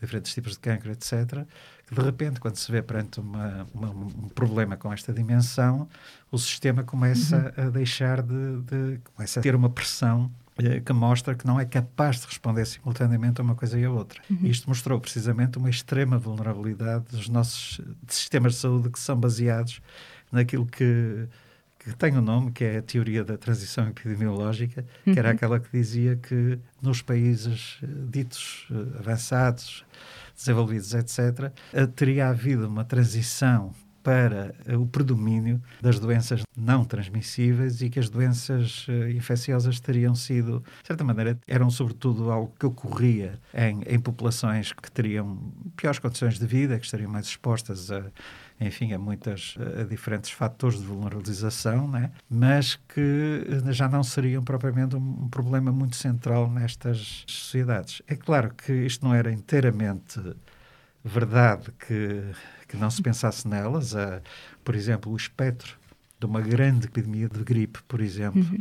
diferentes 0.01 0.35
tipos 0.35 0.53
de 0.53 0.59
câncer, 0.59 0.91
etc., 0.91 1.47
que 1.87 1.95
de 1.95 2.01
repente, 2.01 2.41
quando 2.41 2.57
se 2.57 2.73
vê 2.73 2.83
perante 2.83 3.21
uma, 3.21 3.67
uma, 3.73 3.91
um 3.91 4.29
problema 4.35 4.77
com 4.77 4.93
esta 4.93 5.13
dimensão, 5.13 5.89
o 6.31 6.39
sistema 6.39 6.83
começa 6.83 7.53
uhum. 7.57 7.67
a 7.67 7.71
deixar 7.71 8.23
de, 8.23 8.63
de, 8.63 9.01
começa 9.15 9.41
a 9.41 9.43
ter 9.43 9.55
uma 9.55 9.69
pressão 9.69 10.33
que 10.85 10.93
mostra 10.93 11.35
que 11.35 11.47
não 11.47 11.59
é 11.59 11.65
capaz 11.65 12.21
de 12.21 12.27
responder 12.27 12.67
simultaneamente 12.67 13.41
a 13.41 13.45
uma 13.45 13.55
coisa 13.55 13.79
e 13.79 13.85
a 13.85 13.91
outra. 13.91 14.21
Uhum. 14.31 14.39
Isto 14.43 14.69
mostrou 14.69 15.01
precisamente 15.01 15.59
uma 15.59 15.71
extrema 15.71 16.19
vulnerabilidade 16.19 17.05
dos 17.11 17.29
nossos 17.29 17.81
sistemas 18.07 18.55
de 18.55 18.59
saúde 18.59 18.91
que 18.91 19.01
são 19.01 19.19
baseados 19.19 19.81
naquilo 20.31 20.67
que, 20.67 21.27
que 21.79 21.95
tem 21.97 22.15
o 22.15 22.19
um 22.19 22.23
nome, 22.23 22.53
que 22.53 22.65
é 22.65 22.79
a 22.79 22.83
teoria 22.83 23.25
da 23.25 23.39
transição 23.39 23.89
epidemiológica, 23.89 24.85
uhum. 25.07 25.15
que 25.15 25.19
era 25.19 25.31
uhum. 25.31 25.35
aquela 25.35 25.59
que 25.59 25.71
dizia 25.73 26.17
que 26.17 26.59
nos 26.83 27.01
países 27.01 27.79
eh, 27.83 27.87
ditos 28.11 28.69
eh, 28.71 28.99
avançados, 28.99 29.85
desenvolvidos, 30.37 30.93
etc., 30.95 31.53
teria 31.95 32.29
havido 32.29 32.67
uma 32.67 32.85
transição 32.85 33.75
para 34.03 34.55
eh, 34.67 34.77
o 34.77 34.87
predomínio 34.87 35.61
das 35.81 35.99
doenças 35.99 36.43
não 36.57 36.85
transmissíveis 36.85 37.81
e 37.83 37.89
que 37.89 37.99
as 37.99 38.09
doenças 38.09 38.87
uh, 38.89 39.09
infecciosas 39.11 39.81
teriam 39.81 40.15
sido, 40.15 40.63
de 40.81 40.87
certa 40.87 41.05
maneira, 41.05 41.39
eram 41.47 41.71
sobretudo 41.71 42.31
algo 42.31 42.53
que 42.59 42.67
ocorria 42.67 43.41
em, 43.55 43.83
em 43.87 43.99
populações 43.99 44.73
que 44.73 44.91
teriam 44.91 45.39
piores 45.77 45.99
condições 45.99 46.39
de 46.39 46.47
vida, 46.47 46.79
que 46.79 46.85
estariam 46.85 47.11
mais 47.11 47.27
expostas 47.27 47.91
a 47.91 48.05
enfim, 48.61 48.93
a 48.93 48.99
muitas 48.99 49.57
diferentes 49.89 50.31
fatores 50.31 50.79
de 50.79 50.87
vulnerabilização, 50.87 51.89
né? 51.89 52.13
mas 52.29 52.77
que 52.77 53.45
eh, 53.49 53.73
já 53.73 53.89
não 53.89 54.03
seriam 54.03 54.43
propriamente 54.43 54.97
um 54.97 55.29
problema 55.29 55.73
muito 55.73 55.97
central 55.97 56.51
nestas 56.51 57.25
sociedades. 57.27 58.03
É 58.07 58.15
claro 58.15 58.55
que 58.55 58.73
isto 58.73 59.05
não 59.05 59.15
era 59.15 59.33
inteiramente 59.33 60.21
verdade 61.05 61.73
que 61.87 62.23
que 62.73 62.77
não 62.79 62.91
se 62.91 63.03
pensasse 63.03 63.47
nelas. 63.47 63.93
Uh, 63.93 64.21
por 64.65 64.75
exemplo, 64.75 65.13
o 65.13 65.17
espectro 65.17 65.77
de 66.19 66.25
uma 66.25 66.41
grande 66.41 66.87
epidemia 66.87 67.29
de 67.29 67.45
gripe, 67.45 67.81
por 67.87 68.01
exemplo, 68.01 68.41
uhum. 68.41 68.59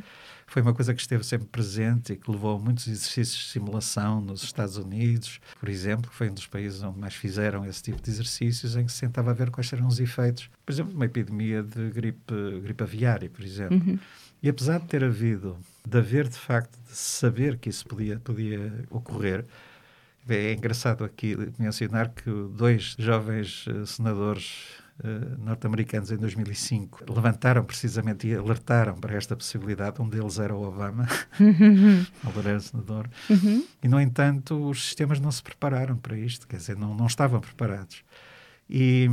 foi 0.48 0.62
uma 0.62 0.74
coisa 0.74 0.94
que 0.94 1.00
esteve 1.00 1.24
sempre 1.24 1.48
presente 1.48 2.12
e 2.12 2.18
que 2.18 2.30
levou 2.30 2.58
a 2.58 2.60
muitos 2.60 2.88
exercícios 2.88 3.38
de 3.38 3.52
simulação 3.52 4.20
nos 4.20 4.44
Estados 4.44 4.76
Unidos, 4.78 5.40
por 5.60 5.70
exemplo, 5.70 6.10
que 6.10 6.16
foi 6.16 6.30
um 6.30 6.34
dos 6.34 6.48
países 6.48 6.84
onde 6.84 7.00
mais 7.00 7.14
fizeram 7.14 7.66
esse 7.66 7.84
tipo 7.84 8.02
de 8.02 8.10
exercícios, 8.10 8.76
em 8.76 8.86
que 8.86 8.92
se 8.92 9.02
tentava 9.02 9.34
ver 9.34 9.50
quais 9.50 9.72
eram 9.72 9.88
os 9.88 10.00
efeitos, 10.00 10.50
por 10.66 10.74
exemplo, 10.74 10.92
de 10.92 10.98
uma 10.98 11.06
epidemia 11.06 11.64
de 11.64 11.90
gripe, 11.92 12.34
gripe 12.64 12.84
aviária, 12.84 13.30
por 13.30 13.46
exemplo. 13.46 13.78
Uhum. 13.78 14.00
E 14.44 14.50
apesar 14.50 14.80
de 14.80 14.88
ter 14.88 15.04
havido, 15.04 15.56
de 15.88 15.98
haver 15.98 16.28
de 16.28 16.38
facto, 16.38 16.76
de 16.90 16.98
saber 16.98 17.60
que 17.60 17.70
isso 17.70 17.86
podia, 17.86 18.20
podia 18.20 18.74
ocorrer, 18.90 19.46
é 20.30 20.54
engraçado 20.54 21.04
aqui 21.04 21.36
mencionar 21.58 22.10
que 22.10 22.30
dois 22.56 22.96
jovens 22.98 23.66
uh, 23.68 23.86
senadores 23.86 24.70
uh, 25.00 25.44
norte-americanos 25.44 26.12
em 26.12 26.18
2005 26.18 27.06
levantaram 27.12 27.64
precisamente 27.64 28.28
e 28.28 28.36
alertaram 28.36 28.96
para 28.96 29.16
esta 29.16 29.36
possibilidade. 29.36 30.02
Um 30.02 30.08
deles 30.08 30.40
era 30.40 30.56
o 30.56 30.64
Obama, 30.64 31.08
Albert 32.24 32.48
era 32.48 32.60
senador. 32.60 33.10
Uhum. 33.30 33.66
E, 33.84 33.88
no 33.88 34.00
entanto, 34.00 34.70
os 34.70 34.86
sistemas 34.86 35.20
não 35.20 35.32
se 35.32 35.42
prepararam 35.42 35.98
para 35.98 36.18
isto, 36.18 36.48
quer 36.48 36.58
dizer, 36.58 36.78
não, 36.78 36.96
não 36.96 37.08
estavam 37.08 37.40
preparados. 37.40 38.04
E, 38.74 39.10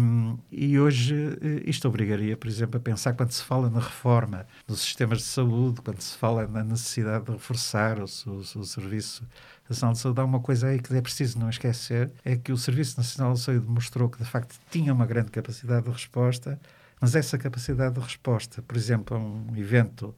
e, 0.53 0.79
hoje 0.79 1.17
eh, 1.43 1.69
isto 1.69 1.89
obrigaria, 1.89 2.37
por 2.37 2.47
exemplo, 2.47 2.77
a 2.77 2.81
pensar 2.81 3.15
quando 3.15 3.33
se 3.33 3.43
fala 3.43 3.69
na 3.69 3.81
reforma 3.81 4.47
dos 4.69 4.81
sistemas 4.81 5.19
de 5.19 5.25
saúde, 5.25 5.81
quando 5.83 6.01
se 6.01 6.17
fala 6.17 6.47
na 6.47 6.63
necessidade 6.63 7.25
de 7.25 7.33
reforçar 7.33 7.99
o, 7.99 8.05
o, 8.05 8.37
o 8.37 8.65
Serviço 8.65 9.27
Nacional 9.69 9.95
de 9.95 9.99
Saúde, 9.99 10.21
há 10.21 10.25
uma 10.25 10.39
coisa 10.39 10.69
aí 10.69 10.79
que 10.79 10.95
é 10.95 11.01
preciso 11.01 11.41
não 11.41 11.51
esquecer, 11.51 12.13
é 12.25 12.37
que 12.37 12.53
o 12.53 12.57
Serviço 12.57 12.99
Nacional 12.99 13.33
de 13.33 13.41
Saúde 13.41 13.67
mostrou 13.67 14.09
que, 14.09 14.19
de 14.19 14.25
facto, 14.25 14.55
tinha 14.71 14.95
uma 14.95 15.07
grande 15.07 15.33
capacidade 15.33 15.87
de 15.87 15.91
resposta, 15.91 16.61
mas 17.01 17.17
essa 17.17 17.37
capacidade 17.37 17.97
de 17.97 18.01
resposta, 18.01 18.63
por 18.63 18.77
exemplo, 18.77 19.17
a 19.17 19.21
um 19.21 19.57
evento 19.57 20.15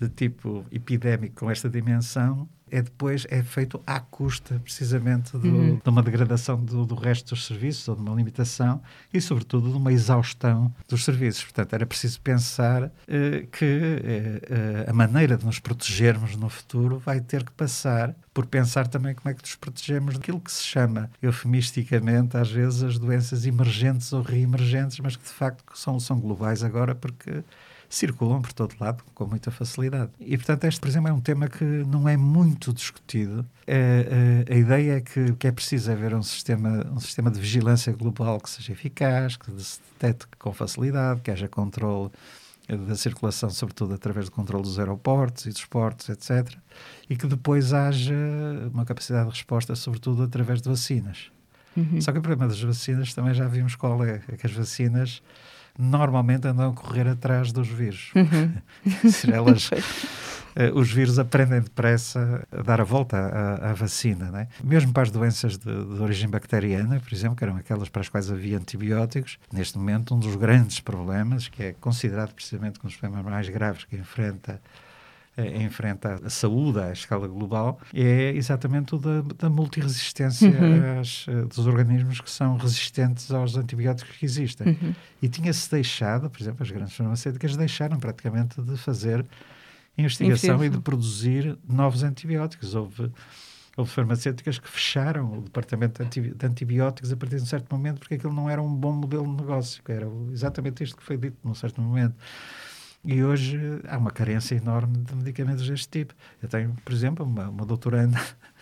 de 0.00 0.08
tipo 0.08 0.66
epidémico 0.72 1.36
com 1.36 1.50
esta 1.52 1.70
dimensão, 1.70 2.48
é 2.72 2.80
depois 2.80 3.26
é 3.28 3.42
feito 3.42 3.82
à 3.86 4.00
custa, 4.00 4.58
precisamente, 4.64 5.36
do, 5.36 5.46
uhum. 5.46 5.80
de 5.84 5.90
uma 5.90 6.02
degradação 6.02 6.58
do, 6.58 6.86
do, 6.86 6.94
resto 6.94 7.34
dos 7.34 7.44
serviços, 7.44 7.86
ou 7.86 7.94
de 7.94 8.00
uma 8.00 8.14
limitação, 8.14 8.80
e, 9.12 9.20
sobretudo, 9.20 9.70
de 9.70 9.76
uma 9.76 9.92
exaustão 9.92 10.74
dos 10.88 11.04
serviços. 11.04 11.44
Portanto, 11.44 11.74
era 11.74 11.84
preciso 11.84 12.18
pensar 12.22 12.90
eh, 13.06 13.46
que 13.52 13.64
eh, 13.64 14.40
eh, 14.48 14.86
a 14.88 14.92
maneira 14.94 15.36
de 15.36 15.44
nos 15.44 15.58
protegermos 15.58 16.34
no 16.34 16.48
futuro 16.48 16.98
vai 16.98 17.20
ter 17.20 17.44
que 17.44 17.52
passar 17.52 18.16
por 18.32 18.46
pensar 18.46 18.88
também 18.88 19.14
como 19.14 19.28
é 19.28 19.34
que 19.34 19.42
nos 19.42 19.54
protegemos 19.54 20.14
daquilo 20.14 20.40
que 20.40 20.50
se 20.50 20.62
chama, 20.62 21.10
eufemisticamente, 21.20 22.38
às 22.38 22.50
vezes, 22.50 22.82
as 22.82 22.98
doenças 22.98 23.44
emergentes 23.44 24.10
ou 24.14 24.22
reemergentes, 24.22 24.98
mas 25.00 25.14
que, 25.14 25.24
de 25.24 25.30
facto, 25.30 25.62
são, 25.74 26.00
são 26.00 26.18
globais 26.18 26.62
agora, 26.62 26.94
porque 26.94 27.44
circulam 27.92 28.40
por 28.40 28.54
todo 28.54 28.74
lado 28.80 29.04
com 29.14 29.26
muita 29.26 29.50
facilidade. 29.50 30.10
E, 30.18 30.36
portanto, 30.38 30.64
este, 30.64 30.80
por 30.80 30.88
exemplo, 30.88 31.08
é 31.08 31.12
um 31.12 31.20
tema 31.20 31.46
que 31.46 31.62
não 31.62 32.08
é 32.08 32.16
muito 32.16 32.72
discutido. 32.72 33.44
É, 33.66 34.44
é, 34.48 34.54
a 34.54 34.56
ideia 34.56 34.92
é 34.96 35.00
que, 35.02 35.34
que 35.34 35.46
é 35.46 35.52
preciso 35.52 35.92
haver 35.92 36.14
um 36.14 36.22
sistema, 36.22 36.86
um 36.90 36.98
sistema 36.98 37.30
de 37.30 37.38
vigilância 37.38 37.92
global 37.92 38.40
que 38.40 38.48
seja 38.48 38.72
eficaz, 38.72 39.36
que 39.36 39.50
se 39.62 39.78
detecte 39.92 40.26
com 40.38 40.54
facilidade, 40.54 41.20
que 41.20 41.30
haja 41.30 41.46
controle 41.48 42.10
da 42.66 42.96
circulação, 42.96 43.50
sobretudo 43.50 43.92
através 43.92 44.26
do 44.26 44.32
controle 44.32 44.62
dos 44.62 44.78
aeroportos 44.78 45.44
e 45.44 45.50
dos 45.50 45.66
portos, 45.66 46.08
etc. 46.08 46.56
E 47.10 47.16
que 47.16 47.26
depois 47.26 47.74
haja 47.74 48.14
uma 48.72 48.86
capacidade 48.86 49.24
de 49.24 49.34
resposta, 49.34 49.76
sobretudo 49.76 50.22
através 50.22 50.62
de 50.62 50.68
vacinas. 50.68 51.30
Uhum. 51.76 52.00
Só 52.00 52.10
que 52.10 52.18
o 52.18 52.22
problema 52.22 52.48
das 52.48 52.62
vacinas 52.62 53.12
também 53.12 53.34
já 53.34 53.46
vimos 53.46 53.74
qual 53.74 54.02
é, 54.02 54.22
é 54.28 54.36
que 54.36 54.46
as 54.46 54.52
vacinas 54.52 55.22
normalmente 55.78 56.46
andam 56.46 56.70
a 56.70 56.74
correr 56.74 57.08
atrás 57.08 57.52
dos 57.52 57.68
vírus. 57.68 58.10
Uhum. 58.14 58.52
Elas, 59.32 59.70
uh, 60.56 60.78
os 60.78 60.90
vírus 60.92 61.18
aprendem 61.18 61.60
depressa 61.60 62.46
a 62.52 62.62
dar 62.62 62.80
a 62.80 62.84
volta 62.84 63.16
à, 63.16 63.70
à 63.70 63.72
vacina. 63.72 64.30
Né? 64.30 64.48
Mesmo 64.62 64.92
para 64.92 65.02
as 65.02 65.10
doenças 65.10 65.56
de, 65.56 65.64
de, 65.64 66.02
origem 66.02 66.28
bacteriana, 66.28 67.00
por 67.00 67.12
exemplo, 67.12 67.36
que 67.36 67.44
eram 67.44 67.56
aquelas 67.56 67.88
para 67.88 68.02
as 68.02 68.08
quais 68.08 68.30
havia 68.30 68.58
antibióticos, 68.58 69.38
neste 69.52 69.78
momento 69.78 70.14
um 70.14 70.18
dos 70.18 70.36
grandes 70.36 70.80
problemas, 70.80 71.48
que 71.48 71.62
é 71.62 71.72
considerado 71.72 72.34
precisamente 72.34 72.78
um 72.80 72.86
dos 72.86 72.96
problemas 72.96 73.24
mais 73.24 73.48
graves 73.48 73.84
que 73.84 73.96
enfrenta 73.96 74.60
eh, 75.34 75.62
enfrenta 75.62 76.20
a 76.22 76.28
saúde 76.28 76.78
à 76.78 76.92
escala 76.92 77.26
global 77.26 77.80
é 77.94 78.32
exatamente 78.36 78.94
o 78.94 78.98
da, 78.98 79.22
da 79.22 79.48
multiresistência 79.48 80.50
uhum. 80.50 81.00
às, 81.00 81.24
eh, 81.26 81.44
dos 81.46 81.66
organismos 81.66 82.20
que 82.20 82.30
são 82.30 82.58
resistentes 82.58 83.30
aos 83.30 83.56
antibióticos 83.56 84.14
que 84.14 84.26
existem. 84.26 84.66
Uhum. 84.68 84.94
E 85.22 85.28
tinha-se 85.28 85.70
deixado, 85.70 86.28
por 86.28 86.38
exemplo, 86.38 86.62
as 86.62 86.70
grandes 86.70 86.94
farmacêuticas 86.94 87.56
deixaram 87.56 87.98
praticamente 87.98 88.60
de 88.60 88.76
fazer 88.76 89.26
investigação 89.96 90.62
e 90.62 90.68
de 90.68 90.78
produzir 90.80 91.58
novos 91.66 92.02
antibióticos. 92.02 92.74
Houve, 92.74 93.10
houve 93.74 93.90
farmacêuticas 93.90 94.58
que 94.58 94.68
fecharam 94.68 95.38
o 95.38 95.40
departamento 95.40 96.04
de 96.04 96.46
antibióticos 96.46 97.10
a 97.10 97.16
partir 97.16 97.36
de 97.36 97.42
um 97.42 97.46
certo 97.46 97.74
momento 97.74 98.00
porque 98.00 98.16
aquilo 98.16 98.34
não 98.34 98.50
era 98.50 98.60
um 98.60 98.74
bom 98.74 98.92
modelo 98.92 99.24
de 99.24 99.42
negócio, 99.42 99.82
era 99.88 100.06
exatamente 100.30 100.84
isto 100.84 100.94
que 100.94 101.02
foi 101.02 101.16
dito 101.16 101.38
num 101.42 101.54
certo 101.54 101.80
momento. 101.80 102.16
E 103.04 103.24
hoje 103.24 103.58
há 103.88 103.98
uma 103.98 104.12
carência 104.12 104.54
enorme 104.54 104.98
de 104.98 105.14
medicamentos 105.14 105.68
deste 105.68 105.88
tipo. 105.88 106.14
Eu 106.40 106.48
tenho, 106.48 106.74
por 106.84 106.92
exemplo, 106.92 107.26
uma, 107.26 107.48
uma 107.48 107.66
doutoranda 107.66 108.20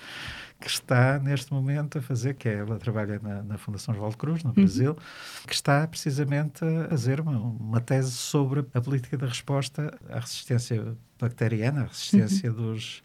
que 0.58 0.68
está 0.68 1.18
neste 1.18 1.52
momento 1.52 1.98
a 1.98 2.02
fazer, 2.02 2.34
que 2.34 2.48
é, 2.48 2.54
ela 2.54 2.78
trabalha 2.78 3.18
na, 3.22 3.42
na 3.42 3.58
Fundação 3.58 3.94
João 3.94 4.10
Cruz, 4.12 4.42
no 4.42 4.50
uhum. 4.50 4.54
Brasil, 4.54 4.92
uhum. 4.92 5.46
que 5.46 5.54
está 5.54 5.86
precisamente 5.86 6.64
a 6.64 6.88
fazer 6.88 7.20
uma, 7.20 7.38
uma, 7.38 7.80
tese 7.80 8.12
sobre 8.12 8.64
a 8.72 8.80
política 8.80 9.16
de 9.18 9.26
resposta 9.26 9.98
à 10.08 10.20
resistência 10.20 10.96
bacteriana, 11.18 11.82
à 11.82 11.84
resistência 11.84 12.50
uhum. 12.50 12.56
dos, 12.56 13.02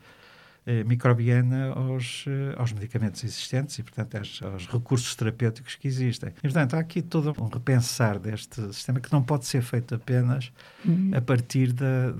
microbiana 0.84 1.68
aos, 1.74 2.26
eh, 2.28 2.55
aos 2.57 2.74
medicamentos 2.74 3.24
existentes 3.24 3.78
e, 3.78 3.84
portanto, 3.84 4.18
aos, 4.18 4.41
aos, 4.41 4.68
recursos 4.68 5.16
terapêuticos 5.16 5.76
que 5.76 5.88
existem. 5.88 6.30
E, 6.39 6.41
portanto, 6.41 6.74
há 6.74 6.80
aqui 6.80 7.03
todo 7.03 7.36
um 7.39 7.47
repensar 7.47 8.18
deste 8.18 8.61
sistema 8.74 8.99
que 8.99 9.11
não 9.11 9.22
pode 9.22 9.45
ser 9.45 9.61
feito 9.61 9.93
apenas 9.93 10.51
uhum. 10.84 11.11
a 11.16 11.22
partir 11.22 11.72
da, 11.72 12.13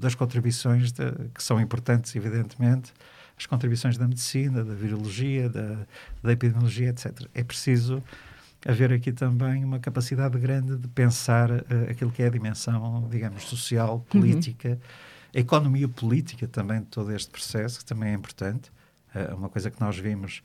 das 0.00 0.14
contribuições 0.14 0.90
de, 0.90 1.04
que 1.34 1.42
são 1.42 1.60
importantes, 1.60 2.16
evidentemente, 2.16 2.94
as 3.36 3.44
contribuições 3.44 3.98
da 3.98 4.08
medicina, 4.08 4.64
da 4.64 4.74
virologia, 4.74 5.50
da, 5.50 5.86
da 6.22 6.32
epidemiologia, 6.32 6.88
etc. 6.88 7.28
É 7.34 7.44
preciso 7.44 8.02
haver 8.66 8.90
aqui 8.90 9.12
também 9.12 9.64
uma 9.64 9.78
capacidade 9.78 10.38
grande 10.38 10.78
de 10.78 10.88
pensar 10.88 11.50
uh, 11.50 11.64
aquilo 11.90 12.10
que 12.10 12.22
é 12.22 12.26
a 12.26 12.30
dimensão, 12.30 13.06
digamos, 13.10 13.42
social, 13.42 13.96
uhum. 13.96 14.20
política. 14.20 14.70
Uhum 14.70 15.11
a 15.34 15.38
economia 15.38 15.88
política 15.88 16.46
também 16.46 16.80
de 16.80 16.86
todo 16.86 17.12
este 17.12 17.30
processo, 17.30 17.78
que 17.78 17.84
também 17.84 18.10
é 18.10 18.14
importante. 18.14 18.70
Uh, 19.14 19.34
uma 19.34 19.48
coisa 19.48 19.70
que 19.70 19.80
nós 19.80 19.98
vimos 19.98 20.42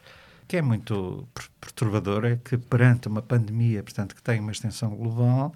que 0.47 0.55
é 0.57 0.61
muito 0.61 1.27
perturbadora 1.59 2.31
é 2.31 2.35
que 2.37 2.57
perante 2.57 3.07
uma 3.07 3.21
pandemia, 3.21 3.83
portanto, 3.83 4.15
que 4.15 4.21
tem 4.21 4.39
uma 4.39 4.51
extensão 4.51 4.95
global, 4.95 5.53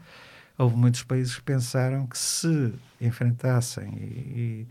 houve 0.58 0.76
muitos 0.76 1.04
países 1.04 1.36
que 1.36 1.42
pensaram 1.42 2.06
que 2.06 2.18
se 2.18 2.74
enfrentassem 3.00 3.94
e, 3.96 4.68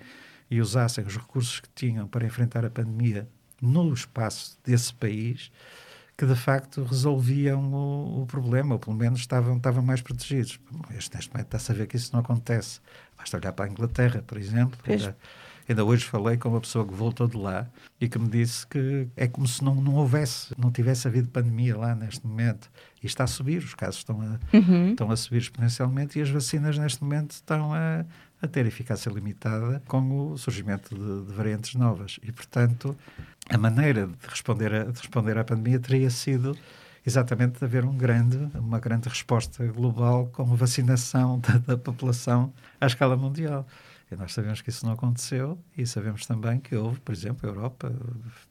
e, 0.51 0.57
e 0.57 0.61
usassem 0.61 1.05
os 1.05 1.17
recursos 1.17 1.61
que 1.61 1.69
tinham 1.75 2.07
para 2.07 2.27
enfrentar 2.27 2.65
a 2.65 2.71
pandemia 2.71 3.27
no 3.61 3.93
espaço 3.93 4.59
desse 4.65 4.93
país, 4.93 5.51
que 6.17 6.27
de 6.27 6.35
facto 6.35 6.85
resolviam 6.85 7.73
o, 7.73 8.23
o, 8.23 8.27
problema, 8.27 8.75
ou 8.75 8.79
pelo 8.79 8.95
menos 8.95 9.21
estavam, 9.21 9.57
estavam 9.57 9.83
mais 9.83 10.03
protegidos. 10.03 10.61
Este, 10.97 11.17
neste 11.17 11.33
momento 11.33 11.47
está-se 11.47 11.73
a 11.73 11.75
ver 11.75 11.87
que 11.87 11.97
isso 11.97 12.11
não 12.13 12.21
acontece. 12.21 12.81
Basta 13.21 13.37
olhar 13.37 13.53
para 13.53 13.67
a 13.67 13.69
Inglaterra, 13.69 14.25
por 14.27 14.39
exemplo. 14.39 14.79
Ainda, 14.89 15.15
ainda, 15.69 15.85
hoje 15.85 16.07
falei 16.07 16.39
com 16.39 16.49
uma 16.49 16.61
pessoa 16.61 16.87
que 16.87 16.95
voltou 16.95 17.29
de 17.29 17.37
lá 17.37 17.69
e 18.01 18.09
que 18.09 18.19
me 18.19 18.29
disse 18.29 18.67
que 18.67 19.07
é 19.15 19.29
como 19.29 19.47
se 19.47 19.63
não, 19.63 19.75
não 19.75 19.95
houvesse, 19.95 20.55
não 20.59 20.73
tivesse 20.73 21.07
havido 21.07 21.29
pandemia 21.29 21.77
lá 21.77 21.95
neste 21.95 22.27
momento. 22.27 22.71
E 23.03 23.07
está 23.07 23.25
a 23.25 23.27
subir, 23.27 23.59
os 23.59 23.75
casos 23.75 23.97
estão 23.97 24.23
a, 24.23 24.57
uhum. 24.57 24.93
estão 24.93 25.11
a 25.11 25.17
subir 25.17 25.39
exponencialmente 25.39 26.19
e 26.19 26.23
as 26.23 26.31
vacinas 26.31 26.79
neste 26.79 27.05
momento 27.05 27.33
estão 27.33 27.75
a, 27.75 28.07
a 28.41 28.49
ter 28.49 28.65
eficácia 28.65 29.11
limitada 29.11 29.83
com 29.87 30.33
o 30.33 30.39
surgimento 30.39 30.95
de, 30.95 31.27
de, 31.27 31.35
variantes 31.35 31.75
novas. 31.75 32.19
E, 32.23 32.33
portanto, 32.33 32.97
a 33.51 33.59
maneira 33.59 34.07
de 34.07 34.29
responder, 34.29 34.73
a, 34.73 34.85
de 34.85 34.99
responder 34.99 35.37
à 35.37 35.45
pandemia 35.45 35.79
teria 35.79 36.09
sido 36.09 36.57
exatamente 37.07 37.59
de 37.59 37.65
haver 37.65 37.85
um 37.85 37.97
grande, 37.97 38.37
uma 38.55 38.79
grande 38.79 39.09
resposta 39.09 39.65
global 39.67 40.29
com 40.33 40.43
a 40.43 40.57
vacinação 40.57 41.39
da, 41.41 41.59
da 41.59 41.77
população 41.77 42.53
à 42.81 42.87
escala 42.87 43.17
mundial. 43.17 43.67
E 44.11 44.17
nós 44.17 44.33
sabemos 44.33 44.61
que 44.61 44.71
isso 44.71 44.85
não 44.85 44.93
aconteceu 44.93 45.57
e 45.77 45.87
sabemos 45.87 46.27
também 46.27 46.59
que 46.59 46.75
houve, 46.75 46.99
por 47.01 47.15
exemplo, 47.15 47.49
a 47.49 47.53
Europa, 47.53 47.93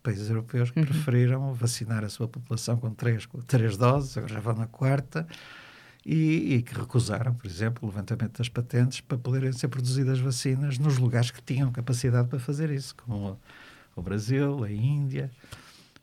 países 0.02 0.30
europeus 0.30 0.72
que 0.72 0.80
uhum. 0.80 0.86
preferiram 0.86 1.54
vacinar 1.54 2.04
a 2.06 2.10
sua 2.10 2.30
população 2.30 2.78
com 2.78 2.94
três, 2.94 3.26
com 3.26 3.40
três 3.42 3.76
doses, 3.76 4.18
agora 4.18 4.34
já 4.34 4.40
vão 4.40 4.56
na 4.56 4.68
quarta, 4.68 5.28
e, 6.06 6.56
e, 6.56 6.62
que 6.62 6.74
recusaram, 6.74 7.34
por 7.34 7.46
exemplo, 7.46 7.84
o 7.84 7.92
levantamento 7.92 8.38
das 8.38 8.48
patentes 8.48 9.02
para 9.02 9.18
poderem 9.18 9.52
ser 9.52 9.68
produzidas 9.68 10.18
vacinas 10.20 10.80
nos 10.80 10.98
lugares 10.98 11.30
que 11.30 11.42
tinham 11.42 11.70
capacidade 11.74 12.30
para 12.30 12.40
fazer 12.40 12.72
isso, 12.72 12.96
como 12.96 13.38
o 13.96 14.02
Brasil, 14.02 14.64
a 14.64 14.72
Índia. 14.72 15.30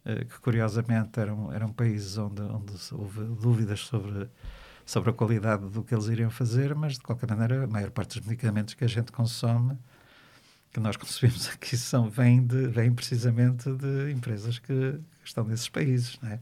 Eh, 0.07 0.25
que 0.25 0.39
curiosamente 0.39 1.19
eram, 1.19 1.53
eram 1.53 1.73
países 1.73 2.17
onde, 2.17 2.41
onde 2.41 2.73
houve 2.93 3.25
dúvidas 3.41 3.81
sobre, 3.81 4.29
sobre 4.85 5.11
a 5.11 5.13
qualidade 5.13 5.69
do 5.69 5.83
que 5.83 5.93
eles 5.93 6.07
iriam 6.07 6.31
fazer, 6.31 6.77
mas 6.77 6.93
de 6.93 7.01
qualquer 7.01 7.29
maneira 7.29 7.65
a 7.65 7.67
maior 7.67 7.91
parte 7.91 8.21
dos 8.21 8.29
medicamentos 8.29 8.75
que 8.75 8.85
a 8.85 8.87
gente 8.87 9.11
consome, 9.11 9.77
que 10.73 10.79
nós 10.79 10.95
consumimos 10.97 11.49
aqui, 11.49 11.77
são, 11.77 12.09
vêm, 12.09 12.47
de, 12.47 12.69
vêm 12.69 12.95
precisamente 12.95 13.69
de 13.73 14.13
empresas 14.13 14.61
que, 14.61 14.93
que 15.23 15.27
estão 15.27 15.43
nesses 15.43 15.69
países. 15.69 16.17
Não 16.23 16.31
é? 16.31 16.39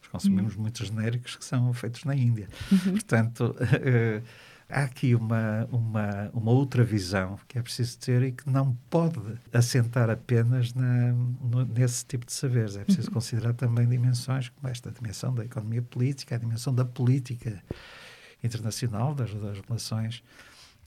Nós 0.00 0.12
consumimos 0.12 0.54
uhum. 0.54 0.62
muitos 0.62 0.86
genéricos 0.86 1.34
que 1.34 1.44
são 1.44 1.72
feitos 1.72 2.04
na 2.04 2.14
Índia. 2.14 2.48
Uhum. 2.70 2.92
Portanto. 2.92 3.56
Uh, 3.60 4.22
há 4.68 4.82
aqui 4.82 5.14
uma, 5.14 5.66
uma, 5.70 6.30
uma 6.32 6.50
outra 6.50 6.84
visão 6.84 7.38
que 7.48 7.58
é 7.58 7.62
preciso 7.62 7.98
ter 7.98 8.22
e 8.22 8.32
que 8.32 8.48
não 8.48 8.76
pode 8.90 9.20
assentar 9.52 10.10
apenas 10.10 10.74
na, 10.74 11.12
no, 11.12 11.64
nesse 11.64 12.04
tipo 12.04 12.26
de 12.26 12.32
saberes. 12.32 12.76
É 12.76 12.84
preciso 12.84 13.08
uhum. 13.08 13.14
considerar 13.14 13.54
também 13.54 13.88
dimensões 13.88 14.48
como 14.50 14.68
esta 14.68 14.90
dimensão 14.90 15.34
da 15.34 15.44
economia 15.44 15.82
política, 15.82 16.34
a 16.34 16.38
dimensão 16.38 16.74
da 16.74 16.84
política 16.84 17.62
internacional, 18.42 19.14
das, 19.14 19.32
das 19.34 19.60
relações 19.60 20.22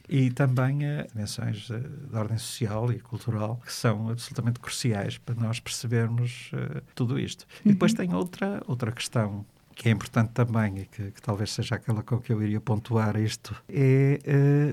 e 0.10 0.30
também 0.32 0.86
a 0.86 1.04
dimensões 1.04 1.70
uh, 1.70 1.80
de 1.80 2.16
ordem 2.16 2.38
social 2.38 2.92
e 2.92 3.00
cultural 3.00 3.62
que 3.64 3.72
são 3.72 4.10
absolutamente 4.10 4.60
cruciais 4.60 5.18
para 5.18 5.36
nós 5.36 5.60
percebermos 5.60 6.52
uh, 6.54 6.82
tudo 6.96 7.20
isto. 7.20 7.46
Uhum. 7.66 7.72
E 7.72 7.74
depois 7.74 7.94
tem 7.94 8.14
outra, 8.14 8.62
outra 8.68 8.92
questão 8.92 9.46
que 9.82 9.90
é 9.90 9.92
importante 9.92 10.30
também 10.30 10.78
e 10.78 10.86
que, 10.86 11.10
que, 11.10 11.20
talvez 11.20 11.52
seja 11.52 11.74
aquela 11.74 12.04
com 12.04 12.20
que 12.20 12.32
eu 12.32 12.40
iria 12.44 12.62
pontuar 12.62 13.18
isto, 13.18 13.56
é 13.68 14.20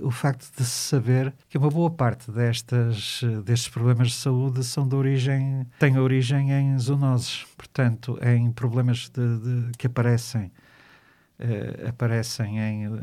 uh, 0.03 0.07
o 0.07 0.11
facto 0.11 0.55
de 0.55 0.63
se 0.63 0.91
saber 0.91 1.33
que 1.49 1.57
uma 1.57 1.71
boa 1.71 1.91
parte 1.91 2.31
destas, 2.31 3.23
destes 3.43 3.71
problemas 3.71 4.09
de 4.09 4.17
saúde 4.17 4.63
são 4.63 4.87
de 4.87 4.95
origem, 4.95 5.67
têm 5.79 5.97
origem 5.97 6.53
em 6.53 6.79
zoonoses, 6.79 7.47
portanto, 7.57 8.19
em 8.21 8.53
problemas 8.53 9.09
de, 9.09 9.39
de 9.39 9.79
que 9.79 9.87
aparecem 9.87 10.53
Uh, 11.41 11.91
aparecem 11.91 12.59
em, 12.59 12.89
uh, 12.89 13.01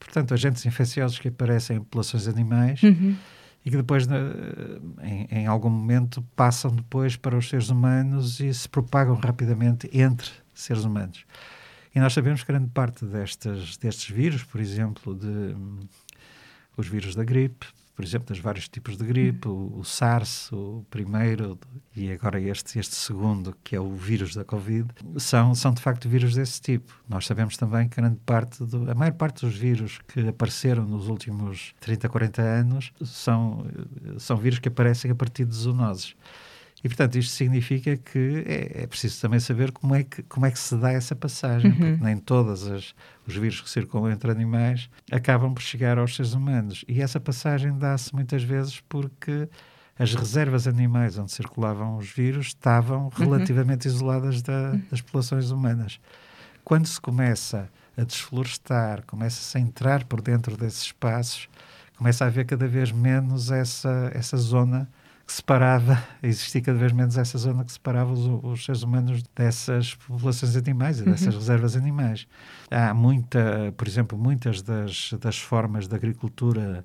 portanto, 0.00 0.34
agentes 0.34 0.66
infecciosos 0.66 1.16
que 1.20 1.28
aparecem 1.28 1.76
em 1.76 1.78
populações 1.78 2.26
animais 2.26 2.82
uhum. 2.82 3.14
e 3.64 3.70
que 3.70 3.76
depois, 3.76 4.04
em, 5.00 5.28
em, 5.30 5.46
algum 5.46 5.70
momento, 5.70 6.20
passam 6.34 6.74
depois 6.74 7.14
para 7.14 7.38
os 7.38 7.48
seres 7.48 7.70
humanos 7.70 8.40
e 8.40 8.52
se 8.52 8.68
propagam 8.68 9.14
rapidamente 9.14 9.88
entre 9.92 10.32
seres 10.60 10.84
humanos. 10.84 11.24
E 11.94 11.98
nós 11.98 12.12
sabemos 12.12 12.42
que 12.42 12.52
grande 12.52 12.70
parte 12.70 13.04
destes, 13.04 13.76
destes 13.76 14.08
vírus, 14.08 14.44
por 14.44 14.60
exemplo, 14.60 15.14
de, 15.14 15.26
um, 15.26 15.80
os 16.76 16.86
vírus 16.86 17.14
da 17.14 17.24
gripe, 17.24 17.66
por 18.00 18.04
exemplo, 18.04 18.28
dos 18.28 18.38
vários 18.38 18.66
tipos 18.66 18.96
de 18.96 19.04
gripe, 19.04 19.46
o, 19.46 19.78
o, 19.78 19.84
SARS, 19.84 20.50
o 20.52 20.86
primeiro, 20.88 21.58
e 21.94 22.10
agora 22.10 22.40
este, 22.40 22.78
este 22.78 22.94
segundo, 22.94 23.54
que 23.62 23.76
é 23.76 23.80
o 23.80 23.92
vírus 23.92 24.34
da 24.34 24.42
Covid, 24.42 24.88
são, 25.18 25.54
são 25.54 25.74
de 25.74 25.82
facto 25.82 26.08
vírus 26.08 26.34
desse 26.34 26.62
tipo. 26.62 26.98
Nós 27.06 27.26
sabemos 27.26 27.58
também 27.58 27.88
que 27.88 27.96
grande 27.96 28.18
parte, 28.24 28.64
do, 28.64 28.90
a 28.90 28.94
maior 28.94 29.12
parte 29.12 29.44
dos 29.44 29.54
vírus 29.54 29.98
que 30.08 30.28
apareceram 30.28 30.86
nos 30.86 31.08
últimos 31.08 31.74
30, 31.80 32.08
40 32.08 32.40
anos 32.40 32.92
são, 33.04 33.66
são 34.18 34.38
vírus 34.38 34.58
que 34.58 34.68
aparecem 34.68 35.10
a 35.10 35.14
partir 35.14 35.44
de 35.44 35.54
zoonoses. 35.54 36.16
E, 36.82 36.88
portanto, 36.88 37.16
isto 37.16 37.32
significa 37.32 37.96
que 37.96 38.42
é, 38.46 38.82
é, 38.82 38.86
preciso 38.86 39.20
também 39.20 39.38
saber 39.38 39.70
como 39.70 39.94
é 39.94 40.02
que, 40.02 40.22
como 40.22 40.46
é 40.46 40.50
que 40.50 40.58
se 40.58 40.74
dá 40.76 40.90
essa 40.90 41.14
passagem, 41.14 41.70
uhum. 41.70 41.76
porque 41.76 42.04
nem 42.04 42.16
todos 42.16 42.64
os 42.64 42.94
vírus 43.26 43.60
que 43.60 43.68
circulam 43.68 44.10
entre 44.10 44.30
animais 44.30 44.88
acabam 45.12 45.52
por 45.52 45.62
chegar 45.62 45.98
aos 45.98 46.16
seres 46.16 46.32
humanos. 46.32 46.84
E 46.88 47.02
essa 47.02 47.20
passagem 47.20 47.76
dá-se 47.76 48.14
muitas 48.14 48.42
vezes 48.42 48.80
porque 48.88 49.48
as 49.98 50.14
reservas 50.14 50.66
animais 50.66 51.18
onde 51.18 51.30
circulavam 51.30 51.98
os 51.98 52.10
vírus 52.10 52.46
estavam 52.46 53.04
uhum. 53.04 53.10
relativamente 53.10 53.86
uhum. 53.86 53.94
isoladas 53.94 54.40
da, 54.40 54.72
das 54.90 55.02
populações 55.02 55.50
humanas. 55.50 56.00
Quando 56.64 56.86
se 56.86 56.98
começa 56.98 57.68
a 57.94 58.04
desflorestar, 58.04 59.04
começa-se 59.06 59.58
a 59.58 59.60
entrar 59.60 60.04
por 60.04 60.22
dentro 60.22 60.56
desses 60.56 60.84
espaços, 60.84 61.48
começa 61.98 62.24
a 62.24 62.28
haver 62.28 62.46
cada 62.46 62.66
vez 62.66 62.90
menos 62.90 63.50
essa, 63.50 64.10
essa 64.14 64.38
zona 64.38 64.88
que 65.30 65.36
separava, 65.36 66.02
existia 66.24 66.60
cada 66.60 66.76
vez 66.76 66.90
menos 66.90 67.16
essa 67.16 67.38
zona 67.38 67.64
que 67.64 67.70
separava 67.70 68.12
os, 68.12 68.26
os 68.42 68.64
seres 68.64 68.82
humanos 68.82 69.22
dessas 69.36 69.94
populações 69.94 70.56
animais 70.56 70.98
e 70.98 71.04
dessas 71.04 71.34
uhum. 71.34 71.38
reservas 71.38 71.76
animais. 71.76 72.26
Há 72.68 72.92
muita, 72.92 73.72
por 73.76 73.86
exemplo, 73.86 74.18
muitas 74.18 74.60
das, 74.60 75.12
das 75.20 75.38
formas 75.38 75.86
de 75.86 75.94
agricultura 75.94 76.84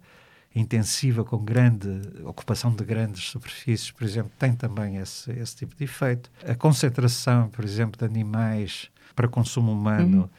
intensiva 0.55 1.23
com 1.23 1.39
grande 1.39 1.89
ocupação 2.23 2.71
de 2.71 2.85
grandes 2.85 3.23
superfícies, 3.23 3.89
por 3.89 4.03
exemplo, 4.03 4.31
tem 4.37 4.53
também 4.53 4.97
esse, 4.97 5.31
esse 5.31 5.55
tipo 5.55 5.75
de 5.75 5.85
efeito. 5.85 6.29
A 6.47 6.53
concentração, 6.53 7.49
por 7.49 7.65
exemplo, 7.65 7.97
de 7.97 8.05
animais 8.05 8.91
para 9.15 9.27
consumo 9.27 9.71
humano 9.71 10.29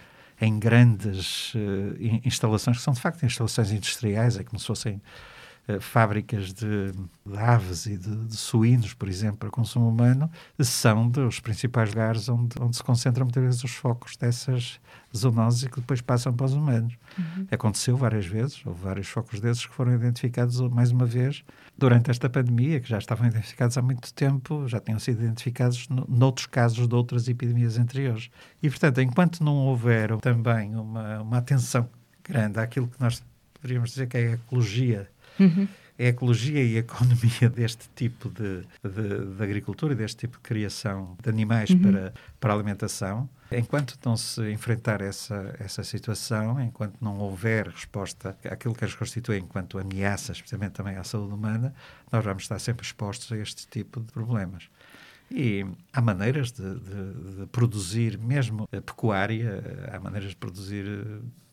uhum. 0.41 0.47
em 0.47 0.61
grandes 0.61 1.53
uh, 1.55 2.21
instalações, 2.25 2.77
que 2.77 2.85
são 2.85 2.95
de 2.95 3.01
facto 3.01 3.27
instalações 3.27 3.73
industriais, 3.73 4.39
é 4.39 4.45
como 4.45 4.61
se 4.61 4.67
fossem 4.69 5.03
eh, 5.69 5.81
fábricas 5.81 6.53
de, 6.53 6.93
de, 6.93 7.37
aves 7.37 7.87
e 7.87 7.97
de, 7.97 8.27
de, 8.27 8.37
suínos, 8.37 8.95
por 8.95 9.09
exemplo, 9.09 9.39
para 9.39 9.51
consumo 9.51 9.89
humano, 9.89 10.31
são 10.61 11.09
dos 11.09 11.41
principais 11.41 11.91
lugares 11.91 12.29
onde, 12.29 12.55
onde 12.61 12.77
se 12.77 12.85
concentram 12.85 13.25
muitas 13.25 13.43
vezes 13.43 13.65
os 13.65 13.73
focos 13.73 14.17
dessas 14.17 14.79
zoonoses 15.17 15.65
e 15.65 15.69
que 15.69 15.81
depois 15.81 16.01
passam 16.01 16.33
para 16.33 16.47
os 16.47 16.53
humanos. 16.53 16.95
Uhum. 17.19 17.49
Aconteceu 17.51 17.97
várias 17.97 18.27
vezes, 18.27 18.65
houve 18.65 18.81
vários 18.81 19.09
focos 19.09 19.41
desses 19.41 19.67
que 19.67 19.75
foram 19.75 19.93
identificados 19.93 20.61
mais 20.61 20.93
uma 20.93 21.05
vez 21.05 21.43
durante 21.77 22.13
esta 22.13 22.31
pandemia, 22.31 22.79
que 22.79 22.89
já 22.89 22.99
estavam 22.99 23.27
identificados 23.27 23.77
há 23.77 23.83
muito 23.83 24.15
tempo, 24.15 24.69
já 24.69 24.79
tinham 24.79 25.01
sido 25.01 25.21
identificados 25.23 25.89
no, 25.89 26.07
noutros 26.09 26.47
casos 26.47 26.87
de 26.87 26.95
outras 26.95 27.27
epidemias 27.27 27.77
anteriores. 27.77 28.31
E, 28.63 28.71
portanto, 28.71 29.01
enquanto 29.01 29.43
não 29.43 29.57
houver 29.67 30.17
também 30.19 30.77
uma, 30.77 31.23
uma 31.23 31.39
atenção 31.39 31.89
grande 32.23 32.61
àquilo 32.61 32.87
que 32.87 33.01
nós 33.01 33.21
poderíamos 33.55 33.91
dizer 33.91 34.07
que 34.07 34.17
é 34.17 34.29
a 34.29 34.33
ecologia 34.35 35.09
uhum. 35.39 35.69
a 35.99 36.03
ecologia 36.03 36.63
e 36.63 36.77
a 36.77 36.81
economia 36.81 37.49
deste 37.49 37.89
tipo 37.95 38.29
de, 38.29 38.63
de, 38.83 39.37
de 39.37 39.43
agricultura 39.43 39.93
e 39.93 39.97
deste 39.97 40.19
tipo 40.19 40.37
de 40.37 40.43
criação 40.43 41.17
de 41.23 41.29
animais 41.29 41.71
uhum. 41.71 41.81
para, 41.81 42.15
para 42.41 42.53
alimentação. 42.55 43.29
Enquanto 43.51 43.97
não 44.05 44.17
se 44.17 44.51
enfrentar 44.51 45.01
essa, 45.01 45.55
essa 45.61 45.85
situação, 45.85 46.61
enquanto 46.61 46.97
não 47.01 47.19
houver 47.19 47.69
resposta 47.69 48.37
àquilo 48.45 48.75
que 48.75 48.85
as 48.85 48.95
constitui 48.95 49.39
enquanto 49.39 49.79
ameaças, 49.79 50.39
especialmente 50.39 50.73
também 50.73 50.97
à 50.97 51.05
saúde 51.05 51.33
humana, 51.33 51.73
nós 52.11 52.25
vamos 52.25 52.43
estar 52.43 52.59
sempre 52.59 52.85
expostos 52.85 53.31
a 53.31 53.37
este 53.37 53.69
tipo 53.69 54.01
de 54.01 54.13
problemas. 54.13 54.69
E 55.31 55.67
há 55.93 56.01
maneiras 56.01 56.53
de, 56.53 56.63
de, 56.63 57.37
de 57.41 57.47
produzir, 57.47 58.19
mesmo 58.19 58.69
pecuária, 58.69 59.63
há 59.93 59.99
maneiras 59.99 60.31
de 60.31 60.37
produzir 60.37 60.87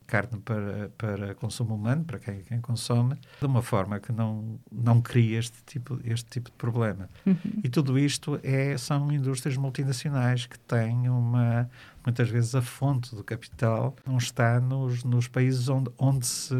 carne 0.05 0.39
para, 0.39 0.89
para 0.97 1.35
consumo 1.35 1.75
humano, 1.75 2.03
para 2.03 2.19
quem, 2.19 2.41
quem 2.41 2.61
consome, 2.61 3.15
de 3.39 3.45
uma 3.45 3.61
forma 3.61 3.99
que 3.99 4.11
não, 4.11 4.59
não 4.71 5.01
cria 5.01 5.39
este 5.39 5.63
tipo, 5.65 5.99
este 6.03 6.29
tipo 6.29 6.49
de 6.49 6.57
problema. 6.57 7.09
Uhum. 7.25 7.61
E 7.63 7.69
tudo 7.69 7.97
isto 7.97 8.39
é, 8.43 8.77
são 8.77 9.11
indústrias 9.11 9.57
multinacionais 9.57 10.45
que 10.45 10.59
têm 10.59 11.09
uma. 11.09 11.69
Muitas 12.05 12.29
vezes 12.29 12.53
a 12.53 12.61
fonte 12.61 13.15
do 13.15 13.23
capital 13.23 13.95
não 14.05 14.17
está 14.17 14.59
nos, 14.59 15.05
nos 15.05 15.29
países 15.29 15.69
onde, 15.69 15.89
onde 15.97 16.27
se 16.27 16.53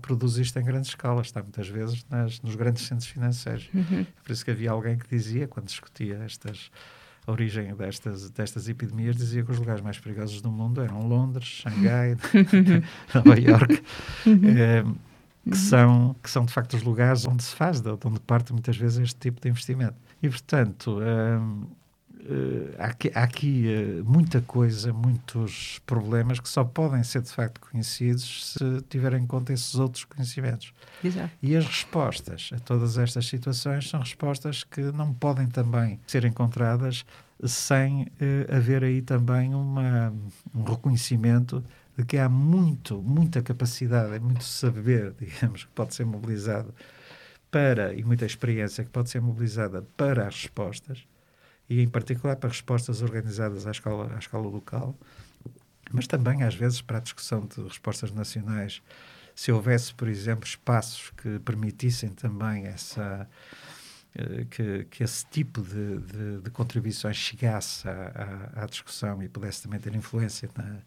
produz 0.00 0.38
isto 0.38 0.58
em 0.58 0.64
grande 0.64 0.88
escala, 0.88 1.20
está 1.20 1.42
muitas 1.42 1.68
vezes 1.68 2.06
nas, 2.08 2.40
nos 2.40 2.54
grandes 2.54 2.86
centros 2.86 3.08
financeiros. 3.08 3.68
Uhum. 3.74 4.06
Por 4.24 4.32
isso 4.32 4.42
que 4.42 4.50
havia 4.50 4.70
alguém 4.70 4.96
que 4.96 5.06
dizia, 5.08 5.46
quando 5.46 5.66
discutia 5.66 6.22
estas 6.24 6.70
a 7.26 7.32
origem 7.32 7.74
destas, 7.74 8.30
destas 8.30 8.68
epidemias, 8.68 9.16
dizia 9.16 9.42
que 9.42 9.50
os 9.50 9.58
lugares 9.58 9.82
mais 9.82 9.98
perigosos 9.98 10.40
do 10.40 10.50
mundo 10.50 10.80
eram 10.80 11.06
Londres, 11.06 11.62
Xangai, 11.62 12.16
Nova 13.14 13.38
York, 13.38 13.82
é, 14.56 14.84
que, 15.48 15.56
são, 15.56 16.14
que 16.22 16.30
são 16.30 16.44
de 16.44 16.52
facto 16.52 16.74
os 16.74 16.82
lugares 16.82 17.26
onde 17.26 17.42
se 17.42 17.54
faz, 17.54 17.80
de 17.80 17.90
onde 17.90 18.20
parte 18.20 18.52
muitas 18.52 18.76
vezes 18.76 18.98
este 18.98 19.18
tipo 19.18 19.40
de 19.40 19.48
investimento. 19.48 19.96
E, 20.22 20.28
portanto, 20.28 21.00
é, 21.02 21.75
Uh, 22.28 22.74
há 22.76 22.86
aqui, 22.86 23.12
há 23.14 23.22
aqui 23.22 23.66
uh, 23.68 24.04
muita 24.04 24.40
coisa, 24.40 24.92
muitos 24.92 25.80
problemas 25.86 26.40
que 26.40 26.48
só 26.48 26.64
podem 26.64 27.04
ser 27.04 27.22
de 27.22 27.30
facto 27.30 27.60
conhecidos 27.60 28.52
se 28.52 28.82
tiverem 28.88 29.22
em 29.22 29.26
conta 29.26 29.52
esses 29.52 29.76
outros 29.76 30.04
conhecimentos. 30.04 30.72
Exato. 31.04 31.30
E 31.40 31.54
as 31.54 31.64
respostas 31.64 32.50
a 32.52 32.58
todas 32.58 32.98
estas 32.98 33.28
situações 33.28 33.88
são 33.88 34.00
respostas 34.00 34.64
que 34.64 34.80
não 34.80 35.14
podem 35.14 35.46
também 35.46 36.00
ser 36.04 36.24
encontradas 36.24 37.04
sem 37.44 38.02
uh, 38.02 38.56
haver 38.56 38.82
aí 38.82 39.02
também 39.02 39.54
uma, 39.54 40.12
um 40.52 40.64
reconhecimento 40.64 41.62
de 41.96 42.04
que 42.04 42.18
há 42.18 42.28
muito, 42.28 43.00
muita 43.02 43.40
capacidade, 43.40 44.18
muito 44.18 44.42
saber, 44.42 45.14
digamos, 45.20 45.62
que 45.64 45.70
pode 45.70 45.94
ser 45.94 46.04
mobilizado 46.04 46.74
para, 47.52 47.94
e 47.94 48.02
muita 48.02 48.26
experiência 48.26 48.82
que 48.82 48.90
pode 48.90 49.10
ser 49.10 49.20
mobilizada 49.20 49.82
para 49.96 50.26
as 50.26 50.34
respostas 50.34 51.06
e 51.68 51.80
em 51.80 51.88
particular 51.88 52.36
para 52.36 52.48
respostas 52.48 53.02
organizadas 53.02 53.66
à 53.66 53.70
escala, 53.70 54.12
à 54.14 54.18
escala 54.18 54.46
local, 54.46 54.96
mas 55.90 56.06
também 56.06 56.42
às 56.42 56.54
vezes 56.54 56.80
para 56.80 56.98
a 56.98 57.00
discussão 57.00 57.46
de 57.46 57.62
respostas 57.62 58.12
nacionais. 58.12 58.82
Se 59.34 59.52
houvesse, 59.52 59.94
por 59.94 60.08
exemplo, 60.08 60.46
espaços 60.46 61.12
que 61.16 61.38
permitissem 61.40 62.10
também 62.10 62.66
essa 62.66 63.28
eh, 64.16 64.46
que, 64.50 64.84
que 64.90 65.04
esse 65.04 65.26
tipo 65.26 65.60
de, 65.60 65.98
de, 65.98 66.40
de 66.40 66.50
contribuições 66.50 67.16
chegasse 67.16 67.86
à, 67.86 68.50
à, 68.54 68.62
à, 68.62 68.66
discussão 68.66 69.22
e 69.22 69.28
pudesse 69.28 69.62
também 69.62 69.78
ter 69.78 69.94
influência 69.94 70.48
na, 70.56 70.78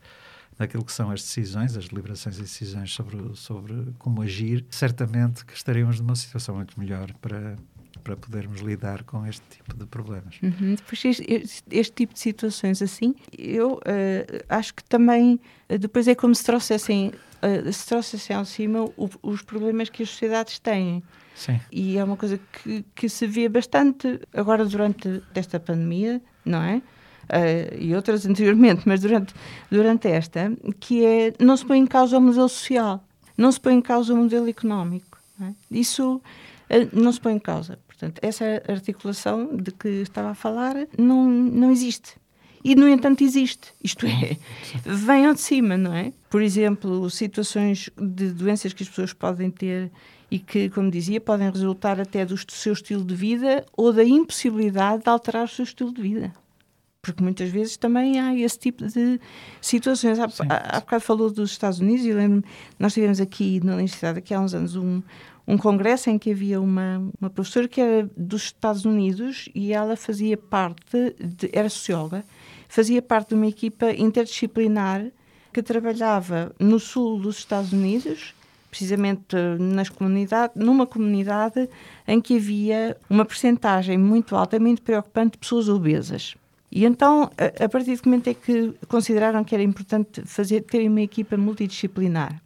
naquilo 0.58 0.84
que 0.84 0.92
são 0.92 1.12
as 1.12 1.22
decisões, 1.22 1.78
as 1.78 1.88
deliberações 1.88 2.40
e 2.40 2.42
decisões 2.42 2.92
sobre, 2.92 3.36
sobre 3.36 3.94
como 4.00 4.24
agir, 4.24 4.66
certamente 4.72 5.46
que 5.46 5.54
estaríamos 5.54 6.00
numa 6.00 6.16
situação 6.16 6.56
muito 6.56 6.80
melhor 6.80 7.14
para, 7.22 7.56
para 8.00 8.16
podermos 8.16 8.62
lidar 8.62 9.04
com 9.04 9.26
este 9.26 9.43
tipo 9.50 9.76
de 9.76 9.86
problemas. 9.86 10.39
Uhum. 10.41 10.76
Depois, 10.76 11.04
este, 11.06 11.64
este, 11.70 11.93
tipo 11.93 12.14
de 12.14 12.20
situações 12.20 12.82
assim, 12.82 13.16
eu 13.38 13.74
uh, 13.74 14.43
acho 14.47 14.74
que 14.74 14.84
também 14.84 15.39
uh, 15.70 15.78
depois 15.78 16.08
é 16.08 16.16
como 16.16 16.34
se 16.34 16.43
trouxessem, 16.43 17.12
uh, 17.43 17.72
se 17.72 17.86
trouxessem 17.88 18.36
ao 18.36 18.45
cima 18.45 18.86
o, 18.97 19.10
os 19.22 19.41
problemas 19.41 19.89
que 19.89 20.04
as 20.04 20.10
sociedades 20.10 20.60
têm. 20.60 21.04
Sim. 21.36 21.60
E 21.72 21.97
é 21.97 22.04
uma 22.04 22.18
coisa 22.18 22.39
que, 22.52 22.84
que 22.93 23.08
se 23.08 23.26
vê 23.26 23.47
bastante 23.47 24.20
agora 24.34 24.66
durante 24.66 25.24
esta 25.34 25.60
pandemia, 25.60 26.22
não 26.43 26.62
é? 26.62 26.82
Uh, 27.30 27.78
e 27.78 27.95
outras 27.95 28.26
anteriormente, 28.26 28.82
mas 28.88 29.02
durante, 29.02 29.36
durante 29.70 30.08
esta, 30.08 30.52
que 30.80 31.06
é 31.06 31.34
não 31.39 31.56
se 31.56 31.64
põe 31.64 31.78
em 31.78 31.86
causa 31.86 32.18
o 32.18 32.22
modelo 32.22 32.50
social, 32.50 33.04
não 33.38 33.52
se 33.52 33.60
põe 33.60 33.76
em 33.76 33.82
causa 33.82 34.14
o 34.14 34.18
modelo 34.18 34.50
económico. 34.50 35.20
É? 35.41 35.54
Isso 35.70 36.16
uh, 36.16 36.22
não 36.91 37.12
se 37.12 37.22
põe 37.22 37.34
em 37.34 37.39
causa. 37.39 37.78
Portanto, 38.00 38.20
essa 38.22 38.64
articulação 38.70 39.58
de 39.58 39.72
que 39.72 39.89
estava 39.89 40.30
a 40.30 40.34
falar 40.34 40.74
não, 40.97 41.30
não 41.30 41.70
existe. 41.70 42.16
E, 42.64 42.74
no 42.74 42.88
entanto, 42.88 43.24
existe. 43.24 43.74
Isto 43.84 44.06
é, 44.06 44.38
vem 44.86 45.26
ao 45.26 45.34
de 45.34 45.41
cima, 45.41 45.78
não 45.78 45.93
é? 45.93 46.14
Por 46.30 46.41
exemplo, 46.41 47.10
situações 47.10 47.89
de 47.97 48.32
doenças 48.32 48.72
que 48.72 48.84
as 48.84 48.89
pessoas 48.89 49.12
podem 49.12 49.52
ter 49.52 49.91
e 50.32 50.39
que, 50.39 50.70
como 50.70 50.89
dizia, 50.89 51.20
podem 51.20 51.50
resultar 51.50 52.00
até 52.00 52.26
do 52.26 52.38
seu 52.50 52.72
estilo 52.72 53.04
de 53.04 53.16
vida 53.16 53.66
ou 53.76 53.91
da 53.91 54.04
impossibilidade 54.04 55.04
de 55.04 55.10
alterar 55.10 55.43
o 55.43 55.47
seu 55.50 55.64
estilo 55.64 55.93
de 55.93 56.02
vida. 56.02 56.34
Porque 57.02 57.24
muitas 57.24 57.50
vezes 57.50 57.76
também 57.76 58.20
há 58.20 58.36
esse 58.36 58.60
tipo 58.60 58.86
de 58.86 59.20
situações. 59.62 60.20
Há, 60.20 60.26
há, 60.50 60.78
há 60.78 60.80
bocado 60.80 61.04
falou 61.04 61.32
dos 61.32 61.52
Estados 61.52 61.80
Unidos 61.80 62.06
e 62.06 62.14
lembro-me, 62.14 62.43
nós 62.78 62.93
tivemos 62.93 63.20
aqui 63.20 63.60
na 63.64 63.74
Universidade, 63.74 64.20
aqui 64.20 64.34
há 64.34 64.39
uns 64.39 64.54
anos, 64.54 64.76
um, 64.76 65.02
um 65.50 65.58
congresso 65.58 66.12
em 66.12 66.20
que 66.20 66.30
havia 66.30 66.62
uma, 66.62 67.10
uma 67.20 67.28
professora 67.28 67.68
que 67.68 67.82
era 67.82 68.08
dos 68.16 68.43
Estados 68.43 68.86
Unidos 68.86 69.50
e 69.56 69.74
ela 69.74 69.97
fazia 69.97 70.38
parte, 70.38 71.16
de, 71.20 71.50
era 71.52 71.68
socióloga, 71.68 72.24
fazia 72.68 73.02
parte 73.02 73.30
de 73.30 73.34
uma 73.34 73.47
equipa 73.47 73.91
interdisciplinar 73.91 75.08
que 75.52 75.64
trabalhava 75.64 76.54
no 76.60 76.80
sul 76.80 77.20
dos 77.20 77.39
Estados 77.39 77.74
Unidos, 77.74 78.36
precisamente 78.70 79.36
nas 79.60 79.89
comunidades, 79.89 80.56
numa 80.56 80.86
comunidade 80.86 81.68
em 82.08 82.22
que 82.22 82.38
havia 82.38 82.95
uma 83.10 83.26
percentagem 83.26 83.97
muito 83.97 84.36
alta, 84.36 84.60
muito 84.60 84.84
preocupante 84.84 85.32
de 85.32 85.38
pessoas 85.39 85.68
obesas. 85.68 86.36
E 86.72 86.86
então, 86.86 87.32
a, 87.36 87.66
a 87.66 87.68
partir 87.68 87.95
do 87.95 88.08
momento 88.08 88.28
é 88.28 88.36
que 88.36 88.72
consideraram 88.88 89.43
que 89.43 89.56
era 89.56 89.64
importante 89.64 90.22
fazer 90.26 90.62
ter 90.62 90.88
uma 90.88 91.02
equipa 91.02 91.36
multidisciplinar. 91.36 92.39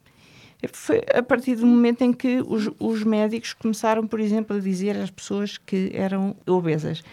Foi 0.72 1.02
a 1.14 1.22
partir 1.22 1.56
do 1.56 1.66
momento 1.66 2.04
em 2.04 2.14
que 2.14 2.42
os, 2.48 2.70
os 2.80 3.04
médicos 3.04 3.54
começaram, 3.54 4.08
por 4.08 4.20
exemplo, 4.20 4.56
a 4.56 4.60
dizer 4.60 4.96
às 4.98 5.10
pessoas 5.10 5.58
que 5.58 5.92
eram 5.94 6.36
obesas: 6.48 7.04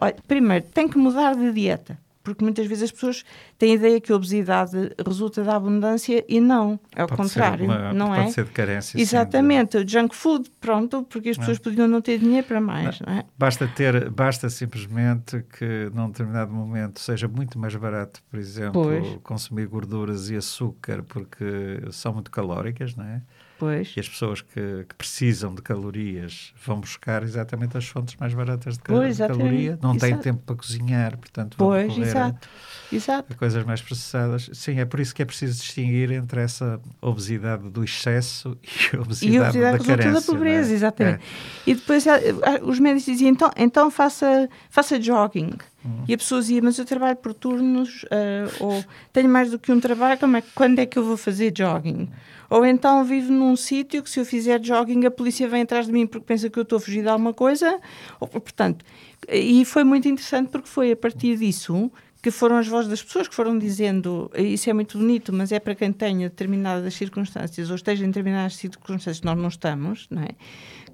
olha, 0.00 0.16
primeiro, 0.26 0.64
tem 0.72 0.88
que 0.88 0.98
mudar 0.98 1.34
de 1.34 1.52
dieta 1.52 1.98
porque 2.26 2.42
muitas 2.42 2.66
vezes 2.66 2.84
as 2.84 2.90
pessoas 2.90 3.24
têm 3.56 3.70
a 3.70 3.74
ideia 3.76 4.00
que 4.00 4.10
a 4.10 4.16
obesidade 4.16 4.92
resulta 5.06 5.44
da 5.44 5.54
abundância 5.54 6.24
e 6.28 6.40
não, 6.40 6.78
é 6.92 7.04
o 7.04 7.08
contrário, 7.08 7.66
uma, 7.66 7.92
não 7.92 8.08
pode 8.08 8.20
é? 8.20 8.30
ser 8.30 8.44
de 8.44 8.50
carência. 8.50 9.00
Exatamente, 9.00 9.86
junk 9.86 10.12
food, 10.12 10.50
pronto, 10.60 11.04
porque 11.08 11.28
as 11.28 11.38
pessoas 11.38 11.58
não. 11.58 11.62
podiam 11.62 11.86
não 11.86 12.00
ter 12.00 12.18
dinheiro 12.18 12.44
para 12.44 12.60
mais, 12.60 12.98
não, 12.98 13.12
não 13.12 13.20
é? 13.20 13.24
Basta 13.38 13.68
ter, 13.68 14.10
basta 14.10 14.50
simplesmente 14.50 15.44
que 15.56 15.88
num 15.94 16.08
determinado 16.08 16.52
momento 16.52 16.98
seja 16.98 17.28
muito 17.28 17.60
mais 17.60 17.76
barato, 17.76 18.20
por 18.28 18.40
exemplo, 18.40 18.82
pois. 18.82 19.18
consumir 19.22 19.66
gorduras 19.66 20.28
e 20.28 20.34
açúcar 20.34 21.04
porque 21.04 21.80
são 21.92 22.12
muito 22.12 22.28
calóricas, 22.28 22.96
não 22.96 23.04
é? 23.04 23.22
Pois. 23.58 23.94
E 23.96 24.00
as 24.00 24.08
pessoas 24.08 24.42
que, 24.42 24.84
que, 24.88 24.94
precisam 24.96 25.54
de 25.54 25.62
calorias 25.62 26.52
vão 26.64 26.80
buscar 26.80 27.22
exatamente 27.22 27.76
as 27.76 27.86
fontes 27.86 28.14
mais 28.16 28.34
baratas 28.34 28.76
de, 28.76 28.84
pois, 28.84 29.16
de 29.16 29.26
caloria, 29.26 29.78
não 29.82 29.96
têm 29.96 30.16
tempo 30.18 30.42
para 30.44 30.56
cozinhar, 30.56 31.16
portanto 31.16 31.56
vão 31.56 31.68
pois, 31.68 31.96
exato. 31.96 32.48
exato. 32.92 33.36
Coisas 33.36 33.64
mais 33.64 33.80
processadas. 33.80 34.50
Sim, 34.52 34.78
é 34.78 34.84
por 34.84 35.00
isso 35.00 35.14
que 35.14 35.22
é 35.22 35.24
preciso 35.24 35.58
distinguir 35.58 36.12
entre 36.12 36.40
essa 36.42 36.80
obesidade 37.00 37.68
do 37.70 37.82
excesso 37.82 38.58
e 38.92 38.96
a 38.96 39.00
obesidade, 39.00 39.32
e 39.32 39.38
a 39.38 39.42
obesidade 39.42 39.78
da 39.78 39.84
carência. 39.84 40.12
da 40.12 40.22
pobreza, 40.22 40.72
é? 40.72 40.74
exatamente. 40.74 41.22
É. 41.66 41.70
E 41.70 41.74
depois 41.74 42.06
eh, 42.06 42.20
os 42.62 42.78
médicos 42.78 43.06
diziam, 43.06 43.30
então, 43.30 43.50
então 43.56 43.90
faça, 43.90 44.48
faça 44.68 45.00
jogging. 45.00 45.52
Uhum. 45.82 46.04
E 46.06 46.14
a 46.14 46.18
pessoa 46.18 46.40
dizia, 46.40 46.60
mas 46.60 46.78
eu 46.78 46.84
trabalho 46.84 47.16
por 47.16 47.32
turnos, 47.32 48.02
uh, 48.04 48.64
ou 48.64 48.84
tenho 49.12 49.28
mais 49.28 49.50
do 49.50 49.58
que 49.58 49.72
um 49.72 49.80
trabalho, 49.80 50.18
como 50.18 50.36
é, 50.36 50.42
quando 50.54 50.78
é 50.78 50.86
que 50.86 50.98
eu 50.98 51.04
vou 51.04 51.16
fazer 51.16 51.52
jogging? 51.56 52.08
Ou 52.48 52.64
então 52.64 53.04
vivo 53.04 53.32
num 53.32 53.56
sítio 53.56 54.02
que 54.02 54.10
se 54.10 54.20
eu 54.20 54.24
fizer 54.24 54.62
jogging 54.62 55.04
a 55.06 55.10
polícia 55.10 55.48
vem 55.48 55.62
atrás 55.62 55.86
de 55.86 55.92
mim 55.92 56.06
porque 56.06 56.26
pensa 56.26 56.48
que 56.48 56.58
eu 56.58 56.62
estou 56.62 56.78
a 56.78 56.80
fugir 56.80 57.02
de 57.02 57.08
alguma 57.08 57.34
coisa. 57.34 57.80
Ou, 58.20 58.28
portanto, 58.28 58.84
e 59.28 59.64
foi 59.64 59.84
muito 59.84 60.08
interessante 60.08 60.48
porque 60.50 60.68
foi 60.68 60.92
a 60.92 60.96
partir 60.96 61.36
disso 61.36 61.90
que 62.22 62.30
foram 62.30 62.56
as 62.56 62.66
vozes 62.66 62.90
das 62.90 63.02
pessoas 63.02 63.28
que 63.28 63.34
foram 63.34 63.56
dizendo 63.56 64.30
isso 64.36 64.68
é 64.68 64.72
muito 64.72 64.98
bonito, 64.98 65.32
mas 65.32 65.52
é 65.52 65.60
para 65.60 65.76
quem 65.76 65.92
tenha 65.92 66.28
determinadas 66.28 66.94
circunstâncias 66.94 67.70
ou 67.70 67.76
esteja 67.76 68.04
em 68.04 68.08
determinadas 68.08 68.56
circunstâncias 68.56 69.20
nós 69.22 69.38
não 69.38 69.48
estamos, 69.48 70.08
não 70.10 70.22
é? 70.22 70.30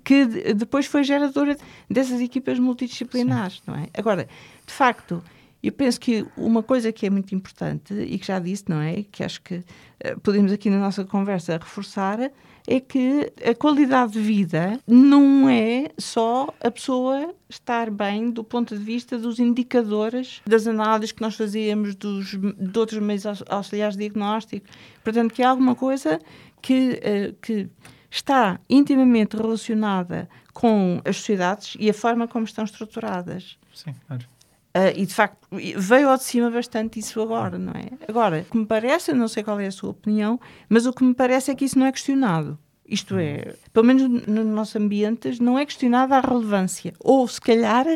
Que 0.05 0.27
depois 0.53 0.85
foi 0.85 1.05
geradora 1.05 1.57
dessas 1.89 2.21
equipas 2.21 2.59
multidisciplinares, 2.59 3.57
Sim. 3.57 3.63
não 3.67 3.77
é? 3.77 3.87
Agora, 3.95 4.29
de 4.67 4.73
facto, 4.73 5.23
Eu 5.63 5.73
penso 5.73 6.01
que 6.01 6.27
uma 6.37 6.63
coisa 6.63 6.91
que 6.93 7.07
é 7.07 7.11
muito 7.11 7.35
importante 7.35 7.95
e 7.95 8.19
que 8.19 8.27
já 8.27 8.39
disse, 8.41 8.65
não 8.69 8.81
é? 8.81 9.05
Que 9.05 9.23
acho 9.23 9.41
que 9.43 9.57
uh, 9.57 10.21
podemos 10.21 10.51
aqui 10.51 10.69
na 10.69 10.79
nossa 10.79 11.05
conversa 11.05 11.53
reforçar 11.57 12.19
é 12.67 12.81
que 12.81 13.33
a 13.45 13.55
qualidade 13.55 14.13
de 14.13 14.21
vida 14.21 14.81
não 14.87 15.49
é 15.49 15.91
só 15.99 16.53
a 16.61 16.71
pessoa 16.71 17.35
estar 17.49 17.91
bem 17.91 18.31
do 18.31 18.43
ponto 18.43 18.77
de 18.77 18.83
vista 18.83 19.19
dos 19.19 19.39
indicadores 19.39 20.41
das 20.47 20.67
análises 20.67 21.13
que 21.13 21.23
nós 21.23 21.35
fazíamos 21.35 21.95
dos, 21.95 22.31
de 22.31 22.79
outros 22.79 23.01
meios 23.01 23.25
auxiliares 23.49 23.97
de 23.97 24.01
diagnóstico. 24.01 24.67
Portanto, 25.03 25.33
que 25.33 25.43
há 25.43 25.51
alguma 25.51 25.75
coisa 25.75 26.21
que, 26.61 27.01
uh, 27.01 27.35
que 27.41 27.69
está 28.11 28.61
intimamente 28.69 29.37
relacionada 29.37 30.29
com 30.53 31.01
as 31.05 31.17
sociedades 31.17 31.77
e 31.79 31.89
a 31.89 31.95
forma 31.95 32.29
como 32.29 32.45
estão 32.45 32.65
estruturadas. 32.65 33.59
Sim, 33.73 33.95
claro. 34.07 34.32
Uh, 34.75 34.89
e 34.97 35.05
de 35.05 35.15
facto 35.15 35.47
veio 35.77 36.09
ao 36.09 36.17
de 36.17 36.25
cima 36.25 36.51
bastante 36.51 36.99
isso 36.99 37.21
agora, 37.21 37.59
não 37.59 37.73
é? 37.73 37.91
Agora, 38.09 38.41
o 38.41 38.51
que 38.51 38.57
me 38.57 38.65
parece, 38.65 39.11
eu 39.11 39.15
não 39.15 39.29
sei 39.29 39.43
qual 39.43 39.61
é 39.61 39.67
a 39.67 39.71
sua 39.71 39.91
opinião, 39.91 40.41
mas 40.67 40.87
o 40.87 40.93
que 40.95 41.05
me 41.05 41.13
parece 41.13 41.51
é 41.51 41.55
que 41.55 41.67
isso 41.67 41.79
não 41.79 41.85
é 41.85 41.93
questionado. 41.93 42.59
Isto 42.87 43.19
é, 43.19 43.55
pelo 43.73 43.87
menos 43.87 44.27
nos 44.27 44.47
nossos 44.47 44.77
ambientes, 44.77 45.39
não 45.39 45.59
é 45.59 45.67
questionada 45.67 46.17
a 46.17 46.21
relevância. 46.21 46.95
Ou, 47.01 47.29
se 47.29 47.41
calhar, 47.41 47.87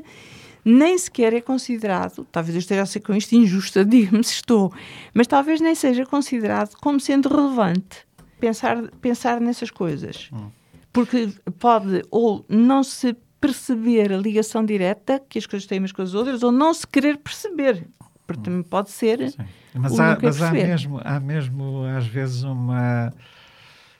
nem 0.64 0.98
sequer 0.98 1.32
é 1.32 1.40
considerado, 1.40 2.26
talvez 2.30 2.54
eu 2.54 2.58
esteja 2.58 2.82
a 2.82 2.86
ser 2.86 3.00
com 3.00 3.14
isto 3.14 3.34
injusta, 3.34 3.82
diga-me 3.86 4.22
se 4.22 4.34
estou, 4.34 4.72
mas 5.14 5.26
talvez 5.26 5.60
nem 5.60 5.74
seja 5.74 6.04
considerado 6.04 6.76
como 6.76 7.00
sendo 7.00 7.28
relevante 7.28 8.06
pensar, 8.38 8.82
pensar 9.00 9.40
nessas 9.40 9.70
coisas. 9.70 10.28
Hum. 10.32 10.50
Porque 10.92 11.28
pode 11.58 12.02
ou 12.10 12.44
não 12.48 12.82
se 12.82 13.16
perceber 13.46 14.12
a 14.12 14.16
ligação 14.16 14.64
direta 14.64 15.22
que 15.28 15.38
as 15.38 15.46
coisas 15.46 15.66
têm 15.66 15.78
umas 15.78 15.92
com 15.92 16.02
as 16.02 16.14
outras, 16.14 16.42
ou 16.42 16.50
não 16.50 16.74
se 16.74 16.86
querer 16.86 17.16
perceber. 17.18 17.86
Porque 18.26 18.42
também 18.42 18.62
pode 18.62 18.90
ser. 18.90 19.30
Sim. 19.30 19.36
Mas, 19.72 20.00
há, 20.00 20.18
mas 20.20 20.42
há, 20.42 20.50
mesmo, 20.50 21.00
há 21.04 21.20
mesmo, 21.20 21.84
às 21.84 22.06
vezes, 22.06 22.42
uma. 22.42 23.12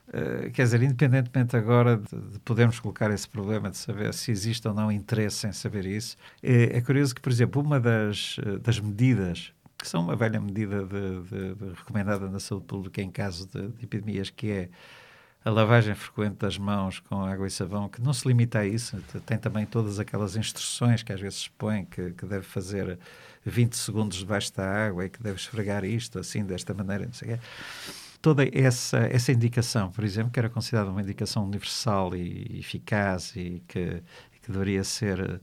Uh, 0.09 0.51
quer 0.53 0.64
dizer, 0.64 0.82
independentemente 0.82 1.57
agora 1.57 1.97
de, 1.97 2.32
de, 2.32 2.38
podermos 2.40 2.80
colocar 2.80 3.11
esse 3.11 3.28
problema 3.28 3.70
de 3.70 3.76
saber 3.76 4.14
se 4.14 4.30
existe 4.30 4.66
ou 4.66 4.74
não 4.74 4.90
interesse 4.90 5.47
em 5.47 5.53
saber 5.53 5.84
isso, 5.84 6.16
é, 6.42 6.76
é 6.76 6.80
curioso 6.80 7.14
que, 7.14 7.20
por 7.20 7.30
exemplo, 7.30 7.61
uma 7.61 7.78
das, 7.78 8.36
eh, 8.44 8.59
das 8.59 8.78
medidas, 8.78 9.53
que 9.76 9.86
são 9.86 10.03
uma 10.03 10.14
velha 10.14 10.40
medida 10.40 10.84
de, 10.84 11.22
de, 11.22 11.72
recomendada 11.74 12.30
na 12.30 12.38
saúde 12.38 12.66
pública 12.66 13.03
em 13.03 13.11
caso 13.11 13.49
de, 13.49 13.64
epidemias, 13.82 14.30
que 14.30 14.51
é 14.51 14.68
a 15.47 15.51
lavagem 15.51 15.94
frequente 15.94 16.38
das 16.38 16.59
mãos 16.59 16.99
com 16.99 17.22
água 17.22 17.47
e 17.47 17.51
sabão, 17.53 17.88
que 17.88 18.03
não 18.03 18.12
se 18.12 18.26
limita 18.26 18.59
a 18.59 18.66
isso, 18.66 19.01
tem 19.24 19.38
também 19.38 19.64
todas 19.64 20.01
aquelas 20.01 20.34
instruções 20.34 21.05
que 21.05 21.12
às 21.12 21.20
vezes 21.20 21.42
se 21.42 21.51
põe, 21.51 21.84
que, 21.84 22.11
que 22.14 22.26
deve 22.26 22.42
fazer 22.42 22.99
20 23.44 23.76
segundos 23.76 24.18
debaixo 24.18 24.53
da 24.53 24.68
água 24.68 25.07
e 25.07 25.09
que 25.09 25.22
deve 25.22 25.36
esfregar 25.36 25.84
isto 25.84 26.18
assim, 26.18 26.44
desta 26.44 26.74
maneira, 26.74 27.07
não 27.07 27.12
sei 27.12 27.28
o 27.28 27.36
quê. 27.36 27.40
Toda 28.20 28.42
essa, 28.53 28.99
essa 28.99 29.30
indicação, 29.30 29.92
por 29.92 30.03
exemplo, 30.03 30.32
que 30.32 30.38
era 30.40 30.49
considerada 30.49 30.90
uma 30.90 31.01
indicação 31.01 31.44
universal 31.44 32.16
e 32.16 32.59
eficaz 32.59 33.32
e 33.36 33.62
que, 33.68 34.03
que 34.42 34.51
deveria 34.51 34.82
ser 34.82 35.40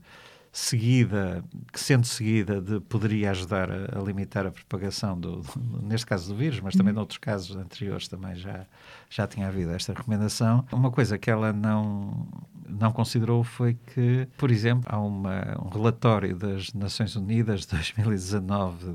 seguida, 0.54 1.42
que 1.72 1.80
sendo 1.80 2.06
seguida, 2.06 2.60
de, 2.60 2.78
poderia 2.78 3.32
ajudar 3.32 3.68
a, 3.72 3.98
a 3.98 4.00
limitar 4.00 4.46
a 4.46 4.52
propagação, 4.52 5.18
do, 5.18 5.38
do, 5.38 5.82
neste 5.82 6.06
caso 6.06 6.32
do 6.32 6.38
vírus, 6.38 6.60
mas 6.60 6.76
também 6.76 6.92
uhum. 6.92 7.00
noutros 7.00 7.18
casos 7.18 7.56
anteriores 7.56 8.06
também 8.06 8.36
já, 8.36 8.64
já 9.10 9.26
tinha 9.26 9.48
havido 9.48 9.72
esta 9.72 9.92
recomendação. 9.92 10.64
Uma 10.70 10.92
coisa 10.92 11.18
que 11.18 11.28
ela 11.28 11.52
não, 11.52 12.24
não 12.68 12.92
considerou 12.92 13.42
foi 13.42 13.76
que, 13.94 14.28
por 14.38 14.52
exemplo, 14.52 14.84
há 14.86 14.96
uma, 15.00 15.60
um 15.60 15.70
relatório 15.70 16.36
das 16.36 16.72
Nações 16.72 17.16
Unidas 17.16 17.62
de 17.62 17.74
2019, 17.74 18.94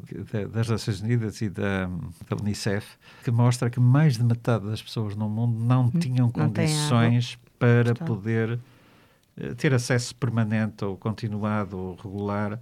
das 0.53 0.69
Nações 0.69 1.01
Unidas 1.01 1.41
e 1.41 1.49
da, 1.49 1.87
da 2.29 2.37
Unicef, 2.39 2.87
que 3.21 3.31
mostra 3.31 3.69
que 3.69 3.81
mais 3.81 4.15
de 4.15 4.23
metade 4.23 4.65
das 4.65 4.81
pessoas 4.81 5.13
no 5.13 5.27
mundo 5.27 5.59
não 5.59 5.83
uhum. 5.83 5.99
tinham 5.99 6.27
não 6.27 6.31
condições 6.31 7.37
para 7.59 7.91
Está. 7.91 8.05
poder 8.05 8.57
ter 9.57 9.73
acesso 9.73 10.15
permanente 10.15 10.83
ou 10.83 10.97
continuado 10.97 11.77
ou 11.77 11.95
regular 11.95 12.59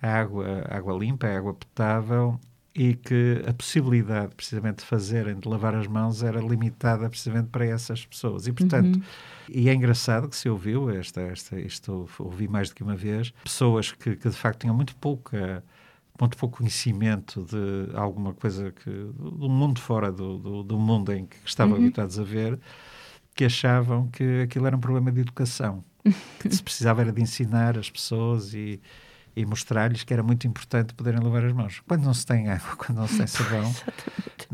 à 0.00 0.20
água, 0.20 0.64
água 0.68 0.96
limpa, 0.96 1.26
à 1.26 1.36
água 1.36 1.54
potável 1.54 2.38
e 2.74 2.94
que 2.94 3.42
a 3.46 3.52
possibilidade 3.52 4.34
precisamente 4.34 4.78
de 4.78 4.84
fazerem, 4.84 5.38
de 5.38 5.48
lavar 5.48 5.74
as 5.74 5.86
mãos, 5.86 6.22
era 6.22 6.40
limitada 6.40 7.08
precisamente 7.10 7.48
para 7.48 7.66
essas 7.66 8.06
pessoas. 8.06 8.46
E, 8.46 8.52
portanto, 8.52 8.96
uhum. 8.96 9.02
e 9.48 9.68
é 9.68 9.74
engraçado 9.74 10.28
que 10.28 10.36
se 10.36 10.48
ouviu, 10.48 10.88
esta, 10.88 11.20
esta, 11.20 11.58
isto 11.60 12.08
ouvi 12.18 12.46
mais 12.46 12.68
do 12.68 12.74
que 12.74 12.82
uma 12.82 12.94
vez, 12.94 13.32
pessoas 13.42 13.92
que, 13.92 14.14
que 14.16 14.28
de 14.28 14.36
facto 14.36 14.60
tinham 14.60 14.74
muito 14.74 14.94
pouca 14.96 15.64
muito 16.20 16.36
pouco 16.36 16.58
conhecimento 16.58 17.42
de 17.44 17.96
alguma 17.96 18.34
coisa 18.34 18.70
que 18.70 18.90
do 18.90 19.48
mundo 19.48 19.80
fora 19.80 20.12
do, 20.12 20.36
do, 20.36 20.62
do 20.62 20.78
mundo 20.78 21.10
em 21.14 21.24
que 21.24 21.36
estavam 21.46 21.76
uhum. 21.76 21.84
habituados 21.84 22.18
a 22.18 22.22
ver, 22.22 22.60
que 23.34 23.44
achavam 23.44 24.06
que 24.08 24.42
aquilo 24.42 24.66
era 24.66 24.76
um 24.76 24.80
problema 24.80 25.10
de 25.10 25.20
educação 25.22 25.82
que 26.40 26.54
se 26.54 26.62
precisava 26.62 27.02
era 27.02 27.12
de 27.12 27.20
ensinar 27.22 27.78
as 27.78 27.90
pessoas 27.90 28.54
e, 28.54 28.80
e 29.36 29.44
mostrar-lhes 29.44 30.04
que 30.04 30.12
era 30.12 30.22
muito 30.22 30.46
importante 30.46 30.94
poderem 30.94 31.20
lavar 31.20 31.44
as 31.44 31.52
mãos. 31.52 31.82
Quando 31.86 32.04
não 32.04 32.14
se 32.14 32.26
tem 32.26 32.48
água, 32.48 32.74
quando 32.78 32.98
não 32.98 33.06
se 33.06 33.18
tem 33.18 33.26
sabão, 33.26 33.74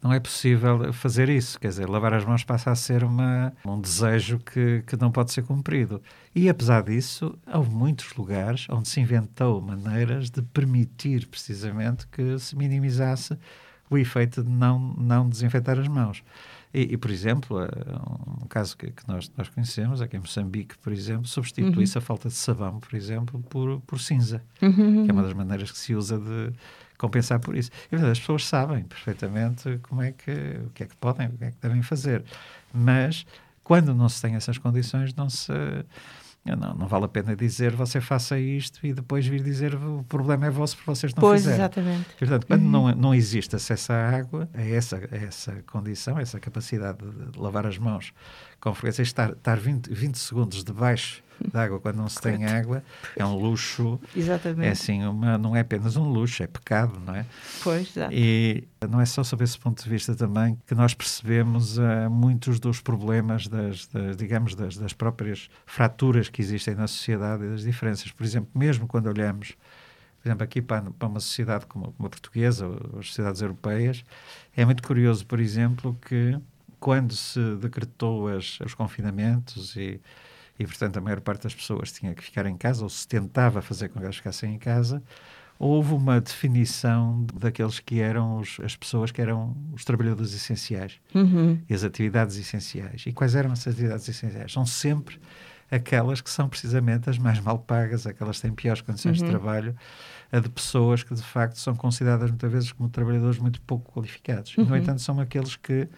não 0.02 0.12
é 0.12 0.20
possível 0.20 0.92
fazer 0.92 1.28
isso. 1.28 1.58
Quer 1.58 1.68
dizer, 1.68 1.88
lavar 1.88 2.14
as 2.14 2.24
mãos 2.24 2.44
passa 2.44 2.70
a 2.70 2.74
ser 2.74 3.04
uma, 3.04 3.52
um 3.64 3.80
desejo 3.80 4.38
que, 4.38 4.82
que 4.86 4.96
não 4.96 5.10
pode 5.10 5.32
ser 5.32 5.42
cumprido. 5.42 6.02
E 6.34 6.48
apesar 6.48 6.82
disso, 6.82 7.36
houve 7.52 7.70
muitos 7.70 8.14
lugares 8.14 8.66
onde 8.68 8.88
se 8.88 9.00
inventou 9.00 9.60
maneiras 9.60 10.30
de 10.30 10.42
permitir 10.42 11.26
precisamente 11.26 12.06
que 12.08 12.38
se 12.38 12.56
minimizasse 12.56 13.36
o 13.88 13.96
efeito 13.96 14.42
de 14.42 14.50
não, 14.50 14.78
não 14.78 15.28
desinfetar 15.28 15.78
as 15.78 15.88
mãos. 15.88 16.22
E, 16.76 16.92
e 16.92 16.96
por 16.98 17.10
exemplo, 17.10 17.62
eh, 17.62 17.68
um 18.42 18.46
caso 18.48 18.76
que, 18.76 18.90
que, 18.90 19.08
nós, 19.08 19.32
nós 19.34 19.48
conhecemos, 19.48 20.02
aqui 20.02 20.14
em 20.14 20.20
Moçambique, 20.20 20.76
por 20.76 20.92
exemplo, 20.92 21.26
substitui-se 21.26 21.96
uhum. 21.96 22.02
a 22.02 22.04
falta 22.04 22.28
de 22.28 22.34
sabão, 22.34 22.78
por 22.80 22.94
exemplo, 22.94 23.42
por, 23.48 23.80
por 23.80 23.98
cinza, 23.98 24.42
uhum. 24.60 25.06
que 25.06 25.10
é 25.10 25.12
uma 25.14 25.22
das 25.22 25.32
maneiras 25.32 25.72
que 25.72 25.78
se 25.78 25.94
usa 25.94 26.18
de 26.18 26.52
compensar 26.98 27.40
por 27.40 27.56
isso. 27.56 27.70
E 27.90 27.96
as 27.96 28.20
pessoas 28.20 28.44
sabem 28.44 28.84
perfeitamente 28.84 29.78
como 29.84 30.02
é 30.02 30.12
que, 30.12 30.30
o 30.66 30.70
que 30.74 30.82
é 30.82 30.86
que 30.86 30.94
podem, 30.96 31.28
o 31.28 31.38
que 31.38 31.44
é 31.44 31.50
que 31.50 31.56
devem 31.62 31.80
fazer. 31.80 32.22
Mas, 32.74 33.24
quando 33.64 33.94
não 33.94 34.10
se 34.10 34.20
tem 34.20 34.34
essas 34.34 34.58
condições, 34.58 35.14
não 35.14 35.30
se 35.30 35.50
não, 36.54 36.74
não 36.74 36.86
vale 36.86 37.06
a 37.06 37.08
pena 37.08 37.34
dizer 37.34 37.74
você 37.74 38.00
faça 38.00 38.38
isto 38.38 38.86
e 38.86 38.92
depois 38.92 39.26
vir 39.26 39.42
dizer 39.42 39.74
o 39.74 40.04
problema 40.08 40.46
é 40.46 40.50
vosso 40.50 40.76
porque 40.76 40.90
vocês 40.90 41.14
não 41.14 41.20
pois, 41.20 41.40
fizeram. 41.40 41.56
exatamente. 41.56 42.08
Portanto, 42.18 42.46
quando 42.46 42.62
uhum. 42.62 42.70
não, 42.70 42.94
não 42.94 43.14
existe 43.14 43.56
acesso 43.56 43.92
à 43.92 44.10
água, 44.10 44.48
a 44.54 44.62
essa, 44.62 44.96
a 45.10 45.16
essa 45.16 45.64
condição, 45.66 46.18
a 46.18 46.20
essa 46.20 46.38
capacidade 46.38 46.98
de 46.98 47.38
lavar 47.38 47.66
as 47.66 47.78
mãos 47.78 48.12
com 48.60 48.72
frequência, 48.74 49.02
estar, 49.02 49.30
estar 49.30 49.58
20, 49.58 49.92
20 49.92 50.18
segundos 50.18 50.62
debaixo 50.62 51.22
de 51.40 51.58
água 51.58 51.80
quando 51.80 51.96
não 51.96 52.08
se 52.08 52.20
tem 52.20 52.44
água 52.44 52.82
é 53.14 53.24
um 53.24 53.36
luxo. 53.36 54.00
Exatamente. 54.14 54.66
É 54.66 54.70
assim, 54.70 55.04
uma, 55.04 55.36
não 55.36 55.54
é 55.54 55.60
apenas 55.60 55.96
um 55.96 56.04
luxo, 56.04 56.42
é 56.42 56.46
pecado, 56.46 57.00
não 57.04 57.14
é? 57.14 57.26
Pois, 57.62 57.88
exato. 57.96 58.12
E 58.12 58.66
não 58.88 59.00
é 59.00 59.06
só 59.06 59.22
sob 59.22 59.44
esse 59.44 59.58
ponto 59.58 59.82
de 59.82 59.88
vista 59.88 60.14
também 60.14 60.58
que 60.66 60.74
nós 60.74 60.94
percebemos 60.94 61.78
uh, 61.78 62.10
muitos 62.10 62.58
dos 62.58 62.80
problemas, 62.80 63.46
das, 63.46 63.86
das 63.86 64.16
digamos, 64.16 64.54
das, 64.54 64.76
das, 64.76 64.92
próprias 64.92 65.50
fraturas 65.64 66.28
que 66.28 66.40
existem 66.40 66.74
na 66.74 66.86
sociedade 66.86 67.44
e 67.44 67.48
das 67.48 67.62
diferenças. 67.62 68.10
Por 68.10 68.24
exemplo, 68.24 68.48
mesmo 68.54 68.86
quando 68.86 69.06
olhamos, 69.06 69.56
por 70.22 70.28
exemplo, 70.28 70.44
aqui 70.44 70.62
para, 70.62 70.90
para 70.90 71.08
uma 71.08 71.20
sociedade 71.20 71.66
como, 71.66 71.92
como 71.92 72.06
a 72.06 72.10
portuguesa, 72.10 72.66
ou 72.66 72.98
as 73.00 73.08
sociedades 73.08 73.42
europeias, 73.42 74.04
é 74.56 74.64
muito 74.64 74.82
curioso, 74.82 75.26
por 75.26 75.40
exemplo, 75.40 75.98
que 76.06 76.38
quando 76.78 77.14
se 77.14 77.56
decretou 77.56 78.28
as, 78.28 78.60
os 78.60 78.74
confinamentos 78.74 79.76
e 79.76 80.00
e, 80.58 80.66
portanto, 80.66 80.96
a 80.96 81.00
maior 81.00 81.20
parte 81.20 81.42
das 81.42 81.54
pessoas 81.54 81.92
tinha 81.92 82.14
que 82.14 82.22
ficar 82.22 82.46
em 82.46 82.56
casa, 82.56 82.82
ou 82.82 82.88
se 82.88 83.06
tentava 83.06 83.60
fazer 83.60 83.88
com 83.88 83.98
que 83.98 84.04
elas 84.04 84.16
ficassem 84.16 84.54
em 84.54 84.58
casa, 84.58 85.02
houve 85.58 85.94
uma 85.94 86.20
definição 86.20 87.26
daqueles 87.34 87.80
que 87.80 88.00
eram 88.00 88.38
os, 88.38 88.58
as 88.62 88.76
pessoas 88.76 89.10
que 89.10 89.20
eram 89.20 89.56
os 89.72 89.84
trabalhadores 89.84 90.32
essenciais 90.34 91.00
uhum. 91.14 91.58
e 91.68 91.74
as 91.74 91.82
atividades 91.82 92.36
essenciais. 92.36 93.04
E 93.06 93.12
quais 93.12 93.34
eram 93.34 93.52
essas 93.52 93.74
atividades 93.74 94.08
essenciais? 94.08 94.52
São 94.52 94.66
sempre 94.66 95.18
aquelas 95.70 96.20
que 96.20 96.30
são 96.30 96.48
precisamente 96.48 97.10
as 97.10 97.18
mais 97.18 97.40
mal 97.40 97.58
pagas, 97.58 98.06
aquelas 98.06 98.36
que 98.36 98.42
têm 98.42 98.52
piores 98.52 98.82
condições 98.82 99.18
uhum. 99.18 99.24
de 99.24 99.30
trabalho, 99.30 99.76
a 100.30 100.38
de 100.38 100.48
pessoas 100.48 101.02
que 101.02 101.14
de 101.14 101.22
facto 101.22 101.58
são 101.58 101.74
consideradas 101.74 102.30
muitas 102.30 102.52
vezes 102.52 102.72
como 102.72 102.88
trabalhadores 102.88 103.38
muito 103.38 103.60
pouco 103.62 103.92
qualificados. 103.92 104.56
Uhum. 104.56 104.64
E, 104.64 104.68
no 104.68 104.76
entanto, 104.76 105.00
são 105.00 105.18
aqueles 105.18 105.56
que 105.56 105.88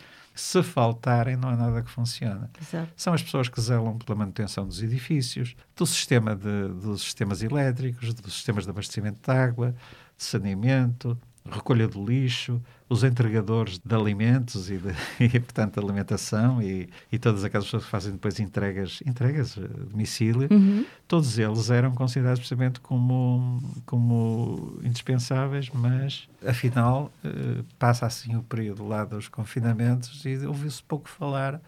se 0.40 0.62
faltarem, 0.62 1.36
não 1.36 1.48
há 1.48 1.56
nada 1.56 1.82
que 1.82 1.90
funcione. 1.90 2.48
Exato. 2.60 2.92
São 2.96 3.12
as 3.12 3.22
pessoas 3.22 3.48
que 3.48 3.60
zelam 3.60 3.98
pela 3.98 4.16
manutenção 4.16 4.66
dos 4.66 4.82
edifícios, 4.82 5.56
do 5.76 5.84
sistema 5.84 6.36
de, 6.36 6.68
dos 6.80 7.02
sistemas 7.02 7.42
elétricos, 7.42 8.14
dos 8.14 8.34
sistemas 8.34 8.64
de 8.64 8.70
abastecimento 8.70 9.20
de 9.20 9.36
água, 9.36 9.74
de 10.16 10.24
saneamento, 10.24 11.18
recolha 11.50 11.88
do 11.88 12.04
lixo, 12.04 12.62
os 12.88 13.04
entregadores 13.04 13.78
de 13.78 13.94
alimentos 13.94 14.70
e, 14.70 14.78
de, 14.78 14.94
e 15.20 15.40
portanto, 15.40 15.78
alimentação 15.78 16.62
e, 16.62 16.88
e, 17.12 17.18
todas 17.18 17.44
aquelas 17.44 17.66
pessoas 17.66 17.84
que 17.84 17.90
fazem 17.90 18.12
depois 18.12 18.40
entregas, 18.40 19.02
entregas 19.04 19.58
a 19.58 19.84
domicílio, 19.90 20.48
uhum. 20.50 20.86
todos 21.06 21.38
eles 21.38 21.68
eram 21.68 21.94
considerados 21.94 22.40
precisamente 22.40 22.80
como, 22.80 23.62
como 23.84 24.78
indispensáveis, 24.82 25.68
mas 25.72 26.28
afinal 26.46 27.12
eh, 27.22 27.62
passa 27.78 28.06
assim 28.06 28.36
o 28.36 28.42
período 28.42 28.86
lá 28.86 29.04
dos 29.04 29.28
confinamentos 29.28 30.24
e 30.24 30.46
ouviu-se 30.46 30.82
pouco 30.82 31.08
falar 31.08 31.60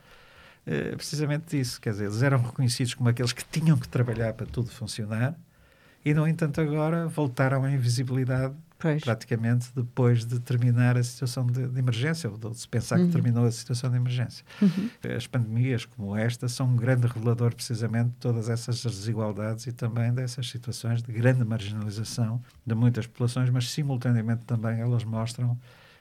eh, 0.66 0.95
precisamente 0.97 1.57
disso, 1.57 1.81
quer 1.81 1.91
dizer, 1.91 2.05
eles 2.05 2.23
eram 2.23 2.41
reconhecidos 2.41 2.95
como 2.95 3.11
aqueles 3.11 3.33
que 3.33 3.45
tinham 3.45 3.77
que 3.77 3.89
trabalhar 3.89 4.33
para 4.33 4.47
tudo 4.47 4.71
funcionar 4.71 5.37
e, 6.03 6.14
no 6.14 6.27
entanto, 6.27 6.62
agora 6.62 7.07
voltaram 7.09 7.64
à 7.64 7.71
invisibilidade 7.71 8.55
Pois. 8.81 9.05
praticamente 9.05 9.68
depois 9.76 10.24
de 10.24 10.41
terminar 10.41 10.97
a 10.97 11.03
situação 11.03 11.47
de, 11.47 11.68
de 11.68 11.78
emergência, 11.78 12.31
ou 12.31 12.39
de 12.39 12.59
se 12.59 12.66
pensar 12.66 12.99
uhum. 12.99 13.07
que 13.07 13.12
terminou 13.12 13.45
a 13.45 13.51
situação 13.53 13.91
de 13.91 13.97
emergência. 13.97 14.45
Uhum. 14.61 14.91
As 15.16 15.26
pandemias 15.26 15.85
como 15.85 16.16
esta 16.16 16.49
são 16.49 16.66
um 16.66 16.76
grande 16.76 17.07
revelador 17.07 17.55
precisamente 17.55 18.09
de 18.09 18.16
todas 18.16 18.49
essas 18.49 18.83
desigualdades 18.83 19.66
e 19.66 19.72
também 19.72 20.12
dessas 20.14 20.49
situações 20.49 21.03
de 21.03 21.12
grande 21.12 21.45
marginalização 21.45 22.43
de 22.66 22.74
muitas 22.74 23.07
populações, 23.07 23.51
mas 23.51 23.70
simultaneamente 23.70 24.47
também 24.47 24.81
elas 24.81 25.05
mostram, 25.05 25.59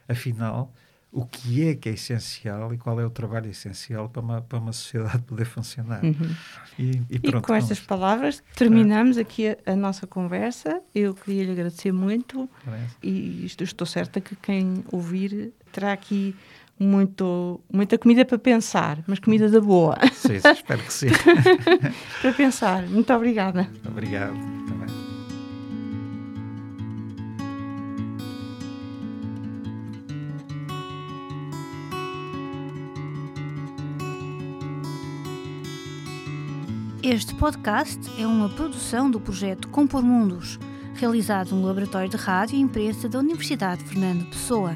afinal, 0.08 0.74
o 1.12 1.26
que 1.26 1.68
é 1.68 1.76
que 1.76 1.90
é 1.90 1.94
essencial 1.94 2.74
e 2.74 2.78
qual 2.78 3.00
é 3.00 3.06
o 3.06 3.10
trabalho 3.10 3.50
essencial 3.50 4.08
para 4.10 4.22
uma, 4.22 4.42
para 4.42 4.60
uma 4.60 4.72
sociedade 4.72 5.20
poder 5.26 5.46
funcionar. 5.46 6.04
Uhum. 6.04 6.36
E, 6.78 7.02
e, 7.10 7.20
pronto, 7.20 7.44
e, 7.44 7.48
com 7.48 7.56
estas 7.56 7.80
palavras 7.80 8.44
terminamos 8.56 9.18
aqui 9.18 9.50
a, 9.50 9.58
a, 9.66 9.76
nossa 9.76 10.06
conversa. 10.06 10.82
Eu 10.94 11.14
queria 11.14 11.46
lhe 11.46 11.52
agradecer 11.52 11.92
muito 11.92 12.50
Parece. 12.64 12.96
e 13.02 13.46
estou 13.46 13.88
certa 13.88 14.22
que 14.22 14.36
quem 14.36 14.84
ouvir 14.92 15.52
terá 15.72 15.94
aqui 15.94 16.36
muito, 16.80 17.60
muita 17.72 17.98
comida 17.98 18.24
para 18.24 18.40
pensar, 18.40 19.04
mas 19.06 19.20
comida 19.20 19.50
da 19.50 19.60
boa. 19.60 19.98
Sim, 20.14 20.36
espero 20.36 20.82
que 20.82 20.94
sim. 20.94 21.08
para 22.22 22.34
pensar. 22.34 22.88
Muito 22.88 23.12
obrigada. 23.14 23.70
Obrigado. 23.86 24.59
Este 37.12 37.34
podcast 37.34 38.00
é 38.22 38.28
uma 38.28 38.48
produção 38.48 39.10
do 39.10 39.20
projeto 39.20 39.68
Compor 39.70 40.04
Mundos, 40.04 40.60
realizado 40.94 41.56
no 41.56 41.66
Laboratório 41.66 42.08
de 42.08 42.16
Rádio 42.16 42.56
e 42.56 42.62
Imprensa 42.62 43.10
da 43.10 43.18
Universidade 43.18 43.84
Fernando 43.84 44.30
Pessoa. 44.30 44.76